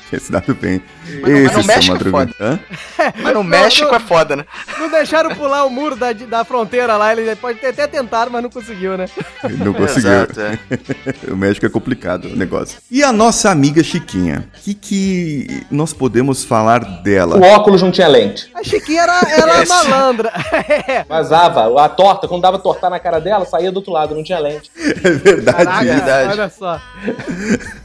Tinha 0.08 0.20
se 0.20 0.30
dado 0.30 0.54
bem. 0.54 0.80
Mas 1.20 1.32
no 1.32 1.38
Esse 1.38 1.54
seu 1.54 1.64
México 1.64 1.96
é 1.96 2.10
Madruga. 2.10 2.34
Hã? 2.40 2.58
Mas 3.22 3.34
no 3.34 3.44
México 3.44 3.88
não. 3.88 3.94
é 3.94 4.00
foda, 4.00 4.36
né? 4.36 4.44
Não 4.78 4.90
deixaram 4.90 5.34
pular 5.34 5.64
o 5.64 5.70
muro 5.70 5.96
da, 5.96 6.12
da 6.12 6.44
fronteira 6.44 6.96
lá. 6.96 7.12
Ele 7.12 7.34
pode 7.36 7.58
ter 7.58 7.68
até 7.68 7.86
tentado, 7.86 8.30
mas 8.30 8.42
não 8.42 8.50
conseguiu, 8.50 8.96
né? 8.96 9.06
Não 9.58 9.72
conseguiu. 9.74 10.10
Exato, 10.10 10.40
é. 10.40 10.58
o 11.30 11.36
México 11.36 11.66
é 11.66 11.68
complicado 11.68 12.26
o 12.26 12.36
negócio. 12.36 12.78
E 12.90 13.02
a 13.02 13.12
nossa 13.12 13.50
amiga 13.50 13.82
Chiquinha? 13.82 14.48
O 14.54 14.60
que, 14.60 14.74
que 14.74 15.66
nós 15.70 15.92
podemos 15.92 16.44
falar 16.44 16.80
dela? 17.02 17.36
O 17.36 17.42
óculos 17.42 17.82
não 17.82 17.90
tinha 17.90 18.08
lente. 18.08 18.50
A 18.54 18.62
Chiquinha 18.62 19.02
era, 19.02 19.20
era 19.30 19.62
Esse. 19.62 19.68
malandra. 19.68 20.32
É. 20.88 21.04
Vazava. 21.04 21.84
A 21.84 21.88
torta, 21.88 22.26
quando 22.28 22.42
dava 22.42 22.58
tortar 22.58 22.90
na 22.90 22.98
cara 22.98 23.20
dela, 23.20 23.44
saía 23.44 23.70
do 23.72 23.76
outro 23.76 23.92
lado, 23.92 24.14
não 24.14 24.22
tinha 24.22 24.38
lente. 24.38 24.70
É 24.76 25.10
verdade. 25.10 25.56
Caraca, 25.56 25.84
verdade. 25.84 26.32
olha 26.32 26.48
só. 26.48 26.80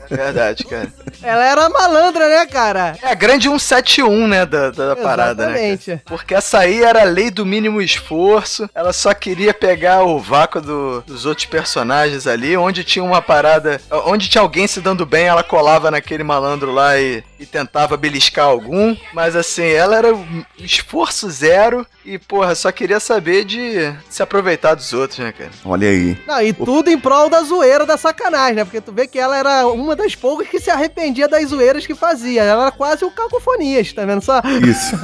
Verdade, 0.10 0.64
cara. 0.66 0.88
Ela 1.22 1.46
era 1.46 1.70
malandra, 1.70 2.28
né, 2.28 2.46
cara? 2.46 2.96
É 3.02 3.13
a 3.14 3.16
grande 3.16 3.48
171, 3.48 4.28
né, 4.28 4.46
da, 4.46 4.70
da 4.72 4.96
parada, 4.96 5.46
né? 5.48 5.54
cara? 5.54 5.68
Porque 6.06 6.34
essa 6.36 6.60
aí 6.60 6.84
era 6.84 7.02
a 7.02 7.06
lei 7.06 7.30
do 7.32 7.46
mínimo 7.46 7.82
esforço. 7.82 8.70
Ela 8.74 8.92
só 8.92 9.14
queria 9.14 9.54
pegar 9.54 10.04
o 10.04 10.20
vácuo 10.20 10.60
do- 10.62 11.02
dos 11.06 11.26
outros 11.26 11.46
personagens 11.46 12.28
ali, 12.28 12.58
onde 12.58 12.84
tinha 12.84 13.04
uma 13.04 13.22
parada. 13.22 13.80
Onde 14.06 14.28
tinha 14.30 14.42
alguém 14.42 14.68
se 14.68 14.82
dando 14.82 15.06
bem, 15.06 15.26
ela 15.26 15.44
colava 15.44 15.90
naquele 15.92 16.24
malandro 16.24 16.72
lá 16.72 17.00
e, 17.00 17.24
e 17.44 17.46
tentava 17.46 17.98
beliscar 17.98 18.46
algum. 18.46 18.96
Mas 19.14 19.36
assim, 19.36 19.66
ela 19.66 19.98
era 19.98 20.16
um 20.16 20.44
esforço 20.58 21.30
zero 21.30 21.86
e, 22.06 22.18
porra, 22.18 22.54
só 22.54 22.72
queria 22.72 23.00
saber 23.00 23.46
de 23.46 23.94
se 24.10 24.22
aproveitar 24.22 24.76
dos 24.76 24.92
outros, 24.92 25.20
né, 25.20 25.32
cara? 25.32 25.52
Olha 25.64 25.88
aí. 25.88 26.18
Não, 26.28 26.42
e 26.42 26.52
tudo 26.52 26.90
em 26.90 26.98
prol 26.98 27.30
da 27.30 27.42
zoeira 27.42 27.86
da 27.86 27.96
sacanagem, 27.98 28.56
né? 28.56 28.66
Porque 28.66 28.82
tu 28.82 28.92
vê 28.92 29.08
que 29.08 29.18
ela 29.18 29.38
era 29.38 29.68
uma 29.68 29.96
das 29.96 30.16
poucas 30.16 30.48
que 30.48 30.60
se 30.60 30.70
arrependia 30.70 31.28
das 31.28 31.50
zoeiras 31.50 31.86
que 31.86 31.96
fazia. 31.96 32.44
Ela 32.44 32.64
era 32.64 32.72
quase 32.72 33.06
o 33.06 33.12
cacofonias, 33.12 33.94
tá 33.94 34.06
vendo 34.06 34.22
só? 34.22 34.42
Isso. 34.68 34.96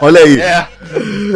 Olha 0.00 0.20
aí. 0.20 0.40
É. 0.40 0.68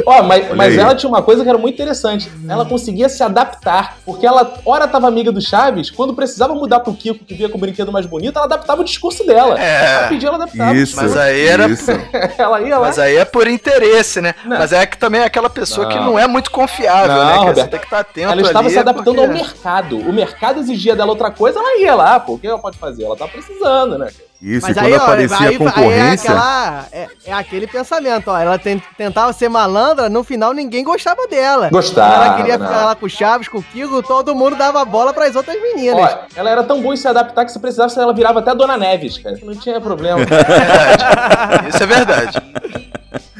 Ó, 0.05 0.22
mas, 0.22 0.45
Olha 0.45 0.55
mas 0.55 0.72
aí. 0.74 0.78
ela 0.78 0.95
tinha 0.95 1.09
uma 1.09 1.22
coisa 1.22 1.43
que 1.43 1.49
era 1.49 1.59
muito 1.59 1.74
interessante. 1.74 2.30
Ela 2.49 2.66
conseguia 2.66 3.09
se 3.09 3.22
adaptar. 3.22 3.99
Porque 4.05 4.26
ela, 4.26 4.61
ora 4.66 4.86
tava 4.86 5.09
amiga 5.09 5.32
do 5.32 5.41
Chaves, 5.41 5.91
quando 5.91 6.14
precisava 6.14 6.55
mudar 6.55 6.80
pro 6.80 6.95
Kiko, 6.95 7.24
que 7.24 7.34
via 7.34 7.49
com 7.49 7.57
o 7.57 7.61
brinquedo 7.61 7.91
mais 7.91 8.07
bonito, 8.07 8.36
ela 8.36 8.47
adaptava 8.47 8.82
o 8.82 8.84
discurso 8.84 9.26
dela. 9.26 9.59
É. 9.59 9.95
Ela 9.95 10.09
pedia, 10.09 10.30
ela 10.31 10.43
adaptava. 10.45 10.74
Isso. 10.74 10.97
Mas 10.97 11.16
aí 11.16 11.47
era. 11.47 11.68
Isso. 11.68 11.91
ela 12.39 12.61
ia 12.61 12.78
lá. 12.78 12.87
Mas 12.89 12.99
aí 12.99 13.16
é 13.16 13.24
por 13.24 13.47
interesse, 13.47 14.20
né? 14.20 14.35
Não. 14.45 14.59
Mas 14.59 14.72
é 14.72 14.87
que 14.87 14.97
também 14.99 15.20
é 15.20 15.24
aquela 15.24 15.51
pessoa 15.51 15.87
que 15.89 15.97
Não. 15.97 16.05
não 16.07 16.18
é 16.18 16.26
muito 16.26 16.51
confiável, 16.51 17.09
Não, 17.16 17.26
né? 17.26 17.39
cara? 17.39 17.55
Você 17.55 17.68
tem 17.68 17.78
que 17.81 17.87
estar 17.87 17.99
atento 18.01 18.33
Ela 18.33 18.41
estava 18.43 18.59
ali, 18.61 18.70
se 18.70 18.78
adaptando 18.78 19.05
porque- 19.16 19.20
ao 19.20 19.28
mercado. 19.28 19.99
O 19.99 20.12
mercado 20.12 20.61
exigia 20.61 20.97
dela 20.97 21.11
outra 21.11 21.31
coisa, 21.31 21.59
ela 21.59 21.78
ia 21.81 21.95
lá, 21.95 22.18
pô. 22.18 22.35
O 22.35 22.39
que 22.39 22.47
ela 22.47 22.59
pode 22.59 22.78
fazer? 22.78 23.05
Ela 23.05 23.16
tá 23.16 23.28
precisando, 23.28 23.99
né? 23.99 24.09
Isso, 24.43 24.66
Mas 24.66 24.74
e 24.74 24.80
aí, 24.80 24.91
quando 24.93 25.01
ó, 25.01 25.05
aparecia 25.05 25.36
aí, 25.38 25.45
a 25.45 25.49
aí 25.49 25.55
é, 25.55 25.59
concorrência. 25.59 26.30
aquela, 26.30 26.86
é, 26.93 27.09
é 27.26 27.32
aquele 27.34 27.66
pensamento, 27.66 28.28
ó. 28.30 28.38
Ela 28.38 28.59
ten- 28.59 28.82
tentava 28.97 29.32
ser 29.34 29.51
malandra, 29.51 30.09
no 30.09 30.24
final 30.24 30.55
ninguém 30.55 30.82
gostava 30.82 31.26
dela. 31.26 31.68
Gostava, 31.70 32.24
Ela 32.24 32.36
queria 32.36 32.57
não. 32.57 32.66
ficar 32.66 32.84
lá 32.86 32.95
com 32.95 33.05
o 33.05 33.11
Chaves, 33.11 33.49
com 33.49 33.59
o 33.59 33.62
Kiko, 33.62 34.03
todo 34.03 34.34
mundo 34.34 34.57
dava 34.57 34.82
bola 34.84 35.12
pras 35.12 35.36
outras 35.36 35.61
meninas. 35.61 36.01
Ó, 36.14 36.18
ela 36.34 36.49
era 36.51 36.62
tão 36.64 36.80
boa 36.80 36.95
em 36.95 36.97
se 36.97 37.07
adaptar 37.07 37.45
que 37.45 37.53
se 37.53 37.59
precisasse, 37.59 37.99
ela 38.01 38.14
virava 38.14 38.38
até 38.41 38.55
Dona 38.55 38.78
Neves, 38.78 39.18
cara. 39.18 39.38
Não 39.43 39.55
tinha 39.55 39.78
problema. 39.80 40.20
Isso 41.68 41.82
é 41.82 41.86
verdade. 41.86 42.43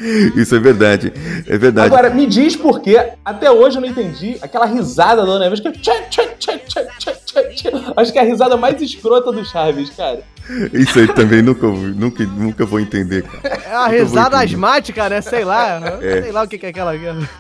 Isso 0.35 0.55
é 0.55 0.59
verdade. 0.59 1.13
É 1.47 1.59
verdade. 1.59 1.87
Agora, 1.87 2.11
me 2.11 2.27
diz 2.27 2.57
por 2.57 2.81
que 2.81 2.97
até 3.25 3.51
hoje 3.51 3.77
eu 3.77 3.83
não 3.83 3.89
entendi 3.89 4.39
aquela 4.41 4.65
risada 4.65 5.23
da 5.23 5.27
Dona 5.27 5.51
tchá. 5.55 5.93
Acho 7.97 8.13
que 8.13 8.19
é 8.19 8.23
a 8.23 8.25
risada 8.25 8.57
mais 8.57 8.81
escrota 8.81 9.31
do 9.31 9.45
Chaves, 9.45 9.91
cara. 9.91 10.21
Isso 10.73 10.99
aí 10.99 11.07
também 11.09 11.43
nunca, 11.43 11.67
nunca, 11.67 12.25
nunca 12.25 12.65
vou 12.65 12.81
entender, 12.81 13.23
cara. 13.23 13.63
É 13.63 13.75
a 13.75 13.93
Eu 13.93 14.07
vou 14.07 14.17
risada 14.17 14.39
asmática, 14.39 15.09
né? 15.09 15.21
Sei 15.21 15.45
lá. 15.45 15.81
É. 16.01 16.23
Sei 16.23 16.33
lá 16.33 16.45
o 16.45 16.49
que 16.49 16.57
que 16.57 16.67
é 16.67 16.69
aquela. 16.71 16.93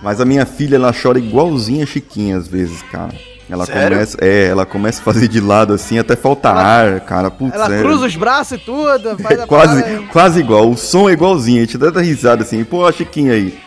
Mas 0.02 0.20
a 0.20 0.24
minha 0.24 0.44
filha, 0.44 0.76
ela 0.76 0.92
chora 0.92 1.18
igualzinha 1.18 1.84
a 1.84 1.86
Chiquinha 1.86 2.36
às 2.36 2.46
vezes, 2.46 2.82
cara. 2.82 3.12
Ela 3.50 3.66
Sério? 3.66 3.96
começa, 3.96 4.16
é, 4.20 4.46
ela 4.46 4.64
começa 4.66 5.00
a 5.00 5.04
fazer 5.04 5.26
de 5.28 5.40
lado 5.40 5.72
assim, 5.74 5.98
até 5.98 6.14
falta 6.16 6.50
ar, 6.50 7.00
cara. 7.00 7.30
Putz, 7.30 7.54
Ela 7.54 7.74
é, 7.74 7.80
cruza 7.80 8.06
os 8.06 8.16
braços 8.16 8.52
e 8.52 8.58
tudo. 8.58 9.18
Faz 9.22 9.38
é 9.38 9.42
a 9.42 9.46
quase, 9.46 9.82
parada. 9.82 10.02
quase 10.12 10.40
igual. 10.40 10.70
O 10.70 10.76
som 10.76 11.08
é 11.08 11.12
igualzinho. 11.12 11.58
A 11.58 11.64
gente 11.64 11.76
dá 11.78 11.90
da 11.90 12.00
risada 12.00 12.42
assim, 12.42 12.62
pô, 12.64 12.86
a 12.86 12.92
Chiquinha 12.92 13.32
aí. 13.32 13.58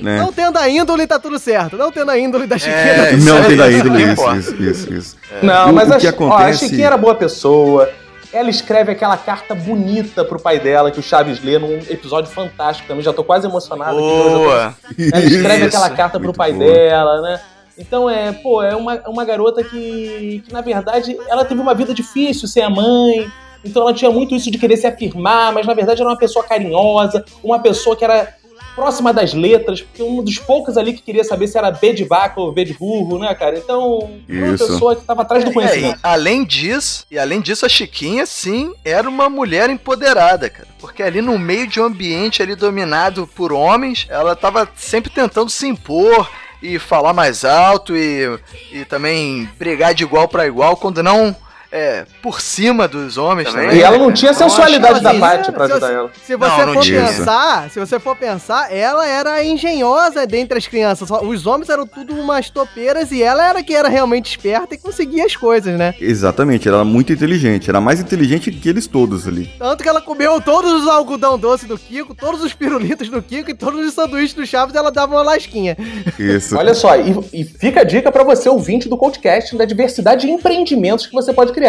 Né? 0.00 0.18
Não 0.18 0.32
tendo 0.32 0.56
a 0.58 0.68
índole, 0.68 1.06
tá 1.06 1.18
tudo 1.18 1.38
certo. 1.38 1.76
Não 1.76 1.90
tendo 1.92 2.10
a 2.10 2.18
índole 2.18 2.46
da 2.46 2.56
Chiquinha. 2.58 2.76
É, 2.76 2.94
tá 2.96 3.04
tudo 3.10 3.18
isso 3.18 3.26
Não 3.34 3.44
tem 3.44 3.56
da 3.56 3.68
isso 3.70 3.78
índole, 3.86 4.02
isso, 4.12 4.34
isso, 4.36 4.62
isso, 4.62 4.92
isso. 4.94 5.16
Não, 5.42 5.70
O- 5.70 5.74
mas 5.74 5.88
o 5.88 5.92
a, 5.92 5.96
que 5.96 6.02
Chi- 6.02 6.06
ó, 6.06 6.10
a 6.10 6.12
acontece- 6.36 6.58
Chiquinha 6.68 6.86
era 6.86 6.96
boa 6.96 7.14
pessoa. 7.14 7.88
Ela 8.32 8.48
escreve 8.48 8.92
aquela 8.92 9.16
carta 9.18 9.54
bonita 9.54 10.24
pro 10.24 10.40
pai 10.40 10.58
dela 10.58 10.90
que 10.90 10.98
o 10.98 11.02
Chaves 11.02 11.44
lê 11.44 11.58
num 11.58 11.78
episódio 11.90 12.30
fantástico 12.32 12.88
também. 12.88 13.02
Já 13.02 13.12
tô 13.12 13.22
quase 13.22 13.46
emocionado 13.46 13.98
aqui. 13.98 14.06
hoje 14.06 14.16
eu 14.26 14.30
tô- 14.32 14.38
Boa. 14.38 14.74
Ela 15.12 15.24
escreve 15.24 15.56
Isso. 15.66 15.76
aquela 15.76 15.90
carta 15.90 16.18
pro 16.18 16.28
Muito 16.28 16.36
pai 16.38 16.52
boa. 16.52 16.64
dela, 16.72 17.20
né? 17.20 17.40
Então 17.78 18.08
é, 18.08 18.32
pô, 18.32 18.62
é 18.62 18.76
uma, 18.76 19.00
uma 19.08 19.24
garota 19.24 19.62
que, 19.64 20.42
que, 20.44 20.52
na 20.52 20.60
verdade, 20.60 21.16
ela 21.28 21.44
teve 21.44 21.60
uma 21.60 21.74
vida 21.74 21.94
difícil 21.94 22.46
sem 22.46 22.62
a 22.62 22.70
mãe. 22.70 23.30
Então 23.64 23.82
ela 23.82 23.94
tinha 23.94 24.10
muito 24.10 24.34
isso 24.34 24.50
de 24.50 24.58
querer 24.58 24.76
se 24.76 24.86
afirmar, 24.86 25.52
mas 25.52 25.66
na 25.66 25.74
verdade 25.74 26.00
era 26.00 26.10
uma 26.10 26.18
pessoa 26.18 26.44
carinhosa, 26.44 27.24
uma 27.42 27.60
pessoa 27.60 27.96
que 27.96 28.04
era 28.04 28.34
próxima 28.74 29.12
das 29.12 29.34
letras, 29.34 29.82
porque 29.82 30.02
um 30.02 30.22
dos 30.22 30.38
poucos 30.38 30.76
ali 30.76 30.92
que 30.94 31.02
queria 31.02 31.24
saber 31.24 31.46
se 31.46 31.58
era 31.58 31.70
B 31.70 31.92
de 31.92 32.04
vaca 32.04 32.40
ou 32.40 32.52
B 32.52 32.64
de 32.64 32.74
burro, 32.74 33.18
né, 33.18 33.34
cara? 33.34 33.58
Então, 33.58 34.10
era 34.28 34.44
uma 34.46 34.54
Isso. 34.54 34.66
pessoa 34.66 34.96
que 34.96 35.04
tava 35.04 35.22
atrás 35.22 35.44
do 35.44 35.48
É, 35.48 35.50
e 35.50 35.54
conhecimento. 35.54 35.98
além 36.02 36.44
disso, 36.44 37.06
e 37.10 37.18
além 37.18 37.40
disso, 37.40 37.66
a 37.66 37.68
Chiquinha, 37.68 38.24
sim, 38.24 38.72
era 38.84 39.08
uma 39.08 39.28
mulher 39.28 39.68
empoderada, 39.68 40.48
cara. 40.48 40.68
Porque 40.78 41.02
ali 41.02 41.20
no 41.20 41.38
meio 41.38 41.66
de 41.66 41.80
um 41.80 41.84
ambiente 41.84 42.42
ali 42.42 42.54
dominado 42.54 43.26
por 43.26 43.52
homens, 43.52 44.06
ela 44.08 44.34
tava 44.34 44.68
sempre 44.74 45.10
tentando 45.10 45.50
se 45.50 45.66
impor 45.66 46.28
e 46.62 46.78
falar 46.78 47.12
mais 47.12 47.44
alto 47.44 47.96
e, 47.96 48.38
e 48.70 48.84
também 48.84 49.48
brigar 49.58 49.92
de 49.92 50.04
igual 50.04 50.28
pra 50.28 50.46
igual, 50.46 50.76
quando 50.76 51.02
não 51.02 51.34
é, 51.72 52.04
por 52.20 52.40
cima 52.42 52.86
dos 52.86 53.16
homens 53.16 53.50
também. 53.50 53.78
E 53.78 53.82
ela 53.82 53.96
não 53.96 54.08
né, 54.08 54.12
tinha 54.12 54.34
sensualidade 54.34 55.00
da 55.00 55.14
Paty 55.14 55.50
pra 55.50 55.64
ajudar 55.64 55.90
ela. 55.90 56.10
Se 56.22 56.36
você 56.36 56.58
Não, 56.58 56.66
não 56.66 56.74
for 56.74 56.82
tinha. 56.82 57.06
pensar, 57.06 57.70
se 57.70 57.80
você 57.80 57.98
for 57.98 58.14
pensar, 58.14 58.70
ela 58.70 59.08
era 59.08 59.42
engenhosa 59.42 60.26
dentre 60.26 60.58
as 60.58 60.66
crianças. 60.66 61.08
Os 61.10 61.46
homens 61.46 61.70
eram 61.70 61.86
tudo 61.86 62.14
umas 62.14 62.50
topeiras 62.50 63.10
e 63.10 63.22
ela 63.22 63.48
era 63.48 63.62
que 63.62 63.74
era 63.74 63.88
realmente 63.88 64.30
esperta 64.30 64.74
e 64.74 64.78
conseguia 64.78 65.24
as 65.24 65.34
coisas, 65.34 65.78
né? 65.78 65.94
Exatamente, 65.98 66.68
ela 66.68 66.78
era 66.78 66.84
muito 66.84 67.10
inteligente. 67.10 67.70
Era 67.70 67.80
mais 67.80 68.00
inteligente 68.00 68.50
que 68.50 68.68
eles 68.68 68.86
todos 68.86 69.26
ali. 69.26 69.50
Tanto 69.58 69.82
que 69.82 69.88
ela 69.88 70.02
comeu 70.02 70.42
todos 70.42 70.82
os 70.82 70.86
algodão 70.86 71.38
doce 71.38 71.64
do 71.64 71.78
Kiko, 71.78 72.14
todos 72.14 72.42
os 72.42 72.52
pirulitos 72.52 73.08
do 73.08 73.22
Kiko 73.22 73.50
e 73.50 73.54
todos 73.54 73.86
os 73.86 73.94
sanduíches 73.94 74.34
do 74.34 74.46
Chaves, 74.46 74.74
ela 74.74 74.90
dava 74.92 75.14
uma 75.14 75.22
lasquinha. 75.22 75.74
Isso. 76.18 76.54
Olha 76.54 76.74
só, 76.74 76.94
e, 76.96 77.16
e 77.32 77.44
fica 77.44 77.80
a 77.80 77.84
dica 77.84 78.12
pra 78.12 78.22
você, 78.22 78.48
ouvinte 78.50 78.90
do 78.90 78.98
podcast, 78.98 79.56
da 79.56 79.64
diversidade 79.64 80.26
de 80.26 80.30
empreendimentos 80.30 81.06
que 81.06 81.14
você 81.14 81.32
pode 81.32 81.50
criar. 81.52 81.61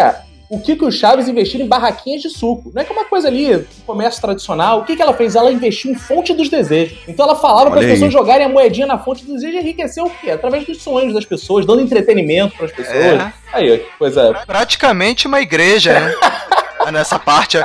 O 0.48 0.60
Kiko 0.60 0.84
e 0.84 0.88
o 0.88 0.92
Chaves 0.92 1.26
investiram 1.26 1.64
em 1.64 1.68
barraquinhas 1.68 2.22
de 2.22 2.28
suco. 2.28 2.70
Não 2.74 2.82
é 2.82 2.84
que 2.84 2.92
é 2.92 2.94
uma 2.94 3.06
coisa 3.06 3.28
ali, 3.28 3.66
comércio 3.86 4.20
tradicional. 4.20 4.80
O 4.80 4.84
que, 4.84 4.94
que 4.94 5.02
ela 5.02 5.14
fez? 5.14 5.34
Ela 5.34 5.50
investiu 5.50 5.90
em 5.90 5.94
fonte 5.94 6.34
dos 6.34 6.48
desejos. 6.48 6.98
Então 7.08 7.24
ela 7.24 7.34
falava 7.34 7.70
para 7.70 7.80
as 7.80 7.86
pessoas 7.86 8.12
jogarem 8.12 8.46
a 8.46 8.48
moedinha 8.48 8.86
na 8.86 8.98
fonte 8.98 9.24
dos 9.24 9.34
desejos 9.34 9.56
e 9.56 9.60
enriquecer 9.60 10.04
o 10.04 10.10
quê? 10.10 10.30
Através 10.30 10.66
dos 10.66 10.82
sonhos 10.82 11.14
das 11.14 11.24
pessoas, 11.24 11.66
dando 11.66 11.80
entretenimento 11.80 12.56
para 12.56 12.66
as 12.66 12.72
pessoas. 12.72 12.96
É. 12.96 13.32
Aí, 13.52 13.72
ó, 13.72 13.76
que 13.78 13.98
coisa. 13.98 14.34
Praticamente 14.46 15.26
uma 15.26 15.40
igreja, 15.40 15.98
né? 15.98 16.14
Ah, 16.86 16.92
Nessa 16.92 17.18
parte, 17.18 17.56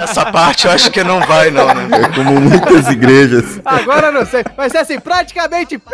essa 0.00 0.30
parte 0.30 0.66
eu 0.66 0.72
acho 0.72 0.88
que 0.92 1.02
não 1.02 1.18
vai, 1.18 1.50
não, 1.50 1.66
né? 1.66 1.88
É 2.04 2.08
como 2.14 2.40
muitas 2.40 2.86
igrejas. 2.86 3.60
Agora 3.64 4.06
eu 4.06 4.12
não 4.12 4.24
sei. 4.24 4.44
Vai 4.56 4.70
ser 4.70 4.78
assim, 4.78 5.00
praticamente. 5.00 5.78
pi! 5.82 5.90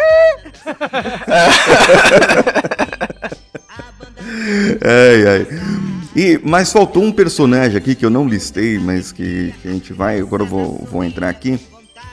Ai, 4.82 5.26
ai. 5.26 5.46
E, 6.14 6.40
mas 6.42 6.72
faltou 6.72 7.02
um 7.02 7.12
personagem 7.12 7.76
aqui 7.76 7.94
que 7.94 8.04
eu 8.04 8.10
não 8.10 8.26
listei, 8.26 8.78
mas 8.78 9.12
que, 9.12 9.54
que 9.62 9.68
a 9.68 9.70
gente 9.70 9.92
vai, 9.92 10.20
agora 10.20 10.42
eu 10.42 10.46
vou, 10.46 10.86
vou 10.90 11.04
entrar 11.04 11.28
aqui, 11.28 11.60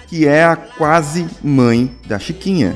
que 0.08 0.28
é 0.28 0.44
a 0.44 0.56
quase 0.56 1.26
mãe 1.44 1.92
da 2.08 2.20
Chiquinha, 2.20 2.76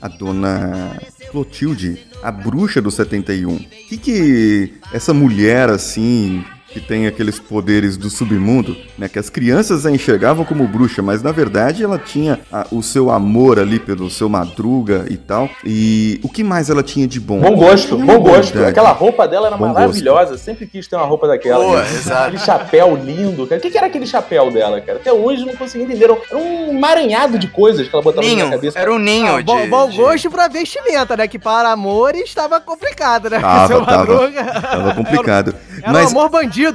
a 0.00 0.08
dona 0.08 1.00
Clotilde, 1.30 1.98
a 2.22 2.30
bruxa 2.30 2.82
do 2.82 2.90
71. 2.90 3.54
O 3.54 3.58
que 3.58 3.96
que 3.96 4.74
essa 4.92 5.14
mulher, 5.14 5.70
assim, 5.70 6.44
que 6.76 6.80
tem 6.86 7.06
aqueles 7.06 7.38
poderes 7.38 7.96
do 7.96 8.10
submundo, 8.10 8.76
né, 8.98 9.08
que 9.08 9.18
as 9.18 9.30
crianças 9.30 9.86
a 9.86 9.90
enxergavam 9.90 10.44
como 10.44 10.68
bruxa, 10.68 11.00
mas 11.00 11.22
na 11.22 11.32
verdade 11.32 11.82
ela 11.82 11.98
tinha 11.98 12.38
a- 12.52 12.66
o 12.70 12.82
seu 12.82 13.10
amor 13.10 13.58
ali 13.58 13.78
pelo 13.78 14.10
seu 14.10 14.28
madruga 14.28 15.06
e 15.08 15.16
tal. 15.16 15.48
E 15.64 16.20
o 16.22 16.28
que 16.28 16.44
mais 16.44 16.68
ela 16.68 16.82
tinha 16.82 17.06
de 17.06 17.18
bom? 17.18 17.40
Bom 17.40 17.56
gosto, 17.56 17.96
bom 17.96 18.18
gosto. 18.18 18.52
bondade. 18.52 18.70
Aquela 18.72 18.92
roupa 18.92 19.26
dela 19.26 19.46
era 19.46 19.56
Bom 19.56 19.68
maravilhosa. 19.68 20.36
Sempre 20.36 20.66
quis 20.66 20.86
ter 20.86 20.96
uma 20.96 21.06
roupa 21.06 21.26
daquela. 21.26 21.64
Boa, 21.64 21.80
exato. 21.82 22.22
Aquele 22.26 22.38
chapéu 22.42 22.94
lindo, 22.94 23.46
cara. 23.46 23.58
O 23.58 23.62
que, 23.62 23.70
que 23.70 23.78
era 23.78 23.86
aquele 23.86 24.06
chapéu 24.06 24.50
dela, 24.50 24.78
cara? 24.82 24.98
Até 24.98 25.10
hoje 25.10 25.40
eu 25.42 25.46
não 25.46 25.56
consegui 25.56 25.84
entender. 25.84 26.04
Era 26.04 26.14
um 26.36 26.70
emaranhado 26.76 27.38
de 27.38 27.48
coisas 27.48 27.88
que 27.88 27.94
ela 27.94 28.02
botava 28.02 28.22
na 28.26 28.28
Ninho, 28.34 28.46
minha 28.46 28.56
cabeça. 28.56 28.78
era 28.78 28.92
um 28.92 28.98
ninho 28.98 29.36
Ah, 29.36 29.40
de... 29.40 29.44
bom, 29.46 29.66
bom 29.68 29.88
de- 29.88 29.96
gosto 29.96 30.30
pra 30.30 30.46
vestimenta, 30.48 31.16
né? 31.16 31.26
Que 31.26 31.38
para 31.38 31.70
amores 31.72 32.24
estava 32.24 32.60
complicado, 32.60 33.30
né? 33.30 33.40
Tava, 33.40 33.66
Seu 33.66 33.84
tava. 33.84 33.96
Madruga 34.14 34.44
Tava 34.44 34.94
complicado. 34.94 35.54
Era 35.82 35.92
Mas 35.92 36.12
um 36.12 36.18
amor 36.18 36.28
bandido. 36.30 36.65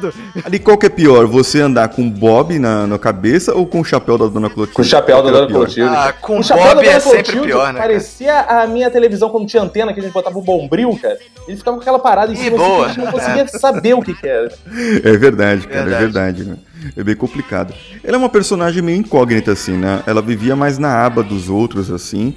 Ali 0.43 0.59
qual 0.59 0.77
que 0.77 0.85
é 0.85 0.89
pior? 0.89 1.25
Você 1.27 1.61
andar 1.61 1.89
com 1.89 2.09
Bob 2.09 2.57
na, 2.59 2.85
na 2.87 2.99
cabeça 2.99 3.53
ou 3.53 3.65
com 3.65 3.81
o 3.81 3.85
chapéu 3.85 4.17
da 4.17 4.27
Dona 4.27 4.49
Clotilde? 4.49 4.75
Com 4.75 4.81
o 4.81 4.85
chapéu 4.85 5.21
da 5.23 5.29
era 5.29 5.37
Dona? 5.39 5.49
Clotilde. 5.51 5.95
Ah, 5.95 6.13
com 6.13 6.39
o 6.39 6.43
chapéu 6.43 6.63
Bob 6.63 6.75
da 6.75 6.81
Dona 6.81 6.91
é 6.91 6.99
sempre 6.99 7.23
Clotilde 7.23 7.47
pior, 7.47 7.73
né, 7.73 7.79
cara? 7.79 7.91
Parecia 7.91 8.39
a 8.41 8.67
minha 8.67 8.89
televisão 8.89 9.29
quando 9.29 9.47
tinha 9.47 9.63
antena, 9.63 9.93
que 9.93 9.99
a 9.99 10.03
gente 10.03 10.13
botava 10.13 10.37
o 10.37 10.41
bombril, 10.41 10.97
cara. 11.01 11.17
Ele 11.47 11.57
ficava 11.57 11.77
com 11.77 11.81
aquela 11.81 11.99
parada 11.99 12.31
em 12.31 12.35
cima, 12.35 12.57
assim, 12.57 12.65
boa. 12.65 12.77
que 12.77 12.83
a 12.83 12.93
gente 12.93 13.05
não 13.05 13.11
conseguia 13.11 13.47
saber 13.59 13.93
o 13.93 14.01
que, 14.01 14.13
que 14.13 14.27
era. 14.27 14.51
É 15.03 15.17
verdade, 15.17 15.67
cara, 15.67 15.81
é 15.81 15.83
Verdade. 15.83 16.03
verdade, 16.03 16.43
né? 16.45 16.57
É 16.95 17.03
bem 17.03 17.15
complicado. 17.15 17.73
Ela 18.03 18.15
é 18.15 18.17
uma 18.17 18.29
personagem 18.29 18.81
meio 18.81 18.97
incógnita, 18.97 19.51
assim, 19.51 19.77
né? 19.77 20.01
Ela 20.05 20.21
vivia 20.21 20.55
mais 20.55 20.77
na 20.77 21.05
aba 21.05 21.21
dos 21.23 21.49
outros, 21.49 21.91
assim. 21.91 22.35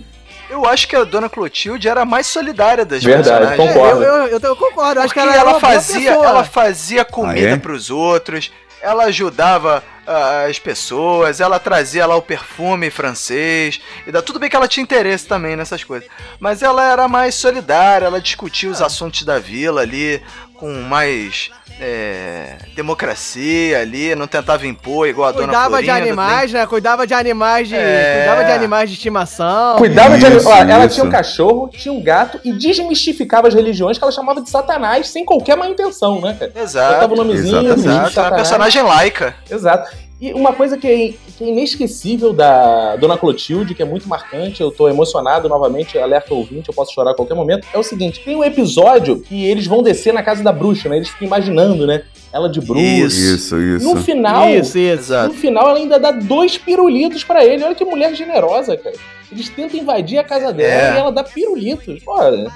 Eu 0.54 0.64
acho 0.66 0.86
que 0.86 0.94
a 0.94 1.02
Dona 1.02 1.28
Clotilde 1.28 1.88
era 1.88 2.02
a 2.02 2.04
mais 2.04 2.28
solidária 2.28 2.84
das 2.84 3.02
Verdade, 3.02 3.56
personagens. 3.56 3.74
concordo. 3.74 4.04
Eu, 4.04 4.14
eu, 4.14 4.26
eu, 4.28 4.40
eu 4.40 4.56
concordo, 4.56 5.00
acho 5.00 5.12
que 5.12 5.18
ela, 5.18 5.32
era 5.32 5.40
ela 5.40 5.58
fazia, 5.60 6.10
ela 6.12 6.44
fazia 6.44 7.04
comida 7.04 7.48
Ah, 7.48 7.52
é? 7.54 7.56
pros 7.56 7.90
outros, 7.90 8.52
ela 8.80 9.04
ajudava 9.06 9.82
ah, 10.06 10.44
as 10.48 10.60
pessoas, 10.60 11.40
ela 11.40 11.58
trazia 11.58 12.06
lá 12.06 12.14
o 12.14 12.22
perfume 12.22 12.88
francês, 12.88 13.80
e 14.06 14.12
dá 14.12 14.22
tudo 14.22 14.38
bem 14.38 14.48
que 14.48 14.54
ela 14.54 14.68
tinha 14.68 14.84
interesse 14.84 15.26
também 15.26 15.56
nessas 15.56 15.82
coisas. 15.82 16.08
Mas 16.38 16.62
ela 16.62 16.88
era 16.88 17.08
mais 17.08 17.34
solidária, 17.34 18.06
ela 18.06 18.20
discutia 18.20 18.70
os 18.70 18.80
assuntos 18.80 19.24
da 19.24 19.40
vila 19.40 19.80
ali 19.80 20.22
com 20.54 20.72
mais 20.82 21.50
é, 21.80 22.56
democracia 22.74 23.80
ali, 23.80 24.14
não 24.14 24.26
tentava 24.26 24.66
impor 24.66 25.08
igual 25.08 25.28
a 25.28 25.32
dona 25.32 25.44
Cuidava 25.44 25.78
de 25.82 25.86
Florinda, 25.86 26.08
animais, 26.08 26.52
né? 26.52 26.66
Cuidava 26.66 27.06
de 27.06 27.14
animais 27.14 27.68
de. 27.68 27.74
É. 27.74 28.16
Cuidava 28.18 28.44
de 28.44 28.52
animais 28.52 28.90
de 28.90 28.96
estimação. 28.96 29.76
Cuidava 29.76 30.18
de 30.18 30.24
Isso, 30.24 30.48
Ó, 30.48 30.56
ela 30.56 30.86
isso. 30.86 30.94
tinha 30.94 31.06
um 31.06 31.10
cachorro, 31.10 31.68
tinha 31.68 31.92
um 31.92 32.02
gato 32.02 32.40
e 32.44 32.52
desmistificava 32.52 33.48
as 33.48 33.54
religiões 33.54 33.98
que 33.98 34.04
ela 34.04 34.12
chamava 34.12 34.40
de 34.40 34.50
satanás 34.50 35.08
sem 35.08 35.24
qualquer 35.24 35.56
má 35.56 35.68
intenção, 35.68 36.20
né, 36.20 36.36
cara? 36.38 36.52
Exato. 36.54 36.94
Botava 36.94 37.12
o 37.12 37.16
nomezinho, 37.16 37.74
de 37.74 37.80
Exato, 37.80 38.20
é 38.20 38.22
uma 38.22 38.34
personagem 38.34 38.82
laica. 38.82 39.34
Exato. 39.50 40.03
E 40.20 40.32
uma 40.32 40.52
coisa 40.52 40.78
que 40.78 40.86
é, 40.86 41.14
que 41.36 41.44
é 41.44 41.48
inesquecível 41.48 42.32
da 42.32 42.96
Dona 42.96 43.18
Clotilde, 43.18 43.74
que 43.74 43.82
é 43.82 43.84
muito 43.84 44.08
marcante, 44.08 44.60
eu 44.60 44.70
tô 44.70 44.88
emocionado 44.88 45.48
novamente, 45.48 45.98
alerta 45.98 46.32
ouvinte, 46.32 46.68
eu 46.68 46.74
posso 46.74 46.92
chorar 46.92 47.10
a 47.10 47.14
qualquer 47.14 47.34
momento, 47.34 47.66
é 47.72 47.78
o 47.78 47.82
seguinte, 47.82 48.20
tem 48.24 48.36
um 48.36 48.44
episódio 48.44 49.20
que 49.20 49.44
eles 49.44 49.66
vão 49.66 49.82
descer 49.82 50.14
na 50.14 50.22
casa 50.22 50.42
da 50.42 50.52
bruxa, 50.52 50.88
né? 50.88 50.96
Eles 50.96 51.08
ficam 51.08 51.26
imaginando, 51.26 51.86
né? 51.86 52.04
Ela 52.34 52.48
de 52.50 52.60
bruxa. 52.60 52.82
Isso, 52.82 53.60
isso. 53.60 53.84
No 53.94 54.02
final, 54.02 54.48
Isso, 54.50 54.76
isso. 54.76 55.12
No 55.28 55.34
final 55.34 55.70
ela 55.70 55.78
ainda 55.78 56.00
dá 56.00 56.10
dois 56.10 56.58
pirulitos 56.58 57.22
pra 57.22 57.44
ele. 57.44 57.62
Olha 57.62 57.74
que 57.76 57.84
mulher 57.84 58.12
generosa, 58.14 58.76
cara. 58.76 58.96
Eles 59.32 59.48
tentam 59.48 59.80
invadir 59.80 60.18
a 60.18 60.22
casa 60.22 60.52
dela 60.52 60.92
É. 60.92 60.94
e 60.94 60.98
ela 61.00 61.10
dá 61.10 61.24
pirulitos. 61.24 61.98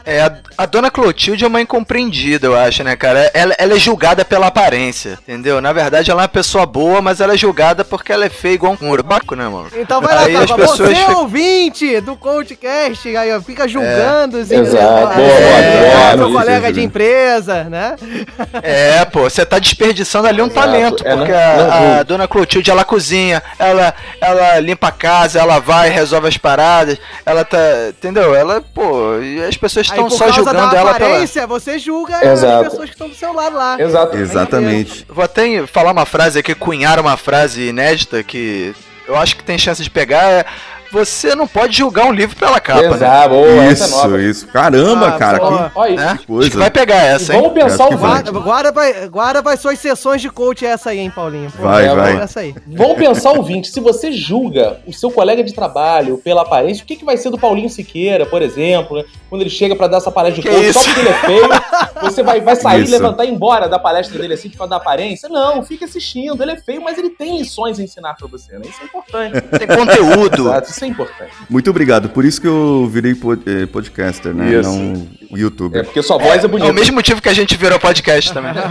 É, 0.05 0.21
a, 0.21 0.37
a 0.59 0.67
dona 0.67 0.91
Clotilde 0.93 1.43
é 1.43 1.47
uma 1.49 1.61
incompreendida, 1.61 2.47
eu 2.47 2.55
acho, 2.57 2.85
né, 2.85 2.95
cara? 2.95 3.29
Ela, 3.35 3.53
ela 3.59 3.75
é 3.75 3.79
julgada 3.79 4.25
pela 4.25 4.47
aparência, 4.47 5.19
entendeu? 5.23 5.61
Na 5.61 5.73
verdade, 5.73 6.09
ela 6.11 6.21
é 6.21 6.25
uma 6.25 6.29
pessoa 6.29 6.67
boa, 6.67 7.03
mas 7.03 7.21
ela 7.21 7.35
é 7.35 7.37
julgada 7.37 7.85
porque 7.85 8.13
ela 8.13 8.27
é 8.27 8.29
feia 8.29 8.53
igual 8.55 8.77
um 8.81 8.91
urbaco, 8.91 9.35
né, 9.35 9.49
mano? 9.49 9.69
Então 9.77 10.01
vai 10.01 10.15
lá, 10.15 10.23
Aí 10.27 10.37
as 10.37 10.43
Capa. 10.47 10.61
pessoas 10.61 10.79
Você 10.91 10.95
ficam- 10.95 11.19
ouvinte 11.23 12.01
do 12.01 12.15
Coachcast, 12.15 13.17
aí, 13.17 13.35
ó, 13.35 13.41
fica 13.41 13.67
julgando 13.67 14.37
os 14.39 14.49
Exato. 14.51 14.77
é, 14.77 15.15
Boa, 15.17 15.29
é, 15.29 15.91
boa, 15.91 16.11
seu 16.11 16.19
boa. 16.31 16.41
colega 16.41 16.67
Isso, 16.67 16.75
de 16.75 16.81
né? 16.81 16.87
empresa, 16.87 17.65
né? 17.65 17.97
É, 18.63 19.05
pô, 19.07 19.23
você 19.29 19.45
tá 19.45 19.59
desperdiçando 19.69 20.27
ali 20.29 20.41
um 20.43 20.47
Exato. 20.47 20.61
talento, 20.61 21.07
É, 21.07 21.17
porque 21.17 21.33
não- 21.33 21.39
a, 21.39 21.99
a 21.99 22.03
dona 22.03 22.27
Clotilde, 22.27 22.71
ela 22.71 22.85
cozinha, 22.85 23.43
ela, 23.59 23.95
ela 24.21 24.59
limpa 24.61 24.89
a 24.89 24.93
casa, 24.93 25.39
ela 25.39 25.59
vai, 25.59 25.91
resolve 25.91 26.29
as 26.29 26.37
paradas, 26.37 26.99
ela 27.25 27.45
tá, 27.45 27.59
entendeu? 27.91 28.35
Ela, 28.35 28.61
pô, 28.61 29.19
e 29.21 29.45
as 29.45 29.57
pessoas 29.57 29.87
estão 29.87 30.09
só 30.11 30.31
julgando 30.33 30.59
ela 30.59 30.71
pela... 30.71 30.91
aparência, 30.93 31.47
você 31.47 31.79
julga 31.79 32.25
Exato. 32.25 32.65
as 32.67 32.69
pessoas 32.71 32.89
que 32.89 32.95
estão 32.95 33.09
do 33.09 33.15
seu 33.15 33.33
lado 33.33 33.57
lá. 33.57 33.77
exato. 33.79 34.17
Exatamente. 34.17 35.07
Vou 35.09 35.25
até 35.25 35.67
falar 35.67 35.93
uma 35.93 36.07
frase 36.07 36.39
aqui, 36.39 36.55
cunhar 36.55 36.99
uma 36.99 37.17
frase 37.17 37.69
inédita 37.69 38.23
que 38.23 38.75
eu 39.07 39.17
acho 39.17 39.37
que 39.37 39.43
tem 39.43 39.57
chance 39.59 39.83
de 39.83 39.91
pegar, 39.91 40.25
é 40.31 40.45
você 40.93 41.35
não 41.35 41.47
pode 41.47 41.77
julgar 41.77 42.07
um 42.07 42.13
livro 42.13 42.37
pela 42.37 42.61
capa, 42.61 42.83
né? 42.83 42.95
Exato, 42.95 43.29
boa, 43.31 43.65
essa 43.65 43.85
é 43.85 43.87
Isso, 43.89 44.19
isso. 44.19 44.47
Caramba, 44.49 45.09
Ah, 45.09 45.13
cara. 45.19 45.39
boa. 45.39 45.71
que- 45.71 45.79
Olha, 45.79 45.97
Né? 45.97 46.07
Acho 46.13 46.27
coisa. 46.27 46.51
que 46.51 46.57
vai 46.57 46.71
pegar 46.71 46.97
essa, 46.97 47.35
hein? 47.35 47.41
vamos 47.43 47.55
pensar 47.55 47.87
o. 47.89 47.97
Guarda, 47.99 48.31
guarda, 48.31 48.73
vai, 48.73 49.09
guarda 49.09 49.43
vai 49.43 49.57
suas 49.57 49.79
sessões 49.79 50.21
de 50.21 50.31
coach 50.31 50.65
essa 50.65 50.91
aí, 50.91 50.99
hein, 50.99 51.11
Paulinho? 51.11 51.51
Pô, 51.51 51.63
Vai, 51.63 51.85
guarda 51.87 52.03
vai. 52.03 52.23
Essa 52.23 52.41
aí. 52.41 52.55
Vamos 52.67 52.97
pensar 52.97 53.33
o 53.33 53.37
ouvinte, 53.39 53.69
se 53.69 53.81
você 53.81 54.13
julga 54.13 54.79
o 54.87 54.93
seu 54.93 55.11
colega 55.11 55.43
de 55.45 55.53
trabalho 55.53 56.19
pela 56.19 56.43
aparência, 56.43 56.83
o 56.83 56.87
que, 56.87 56.97
que 56.97 57.05
vai 57.05 57.17
ser 57.17 57.31
do 57.31 57.39
Paulinho 57.39 57.69
Siqueira, 57.69 58.25
por 58.27 58.43
exemplo, 58.43 58.97
né? 58.99 59.05
Quando 59.29 59.43
ele 59.43 59.51
chega 59.51 59.77
pra 59.77 59.87
dar 59.89 59.99
essa 59.99 60.11
palestra 60.11 60.43
de 60.43 60.49
Que 60.49 60.55
coach, 60.55 60.73
só 60.73 60.81
isso? 60.81 60.89
porque 60.89 61.01
ele 61.01 61.09
é 61.11 61.15
feio, 61.15 61.49
você 62.01 62.23
vai, 62.23 62.41
vai 62.41 62.57
sair, 62.57 62.83
Isso. 62.83 62.93
levantar 62.93 63.25
e 63.25 63.29
ir 63.29 63.33
embora 63.35 63.69
da 63.69 63.79
palestra 63.79 64.19
dele 64.19 64.35
assim, 64.35 64.49
por 64.49 64.59
causa 64.59 64.71
da 64.71 64.77
aparência? 64.77 65.29
Não, 65.29 65.63
fica 65.63 65.85
assistindo, 65.85 66.41
ele 66.43 66.53
é 66.53 66.57
feio, 66.57 66.81
mas 66.83 66.97
ele 66.99 67.11
tem 67.11 67.39
lições 67.39 67.79
a 67.79 67.83
ensinar 67.83 68.15
pra 68.15 68.27
você, 68.27 68.53
né? 68.55 68.63
Isso 68.65 68.81
é 68.81 68.85
importante. 68.85 69.41
Tem 69.59 69.67
conteúdo. 69.67 70.49
Exato, 70.49 70.71
isso 70.79 70.85
é 70.85 70.89
importante. 70.89 71.31
Muito 71.51 71.69
obrigado. 71.71 72.09
Por 72.09 72.25
isso 72.25 72.41
que 72.41 72.47
eu 72.47 72.89
virei 72.91 73.15
pod- 73.15 73.43
eh, 73.47 73.67
podcaster, 73.67 74.33
né? 74.35 74.53
Isso. 74.55 74.71
Não 74.71 75.07
youtuber. 75.37 75.81
É 75.81 75.85
porque 75.85 76.03
sua 76.03 76.17
voz 76.19 76.43
é 76.43 76.47
É 76.47 76.49
bonita. 76.49 76.71
o 76.71 76.75
mesmo 76.75 76.95
motivo 76.95 77.21
que 77.21 77.29
a 77.29 77.35
gente 77.35 77.57
virou 77.57 77.79
podcast 77.79 78.33
também. 78.33 78.53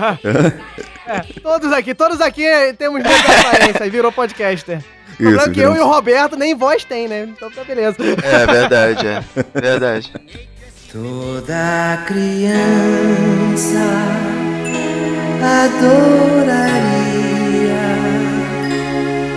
É, 1.10 1.22
todos 1.42 1.72
aqui, 1.72 1.96
todos 1.96 2.20
aqui 2.20 2.44
temos 2.78 3.02
muita 3.02 3.10
aparência 3.32 3.86
e 3.86 3.90
virou 3.90 4.12
podcaster. 4.12 4.80
O 5.14 5.16
problema 5.16 5.44
é 5.44 5.50
que 5.52 5.60
eu 5.62 5.74
e 5.74 5.80
o 5.80 5.88
Roberto 5.88 6.36
nem 6.36 6.54
voz 6.54 6.84
tem, 6.84 7.08
né? 7.08 7.24
Então 7.30 7.50
tá 7.50 7.64
beleza. 7.64 7.96
É 8.22 8.46
verdade, 8.46 9.08
é. 9.08 9.24
Verdade. 9.58 10.12
Toda 10.92 12.04
criança 12.06 13.80
adoraria 16.88 17.86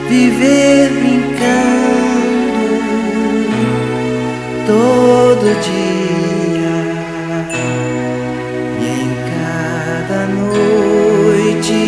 viver 0.09 0.89
brincando 0.91 1.20
todo 5.41 5.55
dia 5.63 6.71
e 8.79 8.85
em 9.01 9.09
cada 9.31 10.27
noite. 10.27 11.81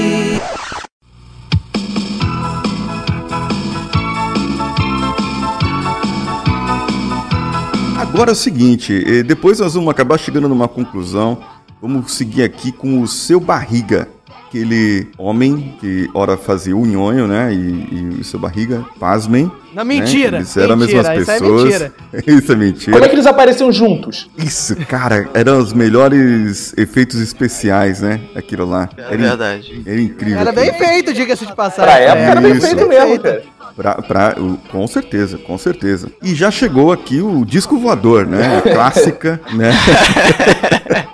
Agora 8.00 8.30
é 8.30 8.32
o 8.32 8.34
seguinte, 8.34 9.05
eh, 9.07 9.22
depois 9.22 9.59
nós 9.59 9.74
vamos 9.74 9.90
acabar 9.90 10.18
chegando 10.18 10.48
numa 10.48 10.66
conclusão. 10.66 11.38
Vamos 11.80 12.12
seguir 12.12 12.44
aqui 12.44 12.72
com 12.72 13.03
o 13.03 13.09
seu 13.09 13.38
barriga. 13.38 14.09
Aquele 14.53 15.09
homem 15.16 15.74
que 15.80 16.11
ora 16.12 16.36
fazia 16.36 16.76
o 16.76 16.84
nhonho, 16.84 17.26
né? 17.26 17.50
E, 17.55 18.18
e 18.20 18.22
seu 18.24 18.38
barriga, 18.38 18.84
pasmem. 19.00 19.50
Não, 19.74 19.82
mentira, 19.82 20.32
Né? 20.32 20.38
Eles 20.40 20.55
eram 20.59 20.76
mentira, 20.76 21.00
as 21.00 21.09
mesmas 21.09 21.22
isso 21.22 21.30
é 21.30 21.38
pessoas. 21.40 21.64
mentira. 21.64 21.92
isso 22.38 22.53
é 22.53 22.57
mentira. 22.57 22.92
Como 22.92 23.05
é 23.07 23.09
que 23.09 23.14
eles 23.14 23.24
apareciam 23.26 23.72
juntos? 23.72 24.28
Isso, 24.36 24.76
cara, 24.86 25.26
eram 25.32 25.59
os 25.59 25.72
melhores 25.72 26.74
efeitos 26.76 27.18
especiais, 27.18 28.03
né? 28.03 28.20
Aquilo 28.36 28.66
lá. 28.66 28.90
É 28.98 29.16
verdade. 29.16 29.82
Era 29.86 29.98
incrível. 30.03 30.38
Era 30.40 30.53
bem 30.53 30.70
feito, 30.74 31.14
diga-se 31.14 31.46
de 31.46 31.57
passagem. 31.57 31.90
Pra 31.90 31.98
época 31.98 32.30
era 32.32 32.40
bem 32.42 32.53
Isso. 32.53 32.66
feito 32.66 32.86
mesmo, 32.86 33.20
cara. 33.20 33.42
Pra, 33.75 33.95
pra- 34.03 34.35
com 34.70 34.87
certeza, 34.87 35.39
com 35.39 35.57
certeza. 35.57 36.09
E 36.23 36.35
já 36.35 36.51
chegou 36.51 36.93
aqui 36.93 37.23
o 37.23 37.43
disco 37.45 37.79
voador, 37.79 38.27
né? 38.27 38.59
A 38.59 38.62
clássica, 38.62 39.41
né? 39.55 39.70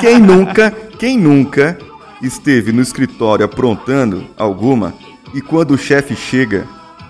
quem 0.00 0.18
nunca, 0.18 0.70
quem 0.98 1.18
nunca 1.18 1.78
esteve 2.22 2.72
no 2.72 2.82
escritório 2.82 3.44
aprontando 3.44 4.24
alguma 4.36 4.94
e 5.34 5.40
quando 5.40 5.72
o 5.72 5.78
chefe 5.78 6.16
chega, 6.16 6.66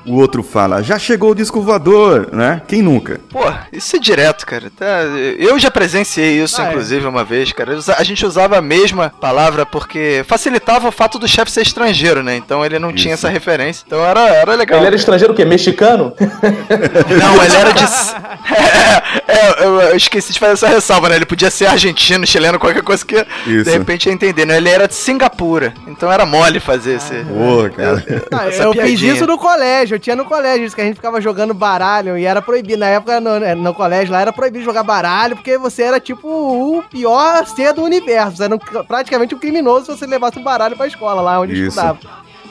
o 0.08 0.14
outro 0.14 0.42
fala, 0.42 0.82
já 0.82 0.98
chegou 0.98 1.30
o 1.30 1.34
disco 1.34 1.60
voador, 1.60 2.28
né? 2.32 2.62
Quem 2.66 2.82
nunca? 2.82 3.20
Pô, 3.30 3.40
isso 3.72 3.96
é 3.96 3.98
direto, 3.98 4.46
cara. 4.46 4.70
Tá, 4.76 5.02
eu 5.38 5.58
já 5.58 5.70
presenciei 5.70 6.42
isso, 6.42 6.60
Ah, 6.60 6.66
é. 6.66 6.68
inclusive, 6.70 7.06
uma 7.06 7.24
vez, 7.24 7.52
cara. 7.52 7.78
A 7.96 8.02
gente 8.02 8.24
usava 8.24 8.56
a 8.58 8.62
mesma 8.62 9.12
palavra 9.20 9.64
porque 9.66 10.24
facilitava 10.26 10.88
o 10.88 10.92
fato 10.92 11.18
do 11.18 11.28
chefe 11.28 11.50
ser 11.50 11.62
estrangeiro, 11.62 12.22
né? 12.22 12.36
Então 12.36 12.64
ele 12.64 12.78
não 12.78 12.92
tinha 12.92 13.14
Isso. 13.14 13.26
essa 13.26 13.32
referência. 13.32 13.84
Então 13.86 14.04
era, 14.04 14.20
era 14.28 14.54
legal. 14.54 14.78
Ele 14.78 14.86
era 14.86 14.96
estrangeiro 14.96 15.32
o 15.32 15.36
quê? 15.36 15.44
Mexicano? 15.44 16.12
Não, 16.18 17.44
ele 17.44 17.56
era 17.56 17.72
de. 17.72 17.84
é, 19.26 19.64
eu, 19.64 19.80
eu 19.80 19.96
esqueci 19.96 20.32
de 20.32 20.38
fazer 20.38 20.52
essa 20.52 20.68
ressalva, 20.68 21.08
né? 21.08 21.16
Ele 21.16 21.26
podia 21.26 21.50
ser 21.50 21.66
argentino, 21.66 22.26
chileno, 22.26 22.58
qualquer 22.58 22.82
coisa 22.82 23.04
que 23.04 23.16
Isso. 23.46 23.64
de 23.64 23.70
repente 23.70 24.06
ia 24.06 24.12
entender, 24.12 24.44
né? 24.46 24.56
Ele 24.56 24.68
era 24.68 24.86
de 24.88 24.94
Singapura. 24.94 25.74
Então 25.86 26.10
era 26.10 26.24
mole 26.26 26.60
fazer 26.60 26.96
esse. 26.96 27.14
Pô, 27.24 27.68
cara. 27.74 28.04
Ah, 28.32 28.48
essa 28.48 28.62
eu 28.64 28.72
fiz 28.72 28.82
piadinha. 28.82 29.14
isso 29.14 29.26
no 29.26 29.38
colégio, 29.38 29.97
eu 29.98 30.00
tinha 30.00 30.16
no 30.16 30.24
colégio, 30.24 30.64
isso 30.64 30.74
que 30.76 30.80
a 30.80 30.84
gente 30.84 30.96
ficava 30.96 31.20
jogando 31.20 31.52
baralho 31.52 32.16
e 32.16 32.24
era 32.24 32.40
proibido. 32.40 32.78
Na 32.80 32.86
época, 32.86 33.20
no, 33.20 33.38
né, 33.40 33.54
no 33.54 33.74
colégio 33.74 34.12
lá, 34.12 34.20
era 34.20 34.32
proibido 34.32 34.64
jogar 34.64 34.82
baralho, 34.84 35.34
porque 35.36 35.58
você 35.58 35.82
era 35.82 35.98
tipo 36.00 36.28
o 36.28 36.82
pior 36.88 37.44
ser 37.46 37.72
do 37.74 37.82
universo. 37.82 38.36
Você 38.36 38.44
era 38.44 38.54
um- 38.54 38.84
praticamente 38.84 39.34
um 39.34 39.38
criminoso 39.38 39.86
se 39.86 39.98
você 39.98 40.06
levasse 40.06 40.38
um 40.38 40.42
baralho 40.42 40.76
pra 40.76 40.86
escola 40.86 41.20
lá 41.20 41.40
onde 41.40 41.52
Isso. 41.54 41.68
estudava. 41.68 41.98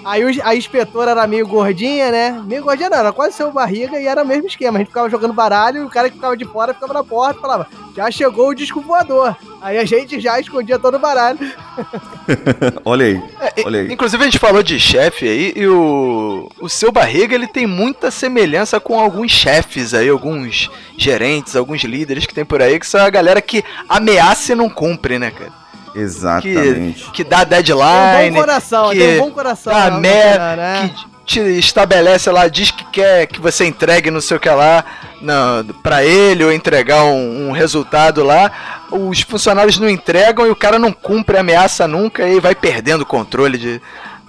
Aí 0.06 0.24
o- 0.24 0.42
a 0.48 0.56
inspetora 0.56 1.12
era 1.12 1.28
meio 1.28 1.46
gordinha, 1.48 2.12
né? 2.12 2.42
Meio 2.46 2.64
gordinha 2.64 2.90
não, 2.90 2.98
era 2.98 3.12
quase 3.12 3.36
seu 3.36 3.52
barriga 3.52 4.00
e 4.00 4.08
era 4.08 4.24
o 4.24 4.28
mesmo 4.28 4.48
esquema. 4.48 4.78
A 4.78 4.80
gente 4.80 4.88
ficava 4.88 5.10
jogando 5.10 5.34
baralho 5.34 5.82
e 5.82 5.86
o 5.86 5.90
cara 5.90 6.10
que 6.10 6.16
ficava 6.16 6.38
de 6.38 6.46
fora 6.46 6.74
ficava 6.74 6.94
na 6.94 7.04
porta 7.04 7.38
e 7.40 7.42
falava: 7.42 7.68
Já 7.96 8.10
chegou 8.10 8.50
o 8.50 8.56
disco 8.56 8.80
voador. 8.82 9.36
Aí 9.62 9.78
a 9.78 9.86
gente 9.86 10.20
já 10.20 10.40
escondia 10.40 10.78
todo 10.80 10.96
o 10.96 11.00
baralho. 11.00 11.40
Olha 12.86 13.06
aí, 13.06 13.22
É, 13.42 13.64
olha 13.66 13.80
aí. 13.82 13.92
Inclusive 13.94 14.22
a 14.22 14.26
gente 14.26 14.40
falou 14.40 14.62
de 14.64 14.80
chefe 14.80 15.28
aí 15.28 15.54
e 15.56 15.68
o, 15.68 16.50
o 16.60 16.70
seu 16.70 16.92
barriga 16.92 17.34
ele 17.36 17.48
tem 17.48 17.66
muita 17.66 18.12
semelhança 18.12 18.80
com 18.80 19.00
alguns 19.00 19.32
chefes 19.32 19.94
aí, 19.94 20.10
alguns 20.10 20.70
gerentes, 20.98 21.56
alguns 21.56 21.84
líderes 21.84 22.26
que 22.26 22.34
tem 22.34 22.46
por 22.46 22.62
aí, 22.62 22.80
que 22.80 22.88
são 22.88 23.02
a 23.02 23.10
galera 23.10 23.42
que 23.42 23.64
ameaça 23.90 24.52
e 24.52 24.56
não 24.56 24.70
cumpre, 24.70 25.18
né, 25.20 25.32
cara? 25.32 25.52
Que, 25.98 26.00
Exatamente. 26.00 27.12
que 27.12 27.24
dá 27.24 27.44
deadline. 27.44 28.18
Tem 28.18 28.30
um 28.30 28.34
bom 28.34 28.40
coração, 28.40 28.90
que 28.90 28.98
tem 28.98 29.16
um 29.16 29.24
bom 29.24 29.32
coração. 29.32 29.74
dá 29.74 29.92
né, 29.92 30.00
meta, 30.00 30.56
né? 30.56 30.92
que 30.96 31.08
te 31.28 31.60
estabelece 31.60 32.32
lá, 32.32 32.48
diz 32.48 32.72
que 32.72 32.86
quer 32.86 33.28
que 33.28 33.42
você 33.42 33.66
entregue 33.66 34.10
não 34.10 34.22
sei 34.22 34.38
o 34.38 34.40
que 34.40 34.50
lá 34.50 34.86
não, 35.22 35.66
pra 35.84 36.04
ele 36.04 36.44
ou 36.44 36.52
entregar 36.52 37.04
um, 37.04 37.50
um 37.50 37.52
resultado 37.52 38.24
lá. 38.24 38.50
Os 38.90 39.22
funcionários 39.22 39.78
não 39.78 39.90
entregam 39.90 40.48
e 40.48 40.50
o 40.50 40.56
cara 40.56 40.80
não 40.80 40.94
cumpre 40.94 41.36
a 41.36 41.42
ameaça 41.42 41.86
nunca 41.86 42.26
e 42.28 42.40
vai 42.40 42.56
perdendo 42.56 43.02
o 43.02 43.06
controle 43.06 43.58
de, 43.58 43.82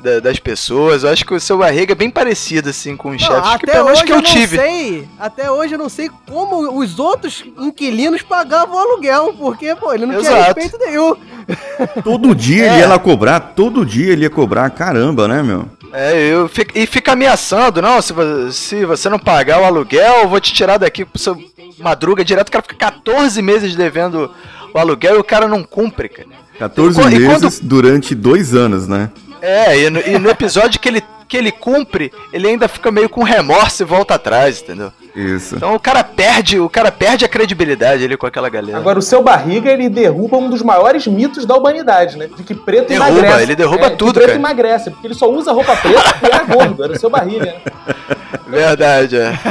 da- 0.02 0.20
das 0.20 0.38
pessoas. 0.38 1.02
Eu 1.02 1.10
acho 1.10 1.24
que 1.24 1.34
o 1.34 1.40
seu 1.40 1.58
barriga 1.58 1.92
é 1.92 1.94
bem 1.94 2.10
parecido, 2.10 2.68
assim, 2.70 2.96
com 2.96 3.10
os 3.10 3.20
chefes 3.22 3.56
que 3.56 3.64
até 3.64 3.72
pelo 3.72 3.84
menos 3.86 3.98
hoje 3.98 4.06
que 4.06 4.12
eu 4.12 4.16
não 4.16 4.22
tive. 4.22 4.56
sei, 4.56 5.08
até 5.18 5.50
hoje 5.50 5.74
eu 5.74 5.78
não 5.78 5.88
sei 5.88 6.10
como 6.28 6.78
os 6.78 6.98
outros 6.98 7.44
inquilinos 7.58 8.22
pagavam 8.22 8.76
o 8.76 8.78
aluguel, 8.78 9.34
porque, 9.38 9.74
pô, 9.74 9.92
ele 9.92 10.06
não 10.06 10.18
tinha 10.20 10.30
Exato. 10.32 10.60
respeito 10.60 10.78
nenhum. 10.78 11.16
Todo 12.04 12.34
dia 12.34 12.64
É. 12.64 12.68
ele 12.68 12.78
ia 12.80 12.88
lá 12.88 12.98
cobrar, 12.98 13.40
todo 13.40 13.84
dia 13.84 14.12
ele 14.12 14.22
ia 14.22 14.30
cobrar, 14.30 14.68
caramba, 14.70 15.26
né, 15.26 15.42
meu? 15.42 15.66
É, 15.92 16.14
eu 16.32 16.48
fico, 16.48 16.76
e 16.78 16.86
fica 16.86 17.12
ameaçando, 17.12 17.80
não, 17.80 18.00
se, 18.02 18.12
se 18.52 18.84
você 18.84 19.08
não 19.08 19.18
pagar 19.18 19.60
o 19.60 19.64
aluguel, 19.64 20.18
eu 20.22 20.28
vou 20.28 20.38
te 20.40 20.52
tirar 20.52 20.76
daqui 20.76 21.04
pro 21.04 21.18
seu 21.18 21.36
madruga 21.78 22.22
direto. 22.24 22.48
O 22.48 22.52
cara 22.52 22.62
fica 22.62 22.74
14 22.76 23.40
meses 23.40 23.74
devendo 23.74 24.30
o 24.74 24.78
aluguel 24.78 25.16
e 25.16 25.18
o 25.18 25.24
cara 25.24 25.48
não 25.48 25.62
cumpre, 25.64 26.08
cara. 26.10 26.28
14 26.58 26.98
E 26.98 27.02
quan- 27.02 27.10
e 27.12 27.24
quando- 27.24 27.42
meses 27.44 27.60
durante 27.60 28.14
dois 28.14 28.54
anos, 28.54 28.86
né? 28.86 29.10
É, 29.40 29.78
e 29.78 29.90
no, 29.90 30.00
e 30.00 30.18
no 30.18 30.28
episódio 30.30 30.78
que 30.80 30.88
ele, 30.88 31.02
que 31.28 31.36
ele 31.36 31.50
cumpre, 31.52 32.12
ele 32.32 32.48
ainda 32.48 32.68
fica 32.68 32.90
meio 32.90 33.08
com 33.08 33.22
remorso 33.22 33.82
e 33.82 33.86
volta 33.86 34.14
atrás, 34.14 34.60
entendeu? 34.62 34.92
Isso. 35.14 35.56
Então 35.56 35.74
o 35.74 35.80
cara 35.80 36.04
perde, 36.04 36.60
o 36.60 36.68
cara 36.68 36.92
perde 36.92 37.24
a 37.24 37.28
credibilidade 37.28 38.04
ali 38.04 38.16
com 38.16 38.26
aquela 38.26 38.48
galera. 38.48 38.78
Agora, 38.78 38.98
o 38.98 39.02
seu 39.02 39.20
barriga, 39.22 39.68
ele 39.70 39.88
derruba 39.88 40.36
um 40.36 40.48
dos 40.48 40.62
maiores 40.62 41.06
mitos 41.08 41.44
da 41.44 41.56
humanidade, 41.56 42.16
né? 42.16 42.28
De 42.36 42.42
que 42.44 42.54
preto 42.54 42.88
Derruba, 42.88 43.10
emagrece. 43.10 43.42
ele 43.42 43.56
derruba 43.56 43.86
É, 43.86 43.90
que 43.90 43.96
tudo, 43.96 44.12
preto 44.14 44.26
cara. 44.26 44.38
emagrece, 44.38 44.90
porque 44.90 45.06
ele 45.08 45.14
só 45.14 45.28
usa 45.28 45.50
roupa 45.52 45.74
preta 45.76 46.02
porque 46.20 46.26
era 46.26 46.44
gordo, 46.44 46.84
era 46.84 46.92
o 46.92 46.98
seu 46.98 47.10
barriga, 47.10 47.46
né? 47.46 47.54
Verdade, 48.48 49.16
é. 49.16 49.32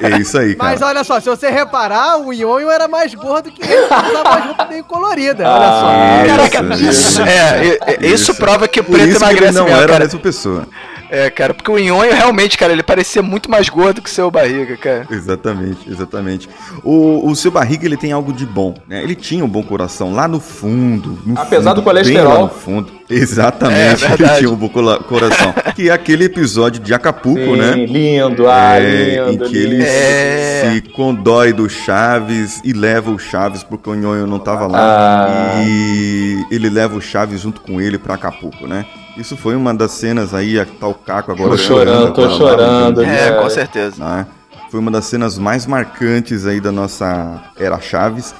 É 0.00 0.16
isso 0.18 0.38
aí, 0.38 0.54
cara. 0.54 0.70
Mas 0.70 0.80
olha 0.80 1.02
só, 1.02 1.18
se 1.18 1.28
você 1.28 1.50
reparar, 1.50 2.18
o 2.18 2.32
Nhonho 2.32 2.70
era 2.70 2.86
mais 2.86 3.12
gordo 3.14 3.50
que 3.50 3.60
ele, 3.60 3.82
usava 3.84 4.22
mais 4.22 4.44
roupa 4.46 4.64
bem 4.66 4.80
colorida, 4.82 5.42
olha 5.44 5.68
só. 5.68 5.88
Ah, 5.90 6.24
Caraca, 6.26 6.74
isso, 6.76 7.20
é, 7.22 7.64
e- 7.66 8.06
e- 8.06 8.12
isso 8.14 8.32
prova 8.36 8.68
que 8.68 8.78
o 8.78 8.84
preto 8.84 9.08
isso 9.08 9.18
que 9.18 9.24
ele 9.24 9.30
emagrece 9.32 9.54
não 9.58 9.64
mesmo, 9.64 9.76
era 9.76 9.86
a 9.86 9.88
cara. 9.94 10.04
mesma 10.04 10.20
pessoa. 10.20 10.68
É, 11.10 11.30
cara, 11.30 11.54
porque 11.54 11.70
o 11.70 11.78
Nhonho 11.78 12.12
realmente, 12.14 12.58
cara, 12.58 12.72
ele 12.72 12.82
parecia 12.82 13.22
muito 13.22 13.50
mais 13.50 13.68
gordo 13.68 14.02
que 14.02 14.08
o 14.10 14.12
seu 14.12 14.30
barriga, 14.30 14.76
cara. 14.76 15.06
Exatamente, 15.10 15.90
exatamente. 15.90 16.48
O, 16.84 17.26
o 17.28 17.34
seu 17.34 17.50
barriga 17.50 17.86
ele 17.86 17.96
tem 17.96 18.12
algo 18.12 18.32
de 18.32 18.44
bom, 18.44 18.74
né? 18.86 19.02
Ele 19.02 19.14
tinha 19.14 19.44
um 19.44 19.48
bom 19.48 19.62
coração 19.62 20.12
lá 20.12 20.28
no 20.28 20.38
fundo. 20.40 21.18
no 21.24 21.38
Apesar 21.38 21.70
fundo, 21.70 21.80
do 21.80 21.82
colesterol. 21.82 22.24
Bem 22.24 22.34
lá 22.34 22.40
no 22.42 22.48
fundo. 22.50 22.92
Exatamente, 23.08 24.04
É, 24.04 24.12
ele 24.18 24.28
tinha 24.38 24.50
um 24.50 24.56
bom 24.56 24.68
coração. 24.68 25.54
que 25.74 25.88
é 25.88 25.92
aquele 25.92 26.24
episódio 26.24 26.82
de 26.82 26.92
Acapulco, 26.92 27.40
Sim, 27.40 27.56
né? 27.56 27.72
lindo, 27.86 28.46
ah, 28.48 28.78
É, 28.78 29.24
lindo. 29.30 29.44
em 29.46 29.48
que 29.48 29.56
ele 29.56 29.76
lindo. 29.76 29.84
É. 29.88 30.70
se 30.74 30.80
condói 30.92 31.52
do 31.54 31.68
Chaves 31.70 32.60
e 32.64 32.72
leva 32.74 33.10
o 33.10 33.18
Chaves 33.18 33.62
porque 33.62 33.88
o 33.88 33.94
Nhonho 33.94 34.26
não 34.26 34.38
tava 34.38 34.66
lá. 34.66 34.78
Ah. 34.78 35.62
E 35.64 36.44
ele 36.50 36.68
leva 36.68 36.96
o 36.96 37.00
Chaves 37.00 37.40
junto 37.40 37.60
com 37.62 37.80
ele 37.80 37.98
pra 37.98 38.14
Acapulco, 38.14 38.66
né? 38.66 38.84
Isso 39.18 39.36
foi 39.36 39.56
uma 39.56 39.74
das 39.74 39.90
cenas 39.90 40.32
aí, 40.32 40.60
a 40.60 40.64
tal 40.64 40.94
Caco 40.94 41.32
agora 41.32 41.50
Tô 41.50 41.58
chorando, 41.58 42.14
tô 42.14 42.22
agora 42.22 42.28
lá, 42.30 42.36
chorando. 42.38 43.02
né? 43.02 43.14
É, 43.14 43.28
cara. 43.30 43.42
com 43.42 43.50
certeza. 43.50 44.04
né? 44.04 44.26
Foi 44.70 44.78
uma 44.78 44.90
das 44.92 45.06
cenas 45.06 45.36
mais 45.36 45.66
marcantes 45.66 46.46
aí 46.46 46.60
da 46.60 46.70
nossa 46.70 47.42
era 47.56 47.80
Chaves. 47.80 48.32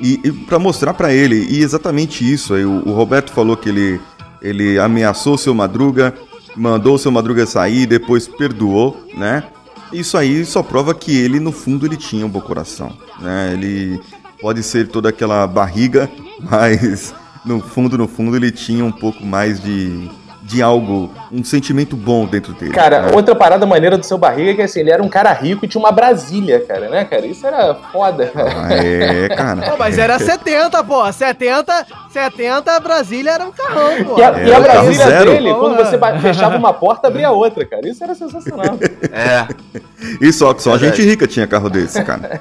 E, 0.00 0.20
e 0.22 0.30
para 0.30 0.58
mostrar 0.58 0.92
pra 0.94 1.12
ele, 1.12 1.46
e 1.48 1.62
exatamente 1.62 2.30
isso, 2.30 2.54
aí, 2.54 2.64
o, 2.64 2.82
o 2.86 2.92
Roberto 2.92 3.32
falou 3.32 3.56
que 3.56 3.68
ele, 3.68 4.00
ele 4.42 4.78
ameaçou 4.78 5.34
o 5.34 5.38
seu 5.38 5.54
Madruga, 5.54 6.14
mandou 6.56 6.94
o 6.94 6.98
seu 6.98 7.10
Madruga 7.10 7.46
sair, 7.46 7.86
depois 7.86 8.28
perdoou, 8.28 9.02
né? 9.16 9.44
Isso 9.92 10.16
aí 10.18 10.44
só 10.44 10.62
prova 10.62 10.94
que 10.94 11.16
ele, 11.16 11.40
no 11.40 11.50
fundo, 11.52 11.86
ele 11.86 11.96
tinha 11.96 12.24
um 12.24 12.28
bom 12.28 12.40
coração, 12.40 12.92
né? 13.20 13.50
Ele 13.54 14.00
pode 14.40 14.62
ser 14.62 14.88
toda 14.88 15.08
aquela 15.08 15.46
barriga, 15.46 16.10
mas 16.40 17.14
no 17.44 17.60
fundo, 17.60 17.96
no 17.96 18.06
fundo, 18.06 18.36
ele 18.36 18.50
tinha 18.50 18.84
um 18.84 18.92
pouco 18.92 19.24
mais 19.24 19.60
de, 19.62 20.10
de 20.50 20.60
algo, 20.60 21.12
um 21.30 21.44
sentimento 21.44 21.94
bom 21.96 22.26
dentro 22.26 22.52
dele. 22.52 22.72
Cara, 22.72 23.02
né? 23.02 23.12
outra 23.14 23.36
parada 23.36 23.64
maneira 23.64 23.96
do 23.96 24.04
seu 24.04 24.18
barriga 24.18 24.50
é 24.50 24.54
que 24.54 24.62
assim, 24.62 24.80
ele 24.80 24.90
era 24.90 25.00
um 25.00 25.08
cara 25.08 25.32
rico 25.32 25.64
e 25.64 25.68
tinha 25.68 25.80
uma 25.80 25.92
Brasília, 25.92 26.58
cara, 26.66 26.88
né, 26.88 27.04
cara? 27.04 27.24
Isso 27.24 27.46
era 27.46 27.72
foda, 27.92 28.26
cara. 28.26 28.52
Ah, 28.56 28.72
é, 28.74 29.28
cara. 29.28 29.62
Pô, 29.70 29.76
mas 29.78 29.96
era 29.96 30.18
70, 30.18 30.82
pô. 30.82 31.12
70, 31.12 31.86
70, 32.10 32.80
Brasília 32.80 33.30
era 33.30 33.44
um 33.44 33.52
carrão, 33.52 34.04
pô. 34.04 34.18
E 34.18 34.22
a, 34.24 34.40
É, 34.40 34.48
e 34.48 34.52
a 34.52 34.60
Brasília 34.60 35.06
zero. 35.06 35.30
dele, 35.30 35.54
quando 35.54 35.76
você 35.76 35.96
fechava 36.20 36.56
uma 36.56 36.72
porta, 36.72 37.06
abria 37.06 37.30
outra, 37.30 37.64
cara. 37.64 37.88
Isso 37.88 38.02
era 38.02 38.14
sensacional. 38.16 38.76
É. 39.12 39.46
E 40.18 40.32
só, 40.32 40.56
só 40.58 40.72
Verdade. 40.72 40.96
gente 40.96 41.10
rica 41.10 41.26
tinha 41.26 41.46
carro 41.46 41.68
desse, 41.68 42.02
cara. 42.02 42.40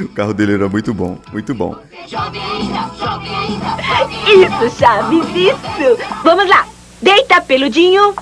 o 0.00 0.08
carro 0.10 0.32
dele 0.32 0.54
era 0.54 0.68
muito 0.68 0.94
bom, 0.94 1.18
muito 1.32 1.52
bom. 1.52 1.74
Isso, 4.24 4.78
Chaves, 4.78 5.26
isso! 5.34 5.98
Vamos 6.22 6.48
lá! 6.48 6.71
Deita, 7.02 7.40
peludinho! 7.40 8.14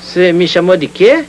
Você 0.00 0.32
me 0.32 0.48
chamou 0.48 0.74
de 0.74 0.88
quê? 0.88 1.26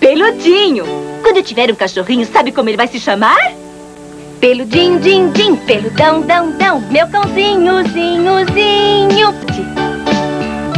Peludinho! 0.00 0.86
Quando 1.22 1.36
eu 1.36 1.42
tiver 1.42 1.70
um 1.70 1.74
cachorrinho, 1.74 2.26
sabe 2.26 2.52
como 2.52 2.70
ele 2.70 2.78
vai 2.78 2.88
se 2.88 2.98
chamar? 2.98 3.52
Peludinho, 4.40 4.98
din, 4.98 5.30
din, 5.30 5.56
peludão, 5.56 6.22
dão, 6.22 6.52
dão, 6.52 6.80
meu 6.90 7.06
cãozinho, 7.08 7.86
zinho, 7.88 8.46
zinho. 8.54 9.34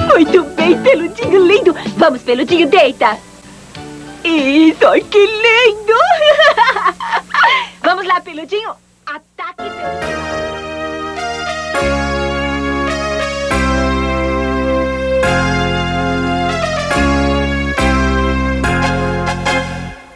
Muito 0.09 0.43
bem, 0.57 0.77
peludinho 0.83 1.47
lindo! 1.47 1.77
Vamos, 1.97 2.23
peludinho, 2.23 2.69
deita! 2.69 3.17
Isso, 4.25 5.07
que 5.09 5.19
lindo! 5.19 5.95
Vamos 7.81 8.07
lá, 8.07 8.21
peludinho! 8.21 8.71
Ataque, 9.07 9.55
peludinho! 9.59 10.76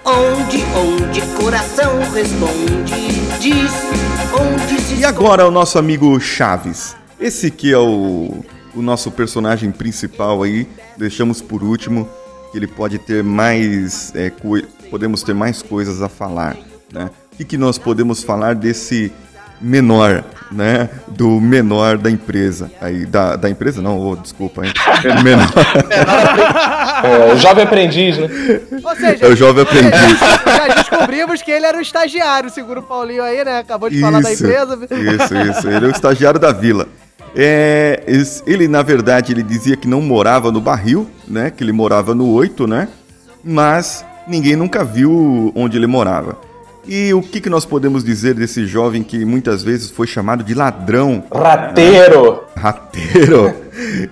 Onde, 0.05 0.65
onde 0.75 1.21
coração 1.43 1.99
responde, 2.13 2.95
diz, 3.39 3.73
onde 4.33 4.81
se 4.81 4.95
E 4.95 5.05
agora 5.05 5.47
o 5.47 5.51
nosso 5.51 5.79
amigo 5.79 6.19
Chaves. 6.19 6.97
Esse 7.21 7.51
que 7.51 7.73
é 7.73 7.79
o, 7.79 8.43
o 8.75 8.81
nosso 8.81 9.11
personagem 9.11 9.71
principal 9.71 10.43
aí, 10.43 10.67
deixamos 10.97 11.43
por 11.43 11.63
último, 11.63 12.09
que 12.51 12.59
ele 12.59 12.67
pode 12.67 12.99
ter 12.99 13.23
mais, 13.23 14.13
é, 14.15 14.33
podemos 14.91 15.23
ter 15.23 15.35
mais 15.35 15.61
coisas 15.61 16.01
a 16.01 16.09
falar, 16.09 16.57
né? 16.93 17.11
O 17.33 17.37
que, 17.37 17.45
que 17.45 17.59
nós 17.59 17.79
podemos 17.79 18.23
falar 18.23 18.55
desse 18.55 19.13
menor, 19.61 20.25
né? 20.51 20.89
Do 21.09 21.41
menor 21.41 21.99
da 21.99 22.11
empresa. 22.11 22.71
Aí, 22.81 23.05
da, 23.05 23.37
da 23.37 23.51
empresa 23.51 23.83
não, 23.83 23.99
ô, 23.99 24.17
desculpa, 24.17 24.65
hein? 24.65 24.73
É 25.05 25.23
menor. 25.23 25.51
É, 27.03 27.33
o 27.33 27.39
jovem 27.39 27.65
aprendiz, 27.65 28.19
né? 28.19 28.29
Ou 28.85 28.95
seja, 28.95 29.25
É 29.25 29.29
o 29.29 29.35
jovem 29.35 29.63
aprendiz. 29.63 30.19
já 30.45 30.75
descobrimos 30.75 31.41
que 31.41 31.51
ele 31.51 31.65
era 31.65 31.79
o 31.79 31.81
estagiário, 31.81 32.51
segura 32.51 32.81
o 32.81 32.83
Paulinho 32.83 33.23
aí, 33.23 33.43
né? 33.43 33.59
Acabou 33.59 33.89
de 33.89 33.99
falar 33.99 34.21
da 34.21 34.31
empresa. 34.31 34.79
Isso, 34.91 35.35
isso. 35.35 35.69
Ele 35.69 35.87
é 35.87 35.89
o 35.89 35.91
estagiário 35.91 36.39
da 36.39 36.53
vila. 36.53 36.87
É, 37.35 38.03
ele, 38.47 38.69
na 38.69 38.83
verdade, 38.83 39.33
ele 39.33 39.43
dizia 39.43 39.77
que 39.77 39.89
não 39.89 40.03
morava 40.03 40.53
no 40.53 40.61
barril, 40.61 41.09
né? 41.27 41.51
Que 41.51 41.65
ele 41.65 41.73
morava 41.73 42.15
no 42.15 42.31
8, 42.31 42.67
né? 42.67 42.89
Mas 43.43 44.05
ninguém 44.29 44.57
nunca 44.57 44.85
viu 44.85 45.53
onde 45.55 45.79
ele 45.79 45.87
morava. 45.87 46.37
E 46.87 47.13
o 47.13 47.23
que, 47.23 47.41
que 47.41 47.51
nós 47.51 47.65
podemos 47.65 48.03
dizer 48.03 48.35
desse 48.35 48.67
jovem 48.67 49.03
que 49.03 49.25
muitas 49.25 49.63
vezes 49.63 49.91
foi 49.91 50.07
chamado 50.07 50.43
de 50.43 50.55
ladrão? 50.55 51.25
Rateiro! 51.33 52.45
Rateiro. 52.57 53.55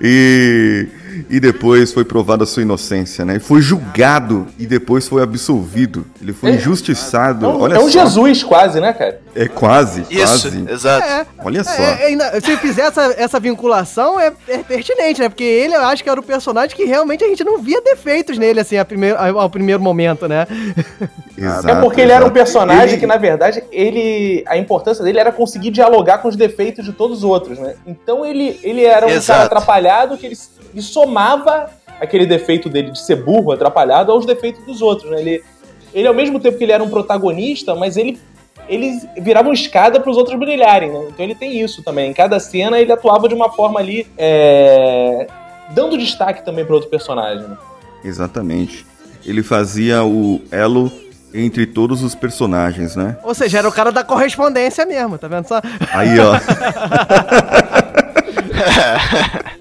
E, 0.00 0.88
e 1.28 1.38
depois 1.40 1.92
foi 1.92 2.04
provada 2.04 2.44
a 2.44 2.46
sua 2.46 2.62
inocência, 2.62 3.24
né? 3.24 3.36
E 3.36 3.38
foi 3.38 3.60
julgado 3.60 4.46
e 4.58 4.66
depois 4.66 5.06
foi 5.08 5.22
absolvido. 5.22 6.04
Ele 6.20 6.32
foi 6.32 6.50
injustiçado. 6.52 7.44
É 7.44 7.48
um, 7.48 7.60
Olha 7.60 7.74
é 7.74 7.78
um 7.78 7.90
só. 7.90 8.00
Jesus 8.00 8.42
quase, 8.42 8.80
né, 8.80 8.92
cara? 8.92 9.20
É 9.34 9.46
quase, 9.46 10.04
Isso, 10.10 10.48
quase. 10.50 10.64
exato. 10.70 11.06
É. 11.06 11.26
Olha 11.44 11.62
só. 11.64 11.70
É, 11.70 12.02
é, 12.02 12.06
ainda- 12.06 12.40
se 12.40 12.56
fizer 12.56 12.82
essa, 12.82 13.14
essa 13.16 13.38
vinculação, 13.40 14.18
é, 14.18 14.32
é 14.48 14.58
pertinente, 14.58 15.20
né? 15.20 15.28
Porque 15.28 15.44
ele, 15.44 15.74
eu 15.74 15.82
acho 15.82 16.02
que 16.02 16.10
era 16.10 16.18
o 16.18 16.22
personagem 16.22 16.76
que 16.76 16.84
realmente 16.84 17.22
a 17.24 17.28
gente 17.28 17.44
não 17.44 17.58
via 17.58 17.80
defeitos 17.80 18.36
nele, 18.38 18.60
assim, 18.60 18.76
a 18.76 18.84
primeiro, 18.84 19.16
ao, 19.18 19.38
ao 19.40 19.50
primeiro 19.50 19.80
momento, 19.80 20.26
né? 20.28 20.46
Exato, 21.38 21.68
é 21.68 21.80
porque 21.80 22.00
ele 22.00 22.10
era 22.10 22.24
um 22.24 22.26
exato. 22.26 22.34
personagem 22.34 22.88
Ele- 22.94 22.96
que, 22.98 23.06
na 23.06 23.16
verdade, 23.16 23.62
ele. 23.70 24.42
A 24.48 24.56
importância 24.58 25.04
dele 25.04 25.20
era 25.20 25.30
conseguir 25.30 25.70
dialogar 25.70 26.18
com 26.18 26.26
os 26.28 26.34
defeitos 26.34 26.84
de 26.84 26.92
todos 26.92 27.18
os 27.18 27.24
outros, 27.24 27.58
né? 27.60 27.74
Então 27.86 28.26
ele, 28.26 28.58
ele 28.62 28.84
era 28.84 29.06
um 29.06 29.10
Exato. 29.10 29.26
cara 29.26 29.44
atrapalhado 29.44 30.16
que 30.18 30.26
ele, 30.26 30.36
ele 30.74 30.82
somava 30.98 31.70
aquele 32.00 32.26
defeito 32.26 32.68
dele 32.68 32.90
de 32.90 33.00
ser 33.00 33.16
burro, 33.16 33.52
atrapalhado, 33.52 34.10
aos 34.10 34.26
defeitos 34.26 34.64
dos 34.64 34.82
outros, 34.82 35.10
né? 35.10 35.20
Ele, 35.20 35.44
ele, 35.94 36.08
ao 36.08 36.14
mesmo 36.14 36.40
tempo 36.40 36.58
que 36.58 36.64
ele 36.64 36.72
era 36.72 36.82
um 36.82 36.90
protagonista, 36.90 37.74
mas 37.74 37.96
ele. 37.96 38.18
Ele 38.68 39.00
virava 39.16 39.48
uma 39.48 39.54
escada 39.54 39.98
para 39.98 40.10
os 40.10 40.18
outros 40.18 40.38
brilharem, 40.38 40.92
né? 40.92 41.06
Então 41.08 41.24
ele 41.24 41.34
tem 41.34 41.58
isso 41.58 41.82
também. 41.82 42.10
Em 42.10 42.12
cada 42.12 42.38
cena 42.38 42.78
ele 42.78 42.92
atuava 42.92 43.26
de 43.26 43.34
uma 43.34 43.50
forma 43.50 43.80
ali, 43.80 44.06
é, 44.18 45.26
dando 45.70 45.96
destaque 45.96 46.44
também 46.44 46.66
para 46.66 46.74
outro 46.74 46.90
personagem. 46.90 47.48
Né? 47.48 47.56
Exatamente. 48.04 48.84
Ele 49.24 49.42
fazia 49.42 50.04
o 50.04 50.42
elo 50.52 50.92
entre 51.32 51.64
todos 51.64 52.02
os 52.02 52.14
personagens, 52.14 52.94
né? 52.94 53.16
Ou 53.22 53.34
seja, 53.34 53.56
era 53.56 53.68
o 53.68 53.72
cara 53.72 53.90
da 53.90 54.04
correspondência 54.04 54.84
mesmo, 54.84 55.16
tá 55.16 55.28
vendo 55.28 55.48
só? 55.48 55.62
Aí, 55.90 56.20
ó. 56.20 56.34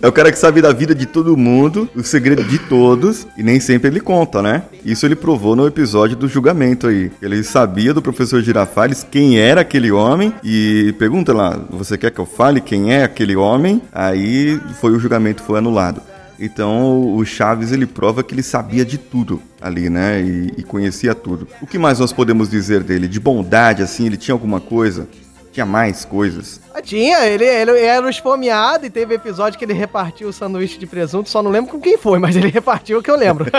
É 0.00 0.06
o 0.06 0.12
cara 0.12 0.30
que 0.30 0.38
sabe 0.38 0.62
da 0.62 0.72
vida 0.72 0.94
de 0.94 1.06
todo 1.06 1.36
mundo, 1.36 1.88
o 1.94 2.02
segredo 2.02 2.44
de 2.44 2.58
todos, 2.58 3.26
e 3.36 3.42
nem 3.42 3.58
sempre 3.58 3.88
ele 3.88 4.00
conta, 4.00 4.42
né? 4.42 4.62
Isso 4.84 5.06
ele 5.06 5.16
provou 5.16 5.56
no 5.56 5.66
episódio 5.66 6.16
do 6.16 6.28
julgamento 6.28 6.86
aí. 6.86 7.10
Ele 7.20 7.42
sabia 7.42 7.92
do 7.92 8.02
professor 8.02 8.40
Girafales 8.42 9.06
quem 9.10 9.38
era 9.38 9.62
aquele 9.62 9.90
homem 9.90 10.32
e 10.44 10.94
pergunta 10.98 11.32
lá, 11.32 11.58
você 11.70 11.98
quer 11.98 12.10
que 12.10 12.20
eu 12.20 12.26
fale 12.26 12.60
quem 12.60 12.92
é 12.92 13.04
aquele 13.04 13.36
homem? 13.36 13.82
Aí 13.92 14.60
foi 14.80 14.92
o 14.92 14.98
julgamento 14.98 15.42
foi 15.42 15.58
anulado. 15.58 16.02
Então 16.38 17.14
o 17.14 17.24
Chaves 17.24 17.70
ele 17.70 17.86
prova 17.86 18.22
que 18.22 18.34
ele 18.34 18.42
sabia 18.42 18.84
de 18.84 18.96
tudo 18.96 19.42
ali, 19.60 19.90
né? 19.90 20.22
E, 20.22 20.54
e 20.58 20.62
conhecia 20.62 21.14
tudo. 21.14 21.46
O 21.60 21.66
que 21.66 21.78
mais 21.78 21.98
nós 21.98 22.12
podemos 22.12 22.48
dizer 22.48 22.82
dele? 22.82 23.06
De 23.06 23.20
bondade, 23.20 23.82
assim, 23.82 24.06
ele 24.06 24.16
tinha 24.16 24.34
alguma 24.34 24.58
coisa? 24.58 25.06
Tinha 25.52 25.66
mais 25.66 26.04
coisas? 26.04 26.60
Ah, 26.72 26.80
Tinha, 26.80 27.26
ele, 27.26 27.44
ele 27.44 27.78
era 27.80 28.04
um 28.04 28.08
esfomeado 28.08 28.86
e 28.86 28.90
teve 28.90 29.14
episódio 29.14 29.58
que 29.58 29.64
ele 29.64 29.72
repartiu 29.72 30.28
o 30.28 30.32
sanduíche 30.32 30.78
de 30.78 30.86
presunto, 30.86 31.28
só 31.28 31.42
não 31.42 31.50
lembro 31.50 31.70
com 31.72 31.80
quem 31.80 31.98
foi, 31.98 32.18
mas 32.18 32.36
ele 32.36 32.48
repartiu 32.50 32.98
o 32.98 33.02
que 33.02 33.10
eu 33.10 33.16
lembro. 33.16 33.46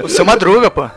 O 0.00 0.08
seu 0.08 0.24
Madruga, 0.24 0.70
pô. 0.70 0.88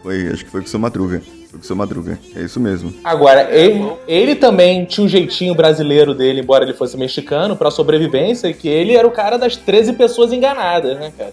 Foi, 0.00 0.28
acho 0.28 0.44
que 0.44 0.50
foi 0.50 0.60
com 0.60 0.66
o 0.66 0.70
seu 0.70 0.78
Madruga. 0.78 1.20
Foi 1.50 1.58
com 1.58 1.64
o 1.64 1.66
seu 1.66 1.74
Madruga. 1.74 2.18
É 2.36 2.40
isso 2.40 2.60
mesmo. 2.60 2.94
Agora, 3.02 3.50
ele, 3.50 3.84
ele 4.06 4.36
também 4.36 4.84
tinha 4.84 5.04
um 5.04 5.08
jeitinho 5.08 5.54
brasileiro 5.56 6.14
dele, 6.14 6.40
embora 6.40 6.64
ele 6.64 6.72
fosse 6.72 6.96
mexicano, 6.96 7.56
pra 7.56 7.70
sobrevivência, 7.70 8.52
que 8.52 8.68
ele 8.68 8.94
era 8.94 9.06
o 9.06 9.10
cara 9.10 9.36
das 9.36 9.56
13 9.56 9.94
pessoas 9.94 10.32
enganadas, 10.32 10.96
né, 10.98 11.12
cara? 11.18 11.32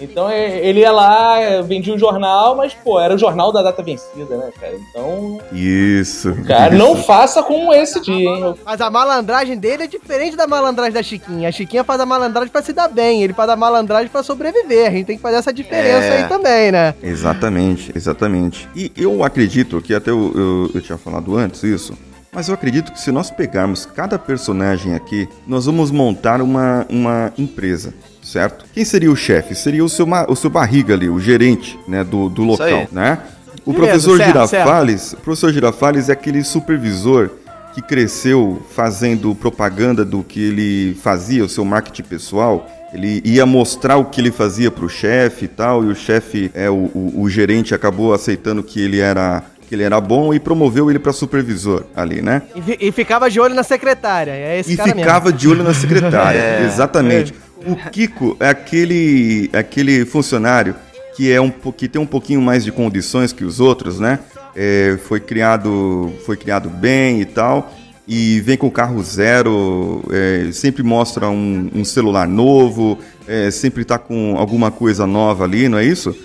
Então 0.00 0.28
é, 0.28 0.58
ele 0.66 0.80
ia 0.80 0.90
lá, 0.92 1.36
vendia 1.62 1.94
um 1.94 1.98
jornal, 1.98 2.56
mas, 2.56 2.72
pô, 2.74 2.98
era 2.98 3.14
o 3.14 3.18
jornal 3.18 3.52
da 3.52 3.62
data 3.62 3.82
vencida, 3.82 4.36
né, 4.36 4.50
cara? 4.58 4.74
Então, 4.90 5.40
Isso. 5.52 6.34
cara, 6.46 6.74
não 6.74 6.94
isso. 6.94 7.02
faça 7.04 7.42
como 7.42 7.72
esse 7.72 8.00
dia, 8.00 8.28
hein? 8.28 8.54
Mas 8.64 8.80
a 8.80 8.90
malandragem 8.90 9.56
dele 9.58 9.84
é 9.84 9.86
diferente 9.86 10.36
da 10.36 10.46
malandragem 10.46 10.92
da 10.92 11.02
Chiquinha. 11.02 11.48
A 11.48 11.52
Chiquinha 11.52 11.84
faz 11.84 12.00
a 12.00 12.06
malandragem 12.06 12.50
pra 12.50 12.62
se 12.62 12.72
dar 12.72 12.88
bem, 12.88 13.22
ele 13.22 13.32
faz 13.32 13.48
a 13.50 13.56
malandragem 13.56 14.08
pra 14.08 14.22
sobreviver. 14.22 14.88
A 14.88 14.90
gente 14.90 15.06
tem 15.06 15.16
que 15.16 15.22
fazer 15.22 15.36
essa 15.36 15.52
diferença 15.52 16.06
É. 16.06 16.22
aí 16.22 16.28
também, 16.28 16.72
né? 16.72 16.94
Exatamente, 17.02 17.92
exatamente. 17.94 18.68
E 18.74 18.90
eu 18.96 19.22
acredito 19.22 19.80
que 19.82 19.94
até 19.94 20.10
eu, 20.10 20.32
eu, 20.34 20.70
eu 20.74 20.80
tinha 20.80 20.98
falado 20.98 21.36
antes 21.36 21.62
isso, 21.62 21.92
mas 22.32 22.48
eu 22.48 22.54
acredito 22.54 22.92
que 22.92 23.00
se 23.00 23.10
nós 23.10 23.30
pegarmos 23.30 23.84
cada 23.84 24.18
personagem 24.18 24.94
aqui, 24.94 25.28
nós 25.46 25.66
vamos 25.66 25.90
montar 25.90 26.40
uma, 26.40 26.86
uma 26.88 27.32
empresa, 27.36 27.92
certo? 28.30 28.64
Quem 28.72 28.84
seria 28.84 29.10
o 29.10 29.16
chefe? 29.16 29.54
Seria 29.54 29.84
o 29.84 29.88
seu, 29.88 30.06
o 30.28 30.36
seu 30.36 30.50
barriga 30.50 30.94
ali, 30.94 31.08
o 31.08 31.20
gerente 31.20 31.78
né, 31.88 32.04
do, 32.04 32.28
do 32.28 32.42
local, 32.42 32.86
né? 32.92 33.18
O 33.64 33.72
Beleza, 33.72 33.90
professor 33.90 34.16
certo, 34.16 34.28
Girafales, 34.48 35.12
o 35.12 35.16
professor 35.18 35.52
Girafales 35.52 36.08
é 36.08 36.12
aquele 36.12 36.42
supervisor 36.42 37.30
que 37.74 37.82
cresceu 37.82 38.62
fazendo 38.74 39.34
propaganda 39.34 40.04
do 40.04 40.22
que 40.22 40.40
ele 40.42 40.94
fazia, 41.02 41.44
o 41.44 41.48
seu 41.48 41.64
marketing 41.64 42.02
pessoal. 42.02 42.66
Ele 42.92 43.20
ia 43.24 43.46
mostrar 43.46 43.96
o 43.96 44.06
que 44.06 44.20
ele 44.20 44.32
fazia 44.32 44.70
pro 44.70 44.88
chefe 44.88 45.44
e 45.44 45.48
tal, 45.48 45.84
e 45.84 45.88
o 45.88 45.94
chefe, 45.94 46.50
é, 46.54 46.68
o, 46.68 46.90
o, 46.94 47.20
o 47.22 47.30
gerente 47.30 47.74
acabou 47.74 48.12
aceitando 48.12 48.62
que 48.62 48.80
ele 48.80 48.98
era 48.98 49.44
que 49.68 49.76
ele 49.76 49.84
era 49.84 50.00
bom 50.00 50.34
e 50.34 50.40
promoveu 50.40 50.90
ele 50.90 50.98
para 50.98 51.12
supervisor 51.12 51.84
ali, 51.94 52.20
né? 52.20 52.42
E, 52.66 52.88
e 52.88 52.90
ficava 52.90 53.30
de 53.30 53.38
olho 53.38 53.54
na 53.54 53.62
secretária. 53.62 54.32
É 54.32 54.58
esse 54.58 54.72
E 54.72 54.76
cara 54.76 54.92
ficava 54.92 55.24
mesmo. 55.26 55.38
de 55.38 55.48
olho 55.48 55.62
na 55.62 55.72
secretária. 55.72 56.40
É. 56.42 56.64
Exatamente. 56.66 57.32
O 57.66 57.76
Kiko 57.90 58.36
é 58.40 58.48
aquele, 58.48 59.50
aquele 59.52 60.04
funcionário 60.04 60.74
que, 61.16 61.30
é 61.30 61.40
um, 61.40 61.50
que 61.50 61.88
tem 61.88 62.00
um 62.00 62.06
pouquinho 62.06 62.40
mais 62.40 62.64
de 62.64 62.72
condições 62.72 63.32
que 63.32 63.44
os 63.44 63.60
outros, 63.60 63.98
né? 64.00 64.18
É, 64.56 64.98
foi, 65.06 65.20
criado, 65.20 66.12
foi 66.24 66.36
criado 66.36 66.68
bem 66.68 67.20
e 67.20 67.24
tal. 67.24 67.72
E 68.08 68.40
vem 68.40 68.56
com 68.56 68.68
carro 68.70 69.00
zero, 69.04 70.02
é, 70.10 70.50
sempre 70.52 70.82
mostra 70.82 71.28
um, 71.28 71.70
um 71.72 71.84
celular 71.84 72.26
novo, 72.26 72.98
é, 73.28 73.50
sempre 73.52 73.84
tá 73.84 73.98
com 73.98 74.34
alguma 74.36 74.70
coisa 74.72 75.06
nova 75.06 75.44
ali, 75.44 75.68
não 75.68 75.78
é 75.78 75.84
isso? 75.84 76.16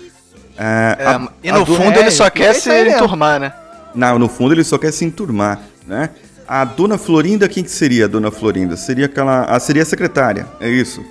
É, 0.58 0.96
É, 0.98 1.06
a- 1.06 1.28
e 1.44 1.52
no 1.52 1.64
fundo 1.66 1.96
ele 1.98 2.10
só 2.10 2.26
é 2.26 2.30
quer 2.30 2.54
se 2.54 2.70
enturmar, 2.70 3.38
né? 3.38 3.52
não, 3.94 4.18
no 4.18 4.28
fundo 4.28 4.52
ele 4.54 4.64
só 4.64 4.78
quer 4.78 4.92
se 4.92 5.04
enturmar, 5.04 5.60
né? 5.86 6.10
A 6.48 6.64
dona 6.64 6.96
Florinda, 6.98 7.48
quem 7.48 7.62
que 7.62 7.70
seria 7.70 8.06
a 8.06 8.08
dona 8.08 8.30
Florinda? 8.30 8.76
Seria 8.76 9.06
aquela. 9.06 9.42
A, 9.44 9.58
seria 9.60 9.82
a 9.82 9.86
secretária, 9.86 10.46
é 10.60 10.68
isso. 10.68 11.04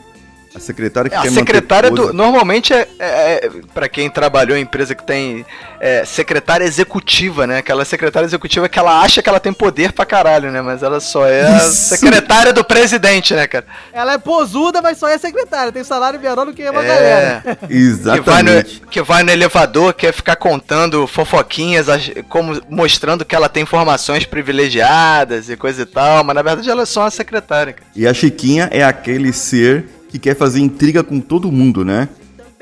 A 0.55 0.59
secretária 0.59 1.09
que 1.09 1.15
É, 1.15 1.19
a 1.19 1.21
quer 1.23 1.31
secretária 1.31 1.91
do. 1.91 2.13
Normalmente 2.13 2.73
é, 2.73 2.87
é, 2.99 3.49
para 3.73 3.89
quem 3.89 4.09
trabalhou 4.09 4.57
em 4.57 4.61
empresa 4.61 4.95
que 4.95 5.03
tem 5.05 5.45
é, 5.79 6.05
secretária 6.05 6.63
executiva, 6.63 7.45
né? 7.45 7.57
Aquela 7.57 7.83
secretária 7.83 8.25
executiva 8.25 8.69
que 8.69 8.79
ela 8.79 9.01
acha 9.01 9.21
que 9.21 9.27
ela 9.29 9.39
tem 9.39 9.51
poder 9.51 9.91
pra 9.91 10.05
caralho, 10.05 10.51
né? 10.51 10.61
Mas 10.61 10.81
ela 10.81 10.99
só 10.99 11.25
é 11.27 11.45
a 11.45 11.57
Isso. 11.57 11.73
secretária 11.95 12.53
do 12.53 12.63
presidente, 12.63 13.33
né, 13.33 13.47
cara? 13.47 13.65
Ela 13.91 14.13
é 14.13 14.17
posuda, 14.17 14.81
mas 14.81 14.97
só 14.97 15.07
é 15.09 15.17
secretária. 15.17 15.71
Tem 15.71 15.83
salário 15.83 16.19
menor 16.19 16.45
do 16.45 16.53
que 16.53 16.67
uma 16.69 16.83
É. 16.83 16.87
galera. 16.87 17.57
Que 17.67 18.21
vai, 18.21 18.43
no, 18.43 18.49
Exatamente. 18.51 18.81
que 18.89 19.01
vai 19.01 19.23
no 19.23 19.31
elevador, 19.31 19.93
quer 19.93 20.13
ficar 20.13 20.35
contando 20.37 21.05
fofoquinhas, 21.07 21.87
como 22.29 22.61
mostrando 22.69 23.25
que 23.25 23.35
ela 23.35 23.49
tem 23.49 23.63
informações 23.63 24.25
privilegiadas 24.25 25.49
e 25.49 25.55
coisa 25.57 25.81
e 25.81 25.85
tal, 25.85 26.23
mas 26.23 26.35
na 26.35 26.41
verdade 26.41 26.69
ela 26.69 26.83
é 26.83 26.85
só 26.85 27.01
uma 27.01 27.11
secretária. 27.11 27.73
cara. 27.73 27.85
E 27.95 28.07
a 28.07 28.13
Chiquinha 28.13 28.69
é 28.71 28.83
aquele 28.83 29.31
ser 29.33 29.85
que 30.15 30.19
quer 30.19 30.35
fazer 30.35 30.59
intriga 30.61 31.03
com 31.03 31.19
todo 31.19 31.51
mundo, 31.51 31.83
né? 31.83 32.07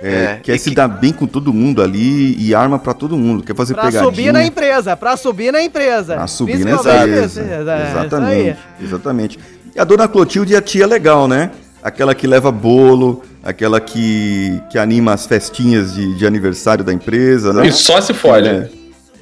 É, 0.01 0.09
É, 0.09 0.39
quer 0.43 0.57
se 0.57 0.69
que- 0.71 0.75
dar 0.75 0.87
bem 0.87 1.13
com 1.13 1.25
todo 1.27 1.53
mundo 1.53 1.81
ali 1.81 2.35
e 2.37 2.53
arma 2.53 2.77
pra 2.79 2.93
todo 2.93 3.15
mundo. 3.15 3.43
Quer 3.43 3.55
fazer 3.55 3.73
Pra 3.75 3.83
pegadinha. 3.85 4.03
subir 4.11 4.33
na 4.33 4.43
empresa, 4.43 4.97
pra 4.97 5.15
subir 5.15 5.51
na 5.53 5.61
empresa. 5.61 6.15
Pra 6.15 6.27
subir 6.27 6.65
na 6.65 6.71
empresa. 6.71 7.41
é. 7.41 7.89
Exatamente. 7.91 8.57
Exatamente. 8.81 9.39
E 9.75 9.79
a 9.79 9.83
dona 9.83 10.07
Clotilde 10.07 10.55
é 10.55 10.57
a 10.57 10.61
tia 10.61 10.85
legal, 10.87 11.27
né? 11.27 11.51
Aquela 11.81 12.15
que 12.15 12.25
leva 12.25 12.51
bolo, 12.51 13.21
aquela 13.43 13.79
que, 13.79 14.59
que 14.71 14.77
anima 14.77 15.13
as 15.13 15.25
festinhas 15.25 15.93
de, 15.93 16.17
de 16.17 16.25
aniversário 16.25 16.83
da 16.83 16.91
empresa, 16.93 17.53
né? 17.53 17.67
E 17.67 17.71
só 17.71 18.01
se 18.01 18.13
fode. 18.13 18.47
É. 18.49 18.69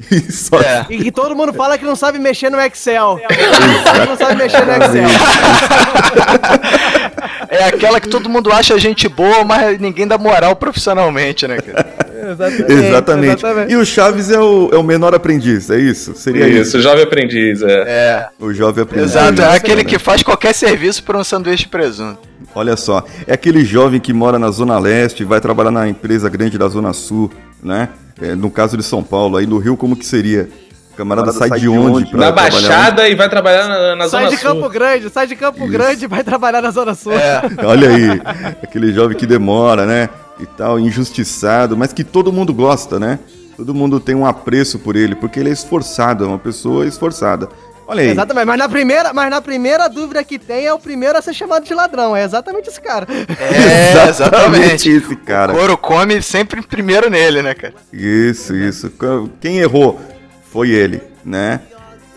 E 0.10 0.32
só 0.32 0.60
É. 0.60 0.86
E 0.90 1.04
que 1.04 1.12
todo 1.12 1.36
mundo 1.36 1.54
fala 1.54 1.78
que 1.78 1.86
não 1.86 1.96
sabe 1.96 2.18
mexer 2.20 2.50
no 2.50 2.60
Excel. 2.60 3.20
Não 4.08 4.18
sabe 4.18 4.36
mexer 4.36 4.66
no 4.66 4.72
Excel. 4.74 5.10
É 7.50 7.66
aquela 7.66 8.00
que 8.00 8.08
todo 8.08 8.30
mundo 8.30 8.52
acha 8.52 8.80
gente 8.80 9.08
boa, 9.10 9.44
mas 9.44 9.80
ninguém 9.80 10.08
dá 10.08 10.18
moral 10.18 10.56
profissionalmente, 10.56 11.48
né, 11.48 11.58
cara? 11.58 11.86
Exatamente. 12.32 12.72
Exatamente. 12.72 13.74
E 13.74 13.76
o 13.76 13.86
Chaves 13.86 14.32
é 14.32 14.40
o, 14.40 14.70
é 14.72 14.78
o 14.78 14.84
menor 14.84 15.14
aprendiz, 15.14 15.70
é 15.70 15.78
isso? 15.78 16.14
Seria 16.16 16.48
isso. 16.48 16.78
Isso, 16.78 16.82
jovem 16.82 17.04
aprendiz, 17.04 17.62
é. 17.62 17.82
É. 17.88 18.28
O 18.40 18.54
jovem 18.54 18.84
aprendiz. 18.84 19.12
Exato, 19.12 19.42
é 19.42 19.56
aquele 19.56 19.84
que 19.84 19.98
faz 20.00 20.24
qualquer 20.24 20.54
serviço 20.54 21.04
por 21.04 21.16
um 21.16 21.24
sanduíche 21.24 21.64
de 21.64 21.70
presunto. 21.70 22.20
Olha 22.54 22.76
só, 22.76 23.04
é 23.28 23.34
aquele 23.34 23.64
jovem 23.64 24.00
que 24.00 24.14
mora 24.14 24.38
na 24.38 24.52
Zona 24.52 24.78
Leste, 24.78 25.24
vai 25.24 25.40
trabalhar 25.40 25.72
na 25.72 25.88
empresa 25.88 26.30
grande 26.30 26.58
da 26.58 26.68
Zona 26.68 26.94
Sul, 26.94 27.32
né? 27.64 27.90
É, 28.20 28.36
no 28.36 28.50
caso 28.50 28.76
de 28.78 28.84
São 28.84 29.04
Paulo, 29.04 29.38
aí 29.38 29.46
no 29.46 29.58
Rio, 29.58 29.78
como 29.78 29.96
que 29.96 30.06
seria? 30.06 30.50
O 30.94 30.96
camarada 30.98 31.32
sai 31.32 31.50
de 31.52 31.70
onde? 31.70 32.06
pra 32.10 32.20
Na 32.20 32.26
trabalhar? 32.32 32.52
Baixada 32.52 33.10
e 33.10 33.16
vai 33.16 33.30
trabalhar 33.30 33.68
na, 33.68 33.96
na 33.96 34.10
Sai 34.10 34.26
Zona 34.26 34.30
de 34.36 34.42
Sul. 34.42 34.56
Campo 34.56 34.70
Grande, 34.70 35.10
sai 35.10 35.28
de 35.28 35.36
Campo 35.36 35.60
Isso. 35.64 35.72
Grande 35.72 36.06
e 36.06 36.08
vai 36.08 36.24
trabalhar 36.24 36.62
na 36.62 36.72
Zona 36.72 36.94
Sul. 36.94 37.14
É. 37.14 37.42
Olha 37.64 37.90
aí, 37.90 38.22
aquele 38.62 38.92
jovem 38.92 39.16
que 39.18 39.26
demora, 39.26 39.86
né? 39.86 40.10
E 40.40 40.46
tal, 40.46 40.80
injustiçado, 40.80 41.78
mas 41.78 41.94
que 41.94 42.04
todo 42.04 42.32
mundo 42.34 42.54
gosta, 42.54 43.00
né? 43.00 43.20
Todo 43.56 43.74
mundo 43.74 44.00
tem 44.00 44.16
um 44.16 44.26
apreço 44.26 44.80
por 44.80 44.96
ele, 44.96 45.16
porque 45.16 45.40
ele 45.40 45.50
é 45.50 45.54
esforçado, 45.54 46.24
é 46.24 46.28
uma 46.28 46.40
pessoa 46.40 46.86
esforçada. 46.86 47.48
Olha 47.92 48.04
aí. 48.04 48.10
Exatamente, 48.10 48.46
mas 48.46 48.58
na, 48.58 48.70
primeira, 48.70 49.14
mas 49.14 49.30
na 49.30 49.42
primeira 49.42 49.90
dúvida 49.90 50.24
que 50.24 50.40
tem 50.40 50.66
é 50.66 50.74
o 50.74 50.80
primeiro 50.80 51.18
a 51.18 51.22
ser 51.22 51.34
chamado 51.34 51.66
de 51.66 51.74
ladrão. 51.74 52.16
É 52.16 52.24
exatamente 52.24 52.70
esse 52.70 52.80
cara. 52.80 53.06
É, 53.38 54.08
exatamente. 54.08 54.90
esse 54.90 55.14
cara. 55.18 55.52
O 55.52 55.58
couro 55.58 55.78
come 55.78 56.22
sempre 56.22 56.62
primeiro 56.62 57.10
nele, 57.10 57.42
né, 57.42 57.54
cara? 57.54 57.74
Isso, 57.92 58.56
isso. 58.56 58.94
Quem 59.42 59.58
errou 59.58 60.00
foi 60.54 60.70
ele, 60.70 61.04
né? 61.26 61.60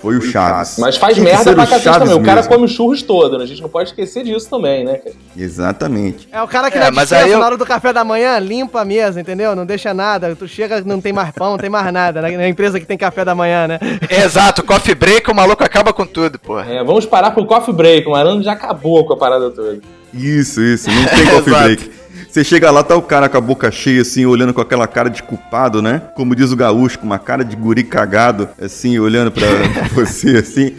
Foi 0.04 0.18
o 0.18 0.20
Chaves. 0.20 0.76
Mas 0.78 0.98
faz 0.98 1.14
que 1.14 1.20
merda 1.22 1.54
pra 1.54 1.64
o 1.64 1.66
cacete 1.66 1.98
também. 1.98 2.14
O 2.14 2.22
cara 2.22 2.36
mesmo. 2.42 2.52
come 2.52 2.64
os 2.66 2.72
churros 2.72 3.00
todo, 3.00 3.38
né? 3.38 3.44
A 3.44 3.46
gente 3.46 3.62
não 3.62 3.70
pode 3.70 3.88
esquecer 3.88 4.22
disso 4.22 4.50
também, 4.50 4.84
né, 4.84 4.98
cara? 4.98 5.16
Exatamente. 5.34 6.28
É 6.30 6.42
o 6.42 6.46
cara 6.46 6.70
que 6.70 6.76
É, 6.76 6.90
mas 6.90 7.10
aí 7.10 7.30
eu- 7.30 7.38
na 7.38 7.46
hora 7.46 7.56
do 7.56 7.64
café 7.64 7.90
da 7.90 8.04
manhã, 8.04 8.38
limpa 8.38 8.82
a 8.82 8.84
mesa, 8.84 9.18
entendeu? 9.18 9.56
Não 9.56 9.64
deixa 9.64 9.94
nada. 9.94 10.36
Tu 10.36 10.46
chega, 10.46 10.82
não 10.84 11.00
tem 11.00 11.10
mais 11.12 11.30
pão, 11.30 11.52
não 11.52 11.58
tem 11.58 11.70
mais 11.70 11.90
nada. 11.90 12.20
Na 12.20 12.46
empresa 12.48 12.78
que 12.78 12.84
tem 12.84 12.98
café 12.98 13.24
da 13.24 13.34
manhã, 13.34 13.66
né? 13.66 13.78
Exato, 14.10 14.62
coffee 14.62 14.94
break, 14.94 15.30
o 15.30 15.34
maluco 15.34 15.64
acaba 15.64 15.90
com 15.92 16.04
tudo, 16.06 16.38
pô. 16.38 16.60
É, 16.60 16.84
vamos 16.84 17.06
parar 17.06 17.30
pro 17.30 17.46
coffee 17.46 17.72
break. 17.74 18.06
O 18.06 18.10
Marano 18.10 18.42
já 18.42 18.52
acabou 18.52 19.06
com 19.06 19.14
a 19.14 19.16
parada 19.16 19.50
toda. 19.50 19.80
Isso, 20.12 20.60
isso. 20.60 20.90
Não 20.90 21.04
tem 21.06 21.26
coffee 21.34 21.54
break. 21.54 21.90
Você 22.34 22.42
chega 22.42 22.68
lá, 22.68 22.82
tá 22.82 22.96
o 22.96 23.02
cara 23.02 23.28
com 23.28 23.38
a 23.38 23.40
boca 23.40 23.70
cheia, 23.70 24.02
assim, 24.02 24.26
olhando 24.26 24.52
com 24.52 24.60
aquela 24.60 24.88
cara 24.88 25.08
de 25.08 25.22
culpado, 25.22 25.80
né? 25.80 26.02
Como 26.16 26.34
diz 26.34 26.50
o 26.50 26.56
gaúcho, 26.56 26.98
com 26.98 27.06
uma 27.06 27.16
cara 27.16 27.44
de 27.44 27.54
guri 27.54 27.84
cagado, 27.84 28.48
assim, 28.60 28.98
olhando 28.98 29.30
pra 29.30 29.46
você, 29.94 30.38
assim. 30.38 30.74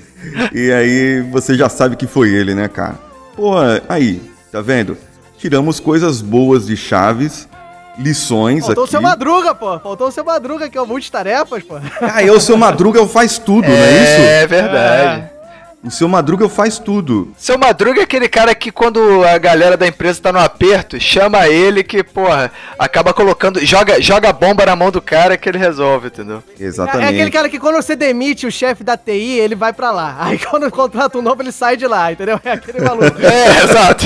E 0.54 0.70
aí 0.74 1.22
você 1.32 1.56
já 1.56 1.70
sabe 1.70 1.96
que 1.96 2.08
foi 2.08 2.28
ele, 2.28 2.54
né, 2.54 2.68
cara? 2.68 2.96
Pô, 3.38 3.54
aí, 3.88 4.22
tá 4.52 4.60
vendo? 4.60 4.98
Tiramos 5.38 5.80
coisas 5.80 6.22
boas 6.22 6.66
de 6.68 6.76
Chaves, 6.76 7.48
lições 7.98 8.66
Faltou 8.66 8.82
o 8.82 8.84
aqui. 8.84 8.92
seu 8.92 9.02
Madruga, 9.02 9.56
pô. 9.56 9.80
Faltou 9.80 10.10
o 10.10 10.12
seu 10.12 10.26
Madruga, 10.26 10.70
que 10.70 10.78
é 10.78 10.82
o 10.82 10.86
multitarefas, 10.86 11.64
pô. 11.64 11.76
Ah, 12.02 12.22
é 12.22 12.30
o 12.30 12.42
seu 12.42 12.58
Madruga, 12.58 13.00
é 13.00 13.02
o 13.02 13.08
faz 13.08 13.38
tudo, 13.38 13.66
não 13.66 13.74
é 13.74 13.92
isso? 14.04 14.22
É 14.22 14.46
verdade. 14.46 15.35
O 15.86 15.92
seu 15.92 16.08
Madruga 16.08 16.50
faz 16.50 16.80
tudo. 16.80 17.32
Seu 17.38 17.60
Madruga 17.60 18.00
é 18.00 18.04
aquele 18.04 18.28
cara 18.28 18.56
que 18.56 18.72
quando 18.72 19.24
a 19.24 19.38
galera 19.38 19.78
da 19.78 19.88
empresa 19.88 20.20
tá 20.20 20.34
no 20.34 20.40
aperto, 20.40 21.00
chama 21.00 21.48
ele 21.48 21.84
que, 21.84 22.04
porra, 22.04 22.52
acaba 22.80 23.14
colocando. 23.14 23.64
Joga, 23.64 24.02
joga 24.02 24.30
a 24.30 24.34
bomba 24.34 24.66
na 24.66 24.76
mão 24.76 24.90
do 24.90 25.00
cara 25.00 25.38
que 25.38 25.48
ele 25.48 25.60
resolve, 25.60 26.08
entendeu? 26.08 26.42
Exatamente. 26.60 27.06
É 27.06 27.10
aquele 27.10 27.30
cara 27.30 27.48
que 27.48 27.60
quando 27.60 27.76
você 27.76 27.96
demite 27.96 28.48
o 28.48 28.52
chefe 28.52 28.84
da 28.84 28.98
TI, 28.98 29.38
ele 29.38 29.54
vai 29.54 29.74
pra 29.74 29.92
lá. 29.92 30.18
Aí 30.22 30.40
quando 30.40 30.72
contrata 30.72 31.20
um 31.20 31.22
novo, 31.22 31.44
ele 31.44 31.52
sai 31.52 31.78
de 31.78 31.86
lá, 31.86 32.12
entendeu? 32.12 32.42
É 32.44 32.54
aquele 32.54 32.82
maluco. 32.82 33.16
É, 33.22 33.64
exato. 33.64 34.06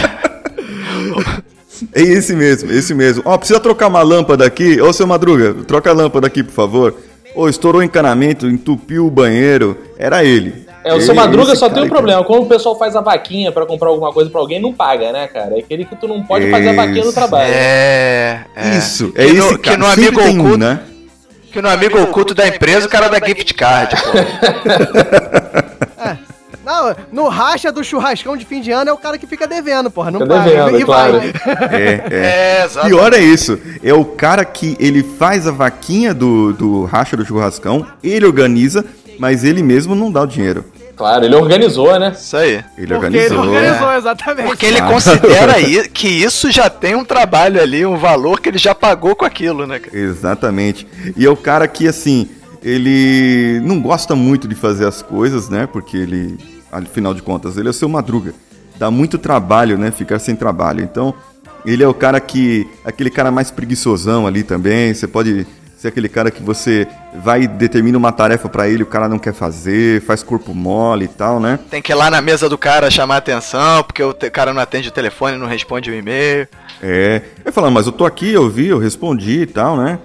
É 1.94 2.02
esse 2.02 2.36
mesmo, 2.36 2.72
esse 2.72 2.94
mesmo. 2.94 3.24
Ó, 3.26 3.38
precisa 3.38 3.60
trocar 3.60 3.88
uma 3.88 4.02
lâmpada 4.02 4.46
aqui. 4.46 4.82
Ô, 4.82 4.92
seu 4.92 5.08
Madruga, 5.08 5.54
troca 5.66 5.90
a 5.90 5.94
lâmpada 5.94 6.28
aqui, 6.28 6.44
por 6.44 6.52
favor. 6.54 6.96
Ô, 7.34 7.48
estourou 7.48 7.80
o 7.80 7.84
encanamento, 7.84 8.48
entupiu 8.48 9.06
o 9.06 9.12
banheiro. 9.12 9.78
Era 9.98 10.26
ele. 10.26 10.69
É, 10.84 10.94
o 10.94 11.02
seu 11.02 11.14
Madruga 11.14 11.52
esse 11.52 11.60
só 11.60 11.70
tem 11.70 11.84
um 11.84 11.86
que- 11.86 11.92
problema. 11.92 12.24
Quando 12.24 12.44
o 12.44 12.48
pessoal 12.48 12.78
faz 12.78 12.96
a 12.96 13.02
vaquinha 13.02 13.52
pra 13.52 13.66
comprar 13.66 13.90
alguma 13.90 14.14
coisa 14.14 14.30
pra 14.30 14.40
alguém, 14.40 14.62
não 14.62 14.74
paga, 14.74 15.12
né, 15.12 15.28
cara? 15.28 15.56
É 15.56 15.60
aquele 15.60 15.86
que 15.86 15.96
tu 15.96 16.08
não 16.08 16.24
pode 16.24 16.50
fazer 16.50 16.70
a 16.70 16.74
vaquinha 16.74 17.02
no 17.04 17.10
Isso. 17.10 17.14
trabalho. 17.14 17.52
É. 17.54 18.46
é. 18.56 18.78
Isso, 18.78 19.12
é 19.16 19.26
que 19.26 19.32
esse 19.32 19.38
no, 19.52 19.60
cara. 19.60 19.60
Que 19.60 19.78
no 19.78 19.86
Sempre 19.88 20.04
amigo 20.06 20.22
tem 20.22 20.38
um, 20.38 20.42
oculto, 20.42 20.58
né? 20.58 20.80
que 21.52 21.62
no 21.62 21.70
amigo 21.70 22.02
oculto 22.02 22.34
da 22.34 22.48
empresa, 22.48 22.88
o 22.88 22.90
cara 22.90 23.10
dá 23.10 23.20
gift 23.26 23.54
card, 23.56 23.96
pô. 24.02 24.10
Não, 26.66 26.96
no 27.12 27.28
racha 27.30 27.72
do 27.72 27.84
churrascão 27.84 28.38
de 28.38 28.46
fim 28.46 28.62
de 28.62 28.70
ano 28.70 28.92
é 28.92 28.94
o 28.94 28.98
cara 28.98 29.18
que 29.18 29.26
fica 29.26 29.48
devendo, 29.48 29.90
porra. 29.90 30.12
Não 30.12 30.20
Fica 30.20 30.36
paga. 30.36 30.50
devendo, 30.50 30.80
e 30.80 30.84
claro. 30.86 31.14
vai. 31.20 31.34
É, 31.72 32.04
é. 32.12 32.60
É, 32.62 32.66
exato. 32.66 32.86
Pior 32.88 33.12
é 33.14 33.20
isso. 33.20 33.60
É 33.84 33.92
o 33.92 34.06
cara 34.06 34.46
que 34.46 34.78
ele 34.80 35.02
faz 35.02 35.48
a 35.48 35.52
vaquinha 35.52 36.14
do, 36.14 36.54
do 36.54 36.86
racha 36.86 37.18
do 37.18 37.26
churrascão, 37.26 37.88
ele 38.04 38.24
organiza, 38.26 38.86
mas 39.20 39.44
ele 39.44 39.62
mesmo 39.62 39.94
não 39.94 40.12
dá 40.12 40.24
o 40.24 40.26
dinheiro. 40.26 40.66
Claro, 40.96 41.24
ele 41.24 41.36
organizou, 41.36 41.98
né? 42.00 42.12
Isso 42.14 42.36
aí. 42.36 42.56
Ele 42.78 42.88
Porque 42.88 42.94
organizou. 42.94 43.44
ele 43.46 43.56
organizou, 43.58 43.94
exatamente. 43.94 44.46
Porque 44.48 44.66
ele 44.66 44.80
Ah. 44.80 44.88
considera 44.88 45.54
que 45.94 46.08
isso 46.08 46.52
já 46.52 46.70
tem 46.70 46.94
um 46.96 47.06
trabalho 47.06 47.62
ali, 47.62 47.86
um 47.86 47.96
valor 47.98 48.42
que 48.42 48.50
ele 48.50 48.58
já 48.58 48.76
pagou 48.76 49.16
com 49.16 49.24
aquilo, 49.24 49.66
né, 49.66 49.80
cara? 49.80 49.98
Exatamente. 49.98 50.86
E 51.16 51.26
é 51.26 51.30
o 51.30 51.38
cara 51.38 51.68
que, 51.70 51.88
assim, 51.88 52.28
ele 52.62 53.62
não 53.64 53.80
gosta 53.82 54.16
muito 54.16 54.48
de 54.48 54.56
fazer 54.56 54.86
as 54.86 55.02
coisas, 55.02 55.48
né? 55.48 55.68
Porque 55.72 55.96
ele, 55.96 56.38
afinal 56.72 57.14
de 57.14 57.22
contas, 57.22 57.58
ele 57.58 57.68
é 57.68 57.72
o 57.72 57.74
seu 57.74 57.88
madruga. 57.88 58.34
Dá 58.78 58.92
muito 58.92 59.18
trabalho, 59.18 59.78
né? 59.78 59.92
Ficar 59.92 60.20
sem 60.20 60.36
trabalho. 60.36 60.82
Então, 60.84 61.14
ele 61.66 61.84
é 61.84 61.88
o 61.88 61.94
cara 61.94 62.20
que. 62.20 62.68
aquele 62.86 63.10
cara 63.10 63.32
mais 63.32 63.52
preguiçosão 63.52 64.28
ali 64.28 64.44
também. 64.44 64.94
Você 64.94 65.08
pode 65.08 65.46
ser 65.80 65.88
aquele 65.88 66.10
cara 66.10 66.30
que 66.30 66.44
você 66.44 66.86
vai 67.24 67.44
e 67.44 67.48
determina 67.48 67.98
uma 67.98 68.12
tarefa 68.12 68.50
pra 68.50 68.68
ele, 68.68 68.84
o 68.84 68.86
cara 68.86 69.08
não 69.08 69.18
quer 69.18 69.34
fazer, 69.34 70.02
faz 70.02 70.22
corpo 70.22 70.54
mole 70.54 71.06
e 71.06 71.08
tal, 71.08 71.40
né? 71.40 71.58
Tem 71.70 71.82
que 71.82 71.92
ir 71.94 71.96
lá 71.96 72.12
na 72.12 72.22
mesa 72.22 72.50
do 72.50 72.58
cara 72.58 72.92
chamar 72.92 73.16
atenção, 73.18 73.82
porque 73.84 74.04
o 74.04 74.14
cara 74.32 74.54
não 74.54 74.62
atende 74.62 74.90
o 74.90 74.92
telefone, 74.92 75.38
não 75.38 75.48
responde 75.48 75.90
o 75.90 75.96
e-mail. 75.96 76.48
É. 76.84 77.22
Eu 77.46 77.54
falando, 77.54 77.74
mas 77.74 77.86
eu 77.86 77.94
tô 77.94 78.06
aqui, 78.06 78.34
eu 78.34 78.50
vi, 78.50 78.68
eu 78.68 78.78
respondi 78.78 79.42
e 79.44 79.46
tal, 79.46 79.78
né? 79.78 80.00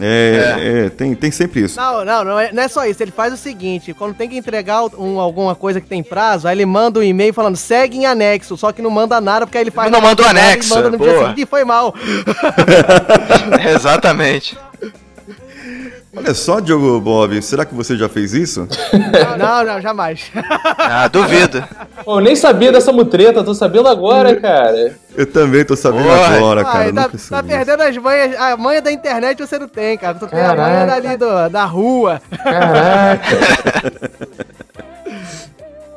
É, 0.00 0.84
é, 0.86 0.88
tem, 0.90 1.12
tem 1.16 1.30
sempre 1.30 1.62
isso. 1.64 1.76
Não, 1.78 2.04
não, 2.04 2.24
não 2.24 2.38
é, 2.38 2.52
não 2.52 2.62
é 2.62 2.68
só 2.68 2.86
isso. 2.86 3.02
Ele 3.02 3.10
faz 3.10 3.32
o 3.34 3.36
seguinte: 3.36 3.92
quando 3.92 4.14
tem 4.14 4.28
que 4.28 4.36
entregar 4.36 4.84
um- 4.96 5.18
alguma 5.18 5.56
coisa 5.56 5.80
que 5.80 5.88
tem 5.88 6.04
prazo, 6.04 6.46
aí 6.46 6.54
ele 6.54 6.64
manda 6.64 7.00
um 7.00 7.02
e-mail 7.02 7.34
falando 7.34 7.56
segue 7.56 7.98
em 7.98 8.06
anexo, 8.06 8.56
só 8.56 8.70
que 8.70 8.80
não 8.80 8.90
manda 8.92 9.20
nada, 9.20 9.44
porque 9.44 9.58
aí 9.58 9.64
ele 9.64 9.72
faz. 9.72 9.90
Não 9.90 10.00
manda 10.00 10.22
o 10.22 10.26
anexo, 10.26 10.72
manda 10.72 10.90
no 10.90 10.98
dia 10.98 11.18
seguinte 11.18 11.42
e 11.42 11.46
foi 11.46 11.64
mal. 11.64 11.92
Exatamente. 13.74 14.56
Olha 16.18 16.34
só, 16.34 16.58
Diogo 16.58 17.00
Bob, 17.00 17.40
será 17.40 17.64
que 17.64 17.72
você 17.72 17.96
já 17.96 18.08
fez 18.08 18.34
isso? 18.34 18.66
não, 19.38 19.64
não, 19.64 19.80
jamais. 19.80 20.30
Ah, 20.90 21.06
duvido. 21.06 21.62
Pô, 22.04 22.18
eu 22.18 22.20
nem 22.20 22.34
sabia 22.34 22.72
dessa 22.72 22.90
mutreta, 22.92 23.44
tô 23.44 23.54
sabendo 23.54 23.88
agora, 23.88 24.34
cara. 24.40 24.96
Eu 25.14 25.26
também 25.26 25.64
tô 25.64 25.76
sabendo 25.76 26.04
Porra. 26.08 26.36
agora, 26.36 26.64
cara. 26.64 26.78
Ai, 26.78 26.92
tá, 26.92 27.10
tá 27.30 27.42
perdendo 27.42 27.82
as 27.82 27.96
manhas. 27.96 28.40
A 28.40 28.56
manha 28.56 28.80
da 28.80 28.90
internet 28.90 29.38
você 29.38 29.58
não 29.58 29.68
tem, 29.68 29.98
cara. 29.98 30.14
Tu 30.14 30.26
tem 30.26 30.40
a 30.40 30.56
manha 30.56 30.86
dali 30.86 31.16
do, 31.16 31.48
da 31.50 31.64
rua. 31.64 32.20
Caraca. 32.42 33.22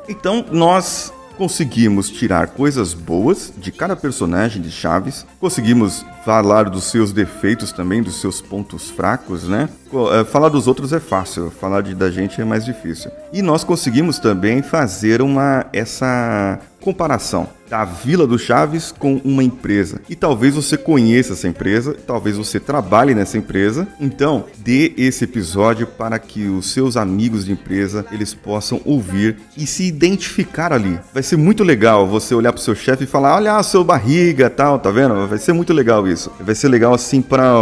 Então, 0.09 0.43
nós 0.51 1.13
conseguimos 1.37 2.09
tirar 2.09 2.47
coisas 2.47 2.93
boas 2.93 3.51
de 3.57 3.71
cada 3.71 3.95
personagem 3.95 4.61
de 4.61 4.71
Chaves, 4.71 5.25
conseguimos 5.39 6.05
falar 6.23 6.69
dos 6.69 6.85
seus 6.85 7.11
defeitos 7.11 7.71
também, 7.71 8.01
dos 8.01 8.19
seus 8.21 8.41
pontos 8.41 8.89
fracos, 8.89 9.47
né? 9.47 9.69
Eh, 9.93 10.23
Falar 10.25 10.49
dos 10.49 10.67
outros 10.67 10.93
é 10.93 10.99
fácil, 10.99 11.51
falar 11.51 11.81
de, 11.81 11.95
da 11.95 12.09
gente 12.09 12.39
é 12.39 12.45
mais 12.45 12.63
difícil. 12.63 13.11
E 13.33 13.41
nós 13.41 13.63
conseguimos 13.63 14.19
também 14.19 14.61
fazer 14.61 15.21
uma 15.21 15.65
essa 15.73 16.59
comparação 16.81 17.47
da 17.69 17.85
Vila 17.85 18.27
do 18.27 18.37
Chaves 18.37 18.91
com 18.91 19.21
uma 19.23 19.41
empresa. 19.41 20.01
E 20.09 20.13
talvez 20.15 20.53
você 20.55 20.75
conheça 20.75 21.31
essa 21.31 21.47
empresa, 21.47 21.95
talvez 22.05 22.35
você 22.35 22.59
trabalhe 22.59 23.15
nessa 23.15 23.37
empresa. 23.37 23.87
Então, 23.97 24.43
dê 24.57 24.91
esse 24.97 25.23
episódio 25.23 25.87
para 25.87 26.19
que 26.19 26.47
os 26.49 26.73
seus 26.73 26.97
amigos 26.97 27.45
de 27.45 27.53
empresa 27.53 28.05
eles 28.11 28.33
possam 28.33 28.81
ouvir 28.83 29.37
e 29.55 29.65
se 29.65 29.83
identificar 29.83 30.73
ali. 30.73 30.99
Vai 31.13 31.23
ser 31.23 31.37
muito 31.37 31.63
legal 31.63 32.05
você 32.05 32.35
olhar 32.35 32.51
pro 32.51 32.61
seu 32.61 32.75
chefe 32.75 33.05
e 33.05 33.07
falar: 33.07 33.35
"Olha, 33.37 33.57
o 33.57 33.63
seu 33.63 33.85
barriga, 33.85 34.49
tal, 34.49 34.77
tá 34.77 34.91
vendo? 34.91 35.25
Vai 35.27 35.37
ser 35.37 35.53
muito 35.53 35.71
legal 35.71 36.05
isso. 36.05 36.29
Vai 36.41 36.55
ser 36.55 36.67
legal 36.67 36.93
assim 36.93 37.21
para 37.21 37.53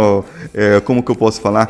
como 0.84 1.04
que 1.04 1.10
eu 1.12 1.16
posso 1.16 1.40
falar 1.40 1.68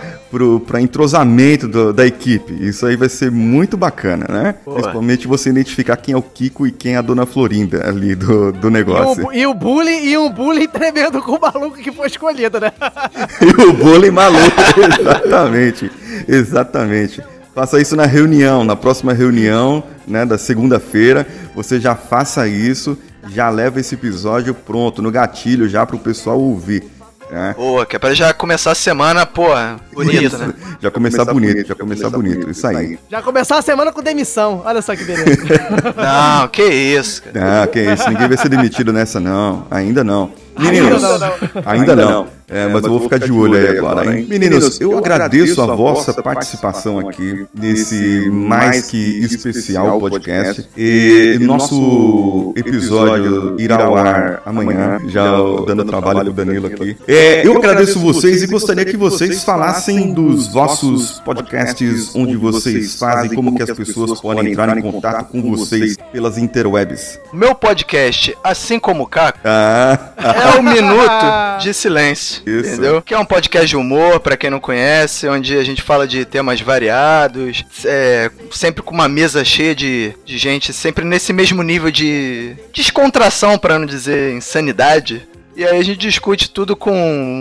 para 0.66 0.80
entrosamento 0.80 1.68
do- 1.68 1.92
da 1.92 2.06
equipe. 2.06 2.54
Isso 2.66 2.86
aí 2.86 2.96
vai 2.96 3.10
ser 3.10 3.30
muito 3.30 3.76
bacana, 3.76 4.24
né? 4.30 4.54
Principalmente 4.64 5.28
você 5.28 5.50
identificar 5.50 5.96
quem 5.98 6.14
é 6.14 6.16
o 6.16 6.22
Kiko 6.22 6.66
e 6.66 6.72
quem 6.72 6.94
é 6.94 6.96
a 6.96 7.02
Dona 7.02 7.26
Florinda 7.40 7.88
ali 7.88 8.14
do, 8.14 8.52
do 8.52 8.68
E 8.68 8.70
negócio. 8.70 9.26
o, 9.26 9.32
e 9.32 9.46
o 9.46 9.54
bullying 9.54 10.04
e 10.04 10.18
um 10.18 10.30
bullying 10.30 10.68
tremendo 10.68 11.22
com 11.22 11.32
o 11.36 11.40
maluco 11.40 11.78
que 11.78 11.90
foi 11.90 12.06
escolhido, 12.06 12.60
né? 12.60 12.70
E 13.40 13.62
o 13.62 13.72
bullying 13.72 14.10
maluco. 14.10 14.40
exatamente. 15.00 15.90
Exatamente. 16.28 17.22
Faça 17.54 17.80
isso 17.80 17.96
na 17.96 18.04
reunião, 18.06 18.62
na 18.62 18.76
próxima 18.76 19.12
reunião, 19.12 19.82
né, 20.06 20.24
da 20.26 20.36
segunda-feira. 20.38 21.26
Você 21.54 21.80
já 21.80 21.94
faça 21.94 22.46
isso, 22.46 22.96
já 23.28 23.48
leva 23.48 23.80
esse 23.80 23.94
episódio 23.94 24.54
pronto, 24.54 25.00
no 25.02 25.10
gatilho, 25.10 25.68
já 25.68 25.84
pro 25.86 25.98
pessoal 25.98 26.38
ouvir. 26.38 26.84
Né? 27.30 27.54
Boa, 27.56 27.86
que 27.86 27.94
é 27.94 27.98
pra 27.98 28.12
já 28.12 28.32
começar 28.34 28.72
a 28.72 28.74
semana, 28.74 29.24
porra, 29.24 29.76
bonito, 29.92 30.24
Isso. 30.24 30.38
né? 30.38 30.52
Já 30.80 30.90
começar 30.90 31.24
bonito, 31.26 31.66
já 31.68 31.74
começar 31.74 32.10
bonito. 32.10 32.50
Isso 32.50 32.66
aí. 32.66 32.98
Já 33.08 33.22
começar 33.22 33.58
a 33.58 33.62
semana 33.62 33.92
com 33.92 34.02
demissão. 34.02 34.62
Olha 34.64 34.82
só 34.82 34.96
que 34.96 35.04
beleza. 35.04 35.38
Não, 35.96 36.48
que 36.48 36.64
isso, 36.64 37.22
cara. 37.22 37.62
Ah, 37.62 37.66
que 37.66 37.80
isso, 37.80 38.08
ninguém 38.08 38.28
vai 38.28 38.36
ser 38.36 38.48
demitido 38.48 38.92
nessa, 38.92 39.20
não. 39.20 39.66
Ainda 39.70 40.02
não. 40.02 40.32
Meninos, 40.58 41.02
Ainda 41.04 41.18
não, 41.18 41.62
ainda 41.64 41.96
não. 41.96 42.40
É, 42.52 42.66
mas 42.66 42.82
eu 42.82 42.90
vou 42.90 43.00
ficar 43.02 43.18
de 43.20 43.30
olho 43.30 43.54
aí 43.54 43.78
agora, 43.78 44.04
hein? 44.18 44.26
Meninos, 44.28 44.80
eu 44.80 44.98
agradeço 44.98 45.62
a 45.62 45.66
vossa 45.66 46.12
participação 46.20 46.98
aqui 46.98 47.46
nesse 47.54 48.28
mais 48.28 48.88
que 48.90 49.20
especial 49.24 50.00
podcast. 50.00 50.68
E 50.76 51.38
nosso 51.40 52.52
episódio 52.56 53.54
irá 53.60 53.84
ao 53.84 53.96
ar 53.96 54.42
amanhã, 54.44 54.98
já 55.06 55.30
dando 55.64 55.84
trabalho 55.84 56.24
pro 56.24 56.32
Danilo 56.32 56.66
aqui. 56.66 56.96
É, 57.06 57.46
eu 57.46 57.56
agradeço 57.56 58.00
vocês 58.00 58.42
e 58.42 58.48
gostaria 58.48 58.84
que 58.84 58.96
vocês 58.96 59.44
falassem 59.44 60.12
dos 60.12 60.48
vossos 60.52 61.20
podcasts, 61.24 62.10
onde 62.16 62.36
vocês 62.36 62.96
fazem, 62.96 63.32
como 63.32 63.54
que 63.54 63.62
as 63.62 63.70
pessoas 63.70 64.20
podem 64.20 64.50
entrar 64.50 64.76
em 64.76 64.82
contato 64.82 65.30
com 65.30 65.40
vocês 65.54 65.96
pelas 66.12 66.36
interwebs. 66.36 67.20
Meu 67.32 67.54
podcast, 67.54 68.36
assim 68.42 68.80
como 68.80 69.04
o 69.04 69.06
Caco, 69.06 69.38
Ah, 69.44 69.98
é 70.40 70.58
o 70.58 70.62
Minuto 70.62 71.10
de 71.60 71.74
Silêncio. 71.74 72.42
Isso. 72.46 72.70
Entendeu? 72.70 73.02
Que 73.02 73.14
é 73.14 73.18
um 73.18 73.24
podcast 73.24 73.68
de 73.68 73.76
humor, 73.76 74.20
pra 74.20 74.36
quem 74.36 74.50
não 74.50 74.60
conhece, 74.60 75.28
onde 75.28 75.56
a 75.56 75.62
gente 75.62 75.82
fala 75.82 76.06
de 76.06 76.24
temas 76.24 76.60
variados, 76.60 77.64
é, 77.84 78.30
sempre 78.50 78.82
com 78.82 78.94
uma 78.94 79.08
mesa 79.08 79.44
cheia 79.44 79.74
de, 79.74 80.14
de 80.24 80.38
gente, 80.38 80.72
sempre 80.72 81.04
nesse 81.04 81.32
mesmo 81.32 81.62
nível 81.62 81.90
de 81.90 82.56
descontração, 82.72 83.58
pra 83.58 83.78
não 83.78 83.86
dizer 83.86 84.34
insanidade. 84.34 85.28
E 85.60 85.64
aí 85.64 85.78
a 85.78 85.82
gente 85.82 85.98
discute 85.98 86.48
tudo 86.48 86.74
com 86.74 86.94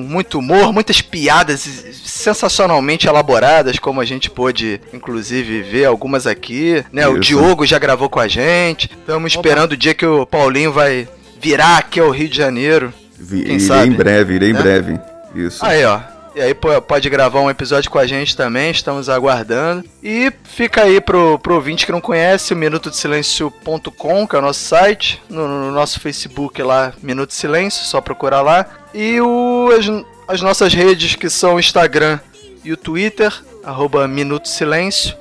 muito 0.06 0.40
humor, 0.40 0.74
muitas 0.74 1.02
piadas 1.02 1.62
sensacionalmente 2.04 3.08
elaboradas, 3.08 3.80
como 3.80 4.02
a 4.02 4.06
gente 4.06 4.30
pôde, 4.30 4.82
inclusive, 4.94 5.62
ver 5.62 5.86
algumas 5.86 6.28
aqui. 6.28 6.84
Né? 6.92 7.08
O 7.08 7.14
Isso. 7.14 7.22
Diogo 7.22 7.66
já 7.66 7.80
gravou 7.80 8.10
com 8.10 8.20
a 8.20 8.28
gente. 8.28 8.90
Estamos 8.92 9.34
esperando 9.34 9.72
o 9.72 9.78
dia 9.78 9.94
que 9.94 10.06
o 10.06 10.26
Paulinho 10.26 10.74
vai 10.74 11.08
virar 11.42 11.78
aqui 11.78 12.00
ao 12.00 12.10
Rio 12.12 12.30
de 12.30 12.38
Janeiro. 12.38 12.94
Vi- 13.18 13.44
Quem 13.44 13.56
irei 13.56 13.60
sabe, 13.68 13.88
em 13.88 13.92
breve, 13.94 14.34
irei 14.36 14.50
em 14.52 14.54
né? 14.54 14.62
breve. 14.62 15.00
Isso. 15.36 15.64
Aí, 15.66 15.84
ó. 15.86 16.00
E 16.36 16.42
aí 16.42 16.54
pode 16.54 17.10
gravar 17.10 17.42
um 17.42 17.50
episódio 17.50 17.90
com 17.90 17.98
a 18.00 18.06
gente 18.08 18.38
também, 18.38 18.72
estamos 18.72 19.10
aguardando. 19.10 19.84
E 20.02 20.32
fica 20.44 20.84
aí 20.84 21.02
pro, 21.02 21.38
pro 21.40 21.56
ouvinte 21.56 21.86
que 21.86 21.92
não 21.92 22.00
conhece, 22.00 22.54
o 22.54 22.58
minutodesilencio.com, 22.58 24.28
que 24.28 24.36
é 24.36 24.40
o 24.40 24.42
nosso 24.42 24.60
site. 24.64 25.22
No, 25.30 25.48
no 25.48 25.72
nosso 25.72 26.00
Facebook 26.00 26.62
lá, 26.62 26.94
Minuto 27.02 27.34
Silêncio, 27.34 27.84
só 27.86 28.00
procurar 28.00 28.42
lá. 28.42 28.66
E 28.94 29.20
o, 29.20 29.70
as, 29.78 29.86
as 30.36 30.42
nossas 30.42 30.74
redes 30.74 31.16
que 31.16 31.30
são 31.30 31.56
o 31.56 31.60
Instagram 31.60 32.20
e 32.64 32.72
o 32.72 32.78
Twitter, 32.78 33.34
arroba 33.64 34.08
Minuto 34.08 34.48
Silêncio. 34.48 35.16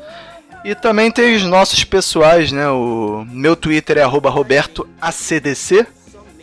E 0.65 0.75
também 0.75 1.11
tem 1.11 1.35
os 1.37 1.43
nossos 1.45 1.83
pessoais, 1.85 2.53
né? 2.53 2.69
O 2.69 3.25
meu 3.31 3.57
Twitter 3.57 3.97
é 3.99 4.03
arroba 4.03 4.29
robertoacdc. 4.31 5.87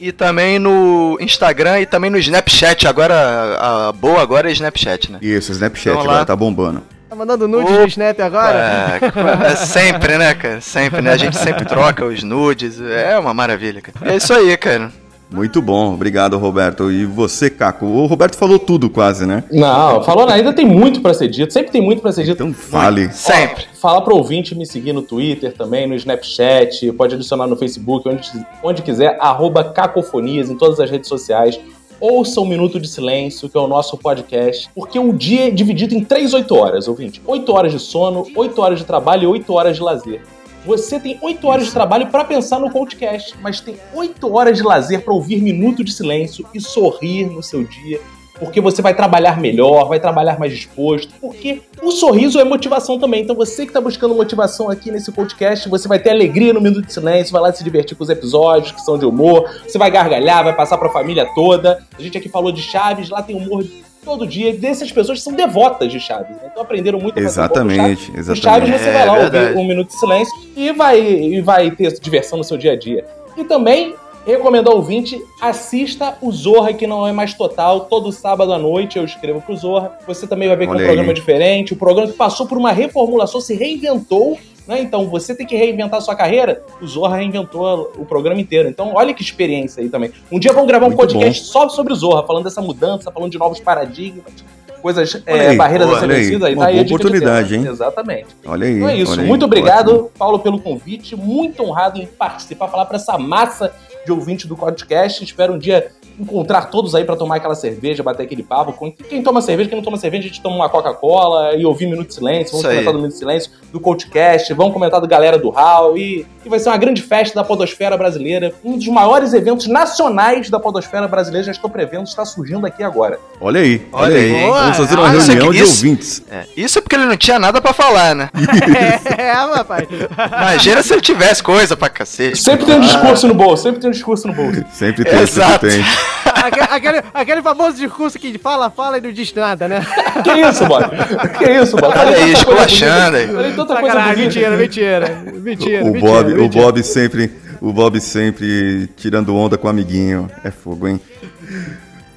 E 0.05 0.11
também 0.11 0.59
no 0.59 1.17
Instagram 1.19 1.79
e 1.79 1.85
também 1.87 2.11
no 2.11 2.17
Snapchat. 2.19 2.87
Agora, 2.87 3.57
a 3.59 3.91
boa 3.91 4.21
agora 4.21 4.47
é 4.47 4.51
Snapchat, 4.53 5.11
né? 5.11 5.17
Isso, 5.19 5.51
Snapchat 5.51 5.89
Então, 5.89 6.03
lá- 6.05 6.11
agora 6.13 6.25
tá 6.27 6.35
bombando. 6.35 6.83
Tá 7.09 7.15
mandando 7.15 7.47
nudes 7.47 7.71
no 7.75 7.87
Snap 7.87 8.19
agora? 8.19 8.99
É, 8.99 9.51
é 9.51 9.55
sempre, 9.55 10.15
né, 10.19 10.35
cara? 10.35 10.61
Sempre, 10.61 11.01
né? 11.01 11.11
A 11.11 11.17
gente 11.17 11.35
sempre 11.35 11.65
troca 11.65 12.05
os 12.05 12.21
nudes. 12.21 12.79
É 12.79 13.17
uma 13.17 13.33
maravilha, 13.33 13.81
cara. 13.81 14.13
É 14.13 14.17
isso 14.17 14.31
aí, 14.31 14.55
cara. 14.57 14.91
Muito 15.35 15.61
bom, 15.61 15.93
obrigado, 15.93 16.37
Roberto. 16.37 16.89
E 16.89 17.05
você, 17.05 17.49
Caco? 17.49 17.85
O 17.85 18.05
Roberto 18.05 18.37
falou 18.37 18.57
tudo 18.57 18.89
quase, 18.89 19.25
né? 19.25 19.43
Não, 19.51 20.01
falou 20.01 20.25
ainda 20.29 20.53
tem 20.53 20.65
muito 20.65 21.01
pra 21.01 21.13
ser 21.13 21.27
dito, 21.27 21.51
sempre 21.51 21.73
tem 21.73 21.81
muito 21.81 22.01
pra 22.01 22.13
ser 22.13 22.23
dito. 22.23 22.41
Então 22.41 22.53
fale. 22.53 23.11
Sempre. 23.11 23.65
Fala 23.73 24.01
pro 24.01 24.15
ouvinte 24.15 24.55
me 24.55 24.65
seguir 24.65 24.93
no 24.93 25.01
Twitter 25.01 25.53
também, 25.53 25.87
no 25.87 25.93
Snapchat, 25.93 26.89
pode 26.93 27.15
adicionar 27.15 27.47
no 27.47 27.57
Facebook, 27.57 28.07
onde, 28.07 28.31
onde 28.63 28.81
quiser, 28.81 29.17
arroba 29.19 29.61
cacofonias 29.61 30.49
em 30.49 30.55
todas 30.55 30.79
as 30.79 30.89
redes 30.89 31.09
sociais. 31.09 31.59
Ouça 31.99 32.39
o 32.39 32.45
Minuto 32.45 32.79
de 32.79 32.87
Silêncio, 32.87 33.49
que 33.49 33.57
é 33.57 33.59
o 33.59 33.67
nosso 33.67 33.97
podcast, 33.97 34.69
porque 34.73 34.97
o 34.97 35.13
dia 35.13 35.47
é 35.47 35.49
dividido 35.49 35.95
em 35.95 36.03
três 36.03 36.33
oito 36.33 36.55
horas, 36.55 36.87
ouvinte. 36.87 37.21
Oito 37.25 37.51
horas 37.53 37.71
de 37.71 37.79
sono, 37.79 38.25
oito 38.35 38.61
horas 38.61 38.79
de 38.79 38.85
trabalho 38.85 39.23
e 39.23 39.27
oito 39.27 39.53
horas 39.53 39.75
de 39.75 39.81
lazer. 39.81 40.21
Você 40.65 40.99
tem 40.99 41.19
oito 41.21 41.47
horas 41.47 41.67
de 41.67 41.71
trabalho 41.71 42.07
para 42.07 42.25
pensar 42.25 42.59
no 42.59 42.71
podcast, 42.71 43.35
mas 43.39 43.61
tem 43.61 43.77
oito 43.93 44.33
horas 44.33 44.57
de 44.57 44.63
lazer 44.63 45.03
para 45.03 45.13
ouvir 45.13 45.39
Minuto 45.39 45.83
de 45.83 45.91
Silêncio 45.91 46.43
e 46.55 46.59
sorrir 46.59 47.27
no 47.27 47.43
seu 47.43 47.63
dia, 47.63 48.01
porque 48.39 48.59
você 48.59 48.81
vai 48.81 48.95
trabalhar 48.95 49.39
melhor, 49.39 49.87
vai 49.87 49.99
trabalhar 49.99 50.39
mais 50.39 50.51
disposto, 50.51 51.13
porque 51.21 51.61
o 51.83 51.91
sorriso 51.91 52.39
é 52.39 52.43
motivação 52.43 52.97
também. 52.97 53.21
Então 53.21 53.35
você 53.35 53.61
que 53.63 53.69
está 53.69 53.79
buscando 53.79 54.15
motivação 54.15 54.67
aqui 54.67 54.89
nesse 54.89 55.11
podcast, 55.11 55.69
você 55.69 55.87
vai 55.87 55.99
ter 55.99 56.09
alegria 56.09 56.51
no 56.51 56.59
Minuto 56.59 56.87
de 56.87 56.93
Silêncio, 56.93 57.31
vai 57.31 57.43
lá 57.43 57.53
se 57.53 57.63
divertir 57.63 57.95
com 57.95 58.03
os 58.03 58.09
episódios 58.09 58.71
que 58.71 58.81
são 58.81 58.97
de 58.97 59.05
humor, 59.05 59.47
você 59.67 59.77
vai 59.77 59.91
gargalhar, 59.91 60.43
vai 60.43 60.55
passar 60.55 60.79
para 60.79 60.87
a 60.87 60.91
família 60.91 61.27
toda. 61.35 61.85
A 61.95 62.01
gente 62.01 62.17
aqui 62.17 62.27
falou 62.27 62.51
de 62.51 62.63
Chaves, 62.63 63.09
lá 63.09 63.21
tem 63.21 63.35
humor 63.35 63.63
todo 64.05 64.25
dia, 64.27 64.53
dessas 64.53 64.91
pessoas 64.91 65.17
que 65.17 65.23
são 65.23 65.33
devotas 65.33 65.91
de 65.91 65.99
Chaves, 65.99 66.29
né? 66.37 66.43
então 66.51 66.63
aprenderam 66.63 66.99
muito 66.99 67.19
Exatamente, 67.19 67.75
Chaves. 68.05 68.09
O 68.09 68.17
exatamente. 68.19 68.41
Chaves 68.43 68.69
você 68.81 68.89
É, 68.89 68.93
vai 68.93 69.05
lá 69.07 69.17
verdade. 69.19 69.45
ouvir 69.47 69.57
um 69.59 69.67
minuto 69.67 69.87
de 69.87 69.99
silêncio 69.99 70.33
e 70.55 70.71
vai, 70.71 71.01
e 71.01 71.41
vai 71.41 71.71
ter 71.71 71.91
diversão 71.99 72.37
no 72.37 72.43
seu 72.43 72.57
dia 72.57 72.71
a 72.73 72.75
dia. 72.77 73.03
E 73.35 73.43
também 73.43 73.95
recomendo 74.25 74.69
ao 74.69 74.77
ouvinte, 74.77 75.21
assista 75.41 76.17
o 76.21 76.31
Zorra, 76.31 76.73
que 76.73 76.87
não 76.87 77.05
é 77.07 77.11
mais 77.11 77.33
total. 77.33 77.81
Todo 77.81 78.11
sábado 78.11 78.53
à 78.53 78.57
noite 78.57 78.97
eu 78.97 79.05
escrevo 79.05 79.41
pro 79.41 79.55
Zorra. 79.55 79.97
Você 80.07 80.25
também 80.25 80.47
vai 80.47 80.57
ver 80.57 80.65
que 80.67 80.73
é 80.73 80.75
um 80.75 80.83
programa 80.83 81.13
diferente. 81.13 81.73
O 81.73 81.75
programa 81.75 82.11
que 82.11 82.17
passou 82.17 82.47
por 82.47 82.57
uma 82.57 82.71
reformulação, 82.71 83.39
se 83.41 83.53
reinventou. 83.55 84.37
Né? 84.67 84.81
Então 84.81 85.07
você 85.07 85.35
tem 85.35 85.45
que 85.45 85.55
reinventar 85.55 85.99
a 85.99 86.01
sua 86.01 86.15
carreira. 86.15 86.63
O 86.81 86.87
Zorra 86.87 87.17
reinventou 87.17 87.93
o 87.97 88.05
programa 88.05 88.39
inteiro. 88.39 88.67
Então 88.67 88.93
olha 88.95 89.13
que 89.13 89.21
experiência 89.21 89.81
aí 89.81 89.89
também. 89.89 90.11
Um 90.31 90.39
dia 90.39 90.51
vamos 90.51 90.67
gravar 90.67 90.85
um 90.85 90.89
Muito 90.89 90.99
podcast 90.99 91.45
só 91.45 91.69
sobre 91.69 91.93
o 91.93 91.95
Zorra, 91.95 92.25
falando 92.25 92.45
dessa 92.45 92.61
mudança, 92.61 93.11
falando 93.11 93.31
de 93.31 93.37
novos 93.37 93.59
paradigmas, 93.59 94.33
coisas, 94.81 95.21
é, 95.25 95.49
aí, 95.49 95.57
barreiras 95.57 95.89
a 95.89 96.01
aí, 96.01 96.07
vencidas. 96.07 96.43
Aí 96.43 96.53
uma 96.53 96.65
tá 96.65 96.71
boa 96.71 96.83
oportunidade, 96.83 97.55
hein? 97.55 97.65
Exatamente. 97.67 98.27
Olha 98.45 98.67
aí. 98.67 98.73
Então 98.75 98.89
é 98.89 98.97
isso. 98.97 99.11
olha 99.13 99.21
aí, 99.23 99.27
Muito 99.27 99.45
obrigado, 99.45 99.89
ótimo. 99.89 100.11
Paulo, 100.17 100.39
pelo 100.39 100.59
convite. 100.59 101.15
Muito 101.15 101.63
honrado 101.63 101.99
em 101.99 102.05
participar, 102.05 102.67
falar 102.67 102.85
para 102.85 102.97
essa 102.97 103.17
massa 103.17 103.73
de 104.05 104.11
ouvintes 104.11 104.45
do 104.45 104.55
podcast. 104.55 105.23
Espero 105.23 105.53
um 105.53 105.57
dia 105.57 105.91
encontrar 106.19 106.69
todos 106.69 106.95
aí 106.95 107.03
para 107.03 107.15
tomar 107.15 107.37
aquela 107.37 107.55
cerveja, 107.55 108.01
bater 108.03 108.23
aquele 108.23 108.43
papo. 108.43 108.73
Com- 108.73 108.91
Quem 108.91 109.21
toma 109.21 109.41
cerveja, 109.41 109.69
quem 109.69 109.77
não 109.77 109.83
toma 109.83 109.97
cerveja, 109.97 110.23
a 110.23 110.27
gente 110.27 110.41
toma 110.41 110.55
uma 110.55 110.69
Coca-Cola 110.69 111.55
e 111.55 111.65
ouvir 111.65 111.85
Minuto 111.87 112.07
de 112.09 112.13
Silêncio. 112.15 112.51
Vamos 112.53 112.67
comentar 112.67 112.93
do 112.93 112.99
Minuto 112.99 113.11
de 113.13 113.17
Silêncio, 113.19 113.51
do 113.71 113.79
CoachCast, 113.79 114.53
vamos 114.53 114.73
comentar 114.73 115.01
do 115.01 115.07
Galera 115.07 115.37
do 115.37 115.49
Hall. 115.49 115.97
E, 115.97 116.25
e 116.45 116.49
vai 116.49 116.59
ser 116.59 116.69
uma 116.69 116.77
grande 116.77 117.01
festa 117.01 117.35
da 117.35 117.43
Podosfera 117.43 117.97
Brasileira. 117.97 118.53
Um 118.63 118.77
dos 118.77 118.87
maiores 118.87 119.33
eventos 119.33 119.67
nacionais 119.67 120.49
da 120.49 120.59
Podosfera 120.59 121.07
Brasileira, 121.07 121.45
já 121.45 121.51
estou 121.51 121.69
prevendo, 121.69 122.03
está 122.05 122.23
surgindo 122.25 122.65
aqui 122.65 122.83
agora. 122.83 123.19
Olha 123.41 123.59
aí, 123.61 123.85
olha, 123.91 124.05
Olha 124.05 124.15
aí. 124.15 124.35
aí. 124.35 124.49
Vamos 124.49 124.77
fazer 124.77 124.95
uma 124.95 125.07
Ah, 125.07 125.11
reunião 125.11 125.51
de 125.51 125.61
isso- 125.63 125.85
ouvintes. 125.85 126.23
É, 126.31 126.45
isso 126.55 126.77
é 126.77 126.81
porque 126.81 126.95
ele 126.95 127.05
não 127.05 127.17
tinha 127.17 127.37
nada 127.39 127.61
pra 127.61 127.73
falar, 127.73 128.15
né? 128.15 128.29
é, 129.17 129.31
rapaz. 129.31 129.87
Imagina 130.27 130.81
se 130.83 130.93
ele 130.93 131.01
tivesse 131.01 131.43
coisa 131.43 131.75
pra 131.75 131.89
cacete. 131.89 132.37
Sempre 132.41 132.65
tem 132.65 132.75
um 132.75 132.79
discurso 132.81 133.27
no 133.27 133.33
bolso, 133.33 133.63
sempre 133.63 133.79
tem 133.81 133.89
um 133.89 133.93
discurso 133.93 134.27
no 134.27 134.33
bolso. 134.33 134.63
Sempre 134.71 135.03
tem, 135.03 135.19
Exato. 135.19 135.69
sempre 135.69 135.83
tem. 135.83 136.04
Aquele, 136.25 136.65
aquele, 136.69 137.03
aquele 137.13 137.41
famoso 137.41 137.77
discurso 137.77 138.19
que 138.19 138.37
fala, 138.37 138.69
fala 138.69 138.97
e 138.97 139.01
não 139.01 139.11
diz 139.11 139.33
nada, 139.33 139.67
né? 139.67 139.85
Que 140.23 140.31
isso, 140.41 140.67
mano? 140.67 140.89
Que 141.37 141.51
isso, 141.51 141.75
mano? 141.75 141.93
Olha 141.97 142.17
aí, 142.17 142.33
esculachando 142.33 143.17
aí. 143.17 143.27
Falei 143.27 143.53
tanta 143.53 143.75
coisa 143.77 143.87
Sacanagem, 143.95 144.15
bonita. 144.25 144.49
mentira, 144.49 144.57
mentira. 144.57 145.23
Mentira, 145.39 145.83
O 145.83 145.91
mentira, 145.91 146.07
Bob, 146.11 146.33
o 146.33 146.37
mentira. 146.37 146.63
Bob 146.63 146.83
sempre, 146.83 147.31
o 147.61 147.73
Bob 147.73 147.99
sempre 148.01 148.87
tirando 148.97 149.35
onda 149.35 149.57
com 149.57 149.67
o 149.67 149.69
amiguinho. 149.69 150.29
É 150.43 150.51
fogo, 150.51 150.87
hein? 150.87 150.99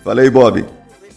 Fala 0.04 0.20
aí, 0.20 0.30
Bob. 0.30 0.64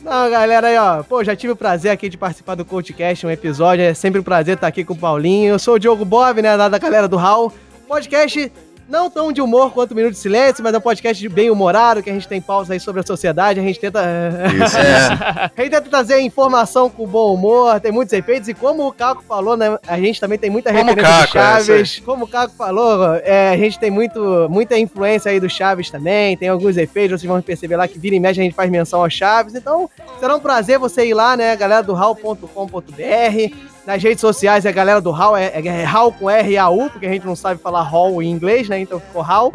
Não, 0.04 0.30
galera, 0.32 0.68
aí, 0.68 0.78
ó. 0.78 1.04
Pô, 1.04 1.24
já 1.24 1.36
tive 1.36 1.54
o 1.54 1.56
prazer 1.56 1.92
aqui 1.92 2.10
de 2.10 2.18
participar 2.18 2.56
do 2.56 2.66
CoachCast, 2.66 3.26
um 3.26 3.32
episódio. 3.32 3.84
É 3.84 3.94
sempre 3.94 4.20
um 4.20 4.24
prazer 4.24 4.56
estar 4.56 4.68
aqui 4.68 4.84
com 4.84 4.94
o 4.94 4.98
Paulinho. 4.98 5.54
Eu 5.54 5.60
sou 5.60 5.76
o 5.76 5.80
Diogo 5.80 6.04
Bob, 6.06 6.42
né, 6.42 6.58
da 6.58 6.78
galera 6.78 7.08
do 7.08 7.18
Hall. 7.18 7.54
Podcast 7.88 8.52
não 8.92 9.10
tão 9.10 9.32
de 9.32 9.42
humor 9.42 9.72
quanto 9.72 9.92
o 9.92 9.96
Minuto 9.96 10.12
de 10.12 10.20
Silêncio, 10.20 10.62
mas 10.62 10.74
é 10.74 10.78
um 10.78 10.82
podcast 10.82 11.30
bem 11.30 11.50
humorado, 11.50 12.04
que 12.04 12.10
a 12.10 12.14
gente 12.14 12.28
tem 12.28 12.42
pausa 12.42 12.74
aí 12.74 12.80
sobre 12.80 13.00
a 13.00 13.04
sociedade. 13.04 13.60
A 13.60 13.64
gente 13.64 13.80
tenta. 13.80 14.02
Isso, 14.54 14.78
A 14.78 15.62
gente 15.62 15.72
tenta 15.72 15.90
trazer 15.90 16.20
informação 16.20 16.90
com 16.90 17.08
bom 17.08 17.34
humor, 17.34 17.80
tem 17.80 17.92
muitos 17.92 18.12
efeitos, 18.14 18.50
e 18.50 18.54
como 18.54 18.86
o 18.86 18.92
Caco 18.92 19.24
falou, 19.24 19.56
né? 19.56 19.80
A 19.88 19.98
gente 19.98 20.20
também 20.20 20.38
tem 20.38 20.50
muita 20.50 20.72
Como 20.74 20.84
referência 20.84 21.14
do 21.14 21.34
Caco, 21.34 21.38
é, 21.38 21.42
Chaves. 21.42 22.00
como 22.06 22.26
o 22.26 22.28
Caco 22.28 22.54
falou, 22.54 23.16
é, 23.24 23.50
a 23.50 23.58
gente 23.58 23.80
tem 23.80 23.90
muito, 23.90 24.48
muita 24.50 24.78
influência 24.78 25.32
aí 25.32 25.40
do 25.40 25.50
Chaves 25.50 25.90
também, 25.90 26.36
tem 26.36 26.50
alguns 26.50 26.76
efeitos, 26.76 27.22
vocês 27.22 27.32
vão 27.32 27.42
perceber 27.42 27.78
lá 27.78 27.88
que 27.88 27.98
vira 27.98 28.16
e 28.16 28.20
mexe 28.20 28.42
a 28.42 28.44
gente 28.44 28.56
faz 28.56 28.70
menção 28.70 29.02
ao 29.02 29.10
Chaves. 29.10 29.56
Então, 29.56 29.90
será 30.20 30.36
um 30.36 30.40
prazer 30.40 30.78
você 30.78 31.06
ir 31.06 31.14
lá, 31.14 31.38
né? 31.38 31.56
Galera 31.56 31.82
do 31.82 31.94
hall.com.br. 31.94 33.72
Nas 33.86 34.02
redes 34.02 34.22
sociais, 34.22 34.66
a 34.66 34.72
galera 34.72 35.02
do 35.02 35.10
Hall 35.10 35.36
é, 35.36 35.46
é, 35.48 35.66
é 35.66 35.84
Hall 35.84 36.12
com 36.12 36.30
R-A-U, 36.30 36.90
porque 36.92 37.06
a 37.08 37.10
gente 37.10 37.26
não 37.26 37.36
sabe 37.36 37.60
falar 37.60 37.82
Hall 37.82 38.22
em 38.22 38.30
inglês, 38.30 38.70
né? 38.70 38.80
Então 38.80 39.00
ficou 39.00 39.22
Hall. 39.22 39.52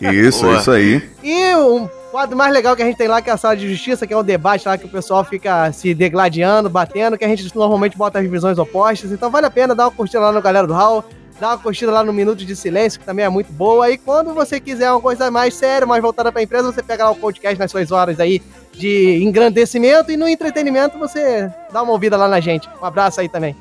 Isso, 0.00 0.44
Boa. 0.44 0.58
isso 0.58 0.70
aí. 0.70 1.02
E 1.22 1.54
um 1.56 1.88
quadro 2.10 2.36
mais 2.36 2.52
legal 2.52 2.74
que 2.74 2.82
a 2.82 2.86
gente 2.86 2.96
tem 2.96 3.08
lá, 3.08 3.20
que 3.20 3.28
é 3.28 3.32
a 3.34 3.36
sala 3.36 3.54
de 3.54 3.68
justiça, 3.68 4.06
que 4.06 4.14
é 4.14 4.16
o 4.16 4.22
debate 4.22 4.66
lá 4.66 4.78
que 4.78 4.86
o 4.86 4.88
pessoal 4.88 5.22
fica 5.22 5.70
se 5.72 5.92
degladiando, 5.92 6.70
batendo, 6.70 7.18
que 7.18 7.24
a 7.24 7.28
gente 7.28 7.54
normalmente 7.54 7.96
bota 7.96 8.18
as 8.18 8.26
visões 8.26 8.58
opostas. 8.58 9.12
Então 9.12 9.30
vale 9.30 9.46
a 9.46 9.50
pena 9.50 9.74
dar 9.74 9.84
uma 9.84 9.90
curtida 9.90 10.20
lá 10.20 10.32
no 10.32 10.40
Galera 10.40 10.66
do 10.66 10.72
Hall, 10.72 11.04
dar 11.40 11.48
uma 11.48 11.58
curtida 11.58 11.90
lá 11.92 12.02
no 12.02 12.12
Minuto 12.12 12.44
de 12.44 12.56
Silêncio, 12.56 12.98
que 13.00 13.06
também 13.06 13.24
é 13.24 13.28
muito 13.28 13.52
boa. 13.52 13.90
E 13.90 13.98
quando 13.98 14.32
você 14.34 14.58
quiser 14.60 14.90
uma 14.90 15.00
coisa 15.00 15.30
mais 15.30 15.54
séria, 15.54 15.86
mais 15.86 16.02
voltada 16.02 16.30
pra 16.32 16.42
empresa, 16.42 16.72
você 16.72 16.82
pega 16.82 17.04
lá 17.04 17.10
o 17.10 17.16
podcast 17.16 17.58
nas 17.58 17.70
suas 17.70 17.90
horas 17.92 18.18
aí 18.20 18.42
de 18.72 19.22
engrandecimento 19.22 20.12
e 20.12 20.18
no 20.18 20.28
entretenimento 20.28 20.98
você 20.98 21.50
dá 21.72 21.82
uma 21.82 21.92
ouvida 21.92 22.16
lá 22.16 22.28
na 22.28 22.40
gente. 22.40 22.68
Um 22.80 22.84
abraço 22.84 23.20
aí 23.20 23.28
também. 23.28 23.56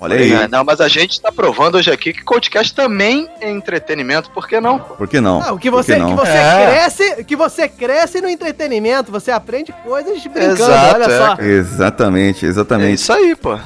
Olha 0.00 0.16
aí. 0.16 0.48
Não, 0.48 0.64
mas 0.64 0.80
a 0.80 0.88
gente 0.88 1.20
tá 1.20 1.30
provando 1.30 1.76
hoje 1.76 1.90
aqui 1.90 2.12
que 2.12 2.24
podcast 2.24 2.74
também 2.74 3.28
é 3.40 3.50
entretenimento, 3.50 4.30
por 4.30 4.48
que 4.48 4.58
não? 4.60 4.78
Por 4.78 5.06
que 5.08 5.20
não? 5.20 5.42
Ah, 5.42 5.52
o 5.52 5.58
que 5.58 5.70
você, 5.70 5.94
que 5.94 5.98
não? 6.00 6.16
você 6.16 6.30
É. 6.32 6.66
cresce, 6.70 7.24
que 7.24 7.36
você 7.36 7.68
cresce 7.68 8.20
no 8.20 8.28
entretenimento, 8.30 9.12
você 9.12 9.30
aprende 9.30 9.74
coisas 9.84 10.22
brincando, 10.22 10.52
Exato, 10.62 10.94
olha 10.94 11.04
é, 11.04 11.18
só. 11.18 11.42
Exatamente, 11.42 12.46
É 12.46 12.48
exatamente. 12.48 12.94
isso 12.94 13.12
aí, 13.12 13.36
pô. 13.36 13.58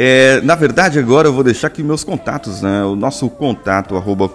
É, 0.00 0.40
na 0.42 0.54
verdade, 0.54 0.96
agora 0.96 1.26
eu 1.26 1.32
vou 1.32 1.42
deixar 1.42 1.66
aqui 1.66 1.82
meus 1.82 2.04
contatos, 2.04 2.62
né? 2.62 2.84
O 2.84 2.94
nosso 2.94 3.28
contato, 3.28 3.96
arroba. 3.96 4.30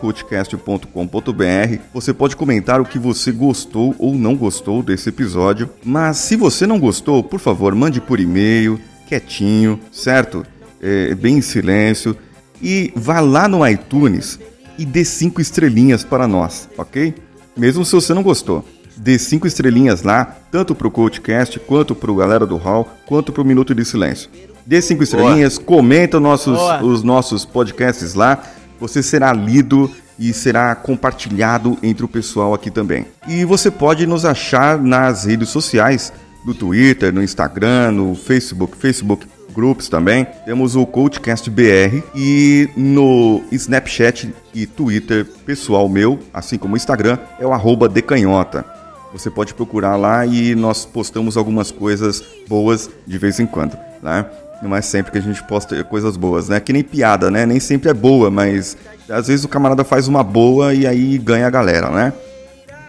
Você 1.94 2.14
pode 2.14 2.36
comentar 2.36 2.82
o 2.82 2.86
que 2.86 3.00
você 3.00 3.32
gostou 3.32 3.96
ou 3.98 4.14
não 4.14 4.36
gostou 4.36 4.84
desse 4.84 5.08
episódio. 5.08 5.70
Mas 5.82 6.18
se 6.18 6.36
você 6.36 6.68
não 6.68 6.78
gostou, 6.78 7.24
por 7.24 7.40
favor, 7.40 7.74
mande 7.74 8.02
por 8.02 8.20
e-mail, 8.20 8.78
quietinho, 9.08 9.80
certo? 9.90 10.46
É, 10.82 11.16
bem 11.16 11.38
em 11.38 11.42
silêncio. 11.42 12.14
E 12.62 12.92
vá 12.94 13.22
lá 13.22 13.48
no 13.48 13.66
iTunes 13.66 14.38
e 14.78 14.86
dê 14.86 15.06
cinco 15.06 15.40
estrelinhas 15.40 16.04
para 16.04 16.28
nós, 16.28 16.68
ok? 16.78 17.16
Mesmo 17.56 17.86
se 17.86 17.94
você 17.94 18.14
não 18.14 18.22
gostou. 18.22 18.66
Dê 18.98 19.18
cinco 19.18 19.48
estrelinhas 19.48 20.04
lá, 20.04 20.26
tanto 20.52 20.76
pro 20.76 20.92
Coachcast, 20.92 21.58
quanto 21.62 21.96
pro 21.96 22.16
Galera 22.16 22.46
do 22.46 22.58
Hall, 22.58 22.86
quanto 23.06 23.32
pro 23.32 23.46
Minuto 23.46 23.74
de 23.74 23.86
Silêncio. 23.86 24.30
Dê 24.66 24.82
cinco 24.82 25.04
estrelinhas, 25.04 25.58
comenta 25.58 26.18
os 26.18 26.24
nossos, 26.24 26.58
Boa. 26.58 26.84
os 26.84 27.04
nossos 27.04 27.46
podcasts 27.46 28.14
lá. 28.14 28.42
Você 28.80 29.04
será 29.04 29.34
lido 29.34 29.90
e 30.18 30.34
será 30.34 30.74
compartilhado 30.76 31.78
entre 31.82 32.06
o 32.06 32.08
pessoal 32.08 32.54
aqui 32.54 32.70
também. 32.70 33.06
E 33.28 33.44
você 33.46 33.70
pode 33.72 34.06
nos 34.06 34.26
achar 34.26 34.78
nas 34.78 35.26
redes 35.26 35.50
sociais, 35.50 36.14
no 36.46 36.54
Twitter, 36.54 37.14
no 37.14 37.24
Instagram, 37.24 37.92
no 37.92 38.16
Facebook, 38.16 38.78
Facebook 38.78 39.28
Groups 39.54 39.88
também. 39.88 40.26
Temos 40.46 40.76
o 40.76 40.86
Coachcast 40.86 41.50
BR 41.50 42.02
e 42.16 42.70
no 42.76 43.44
Snapchat 43.52 44.34
e 44.54 44.66
Twitter 44.66 45.26
pessoal 45.46 45.88
meu, 45.88 46.20
assim 46.34 46.58
como 46.58 46.74
o 46.74 46.78
Instagram, 46.78 47.18
é 47.40 47.46
o 47.46 47.54
arroba 47.54 47.88
decanhota. 47.88 48.66
Você 49.14 49.30
pode 49.30 49.54
procurar 49.54 49.96
lá 49.96 50.26
e 50.26 50.56
nós 50.56 50.86
postamos 50.86 51.38
algumas 51.38 51.70
coisas 51.70 52.24
boas 52.48 52.90
de 53.06 53.18
vez 53.20 53.40
em 53.40 53.46
quando, 53.46 53.78
né? 54.02 54.26
Não 54.64 54.76
é 54.76 54.82
sempre 54.82 55.12
que 55.12 55.18
a 55.18 55.22
gente 55.22 55.44
posta 55.44 55.84
coisas 55.84 56.16
boas, 56.16 56.48
né? 56.48 56.60
Que 56.60 56.72
nem 56.72 56.84
piada, 56.84 57.30
né? 57.30 57.46
Nem 57.46 57.60
sempre 57.60 57.90
é 57.90 57.94
boa, 57.94 58.32
mas 58.32 58.78
às 59.10 59.28
vezes 59.28 59.44
o 59.44 59.50
camarada 59.50 59.84
faz 59.84 60.08
uma 60.08 60.24
boa 60.24 60.74
e 60.74 60.88
aí 60.88 61.18
ganha 61.18 61.48
a 61.48 61.50
galera, 61.50 61.90
né? 61.90 62.14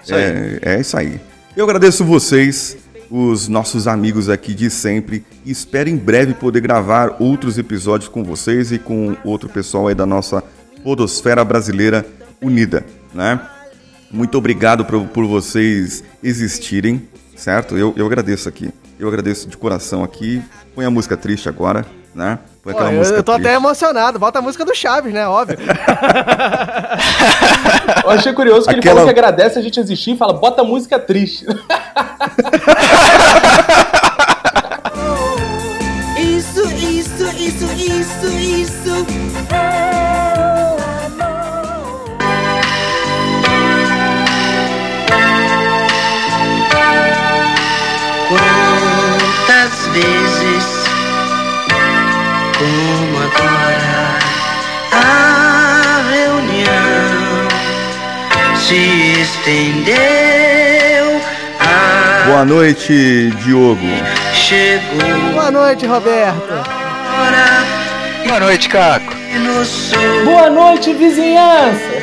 Isso 0.02 0.14
é, 0.14 0.58
é 0.62 0.80
isso 0.80 0.96
aí. 0.96 1.20
Eu 1.56 1.64
agradeço 1.64 2.04
vocês, 2.04 2.76
os 3.10 3.48
nossos 3.48 3.86
amigos 3.86 4.28
aqui 4.28 4.54
de 4.54 4.70
sempre, 4.70 5.24
e 5.44 5.50
espero 5.50 5.88
em 5.88 5.96
breve 5.96 6.34
poder 6.34 6.60
gravar 6.60 7.16
outros 7.18 7.58
episódios 7.58 8.08
com 8.08 8.22
vocês 8.22 8.72
e 8.72 8.78
com 8.78 9.16
outro 9.24 9.48
pessoal 9.48 9.88
aí 9.88 9.94
da 9.94 10.06
nossa 10.06 10.42
Podosfera 10.82 11.44
Brasileira 11.44 12.06
Unida, 12.42 12.84
né? 13.12 13.40
Muito 14.10 14.36
obrigado 14.38 14.84
por, 14.84 15.06
por 15.06 15.26
vocês 15.26 16.04
existirem, 16.22 17.08
certo? 17.34 17.76
Eu, 17.76 17.94
eu 17.96 18.06
agradeço 18.06 18.48
aqui. 18.48 18.70
Eu 18.98 19.08
agradeço 19.08 19.48
de 19.48 19.56
coração 19.56 20.02
aqui. 20.04 20.42
Põe 20.74 20.84
a 20.84 20.90
música 20.90 21.16
triste 21.16 21.48
agora, 21.48 21.84
né? 22.14 22.38
Põe 22.62 22.72
Pô, 22.72 22.78
aquela 22.78 22.92
eu, 22.94 22.98
música 22.98 23.18
eu 23.18 23.22
tô 23.22 23.32
triste. 23.32 23.46
até 23.48 23.56
emocionado. 23.56 24.18
Bota 24.18 24.38
a 24.38 24.42
música 24.42 24.64
do 24.64 24.74
Chaves, 24.74 25.12
né? 25.12 25.26
Óbvio. 25.26 25.58
Eu 28.04 28.10
achei 28.10 28.32
curioso 28.32 28.66
que 28.66 28.72
ele 28.72 28.80
Aquela- 28.80 29.00
falou 29.00 29.12
que 29.12 29.18
agradece 29.20 29.58
a 29.58 29.62
gente 29.62 29.78
existir 29.80 30.12
e 30.12 30.16
fala, 30.16 30.32
bota 30.34 30.62
música 30.64 30.98
triste. 30.98 31.44
se 58.74 59.20
estendeu, 59.20 59.94
a 61.60 62.24
Boa 62.26 62.44
noite, 62.44 63.32
Diogo. 63.44 63.78
chegou 64.32 65.32
Boa 65.32 65.50
noite, 65.50 65.86
Roberto. 65.86 66.54
Boa 68.26 68.40
noite, 68.40 68.68
Caco. 68.68 69.14
no 69.38 69.64
sul. 69.64 70.24
Boa 70.24 70.50
noite, 70.50 70.92
vizinhança! 70.92 71.94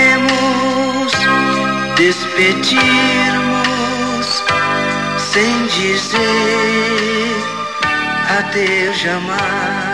despedirmos 1.95 2.83
sem 5.17 5.65
dizer 5.67 6.19
adeus 8.37 8.97
jamais. 8.99 9.92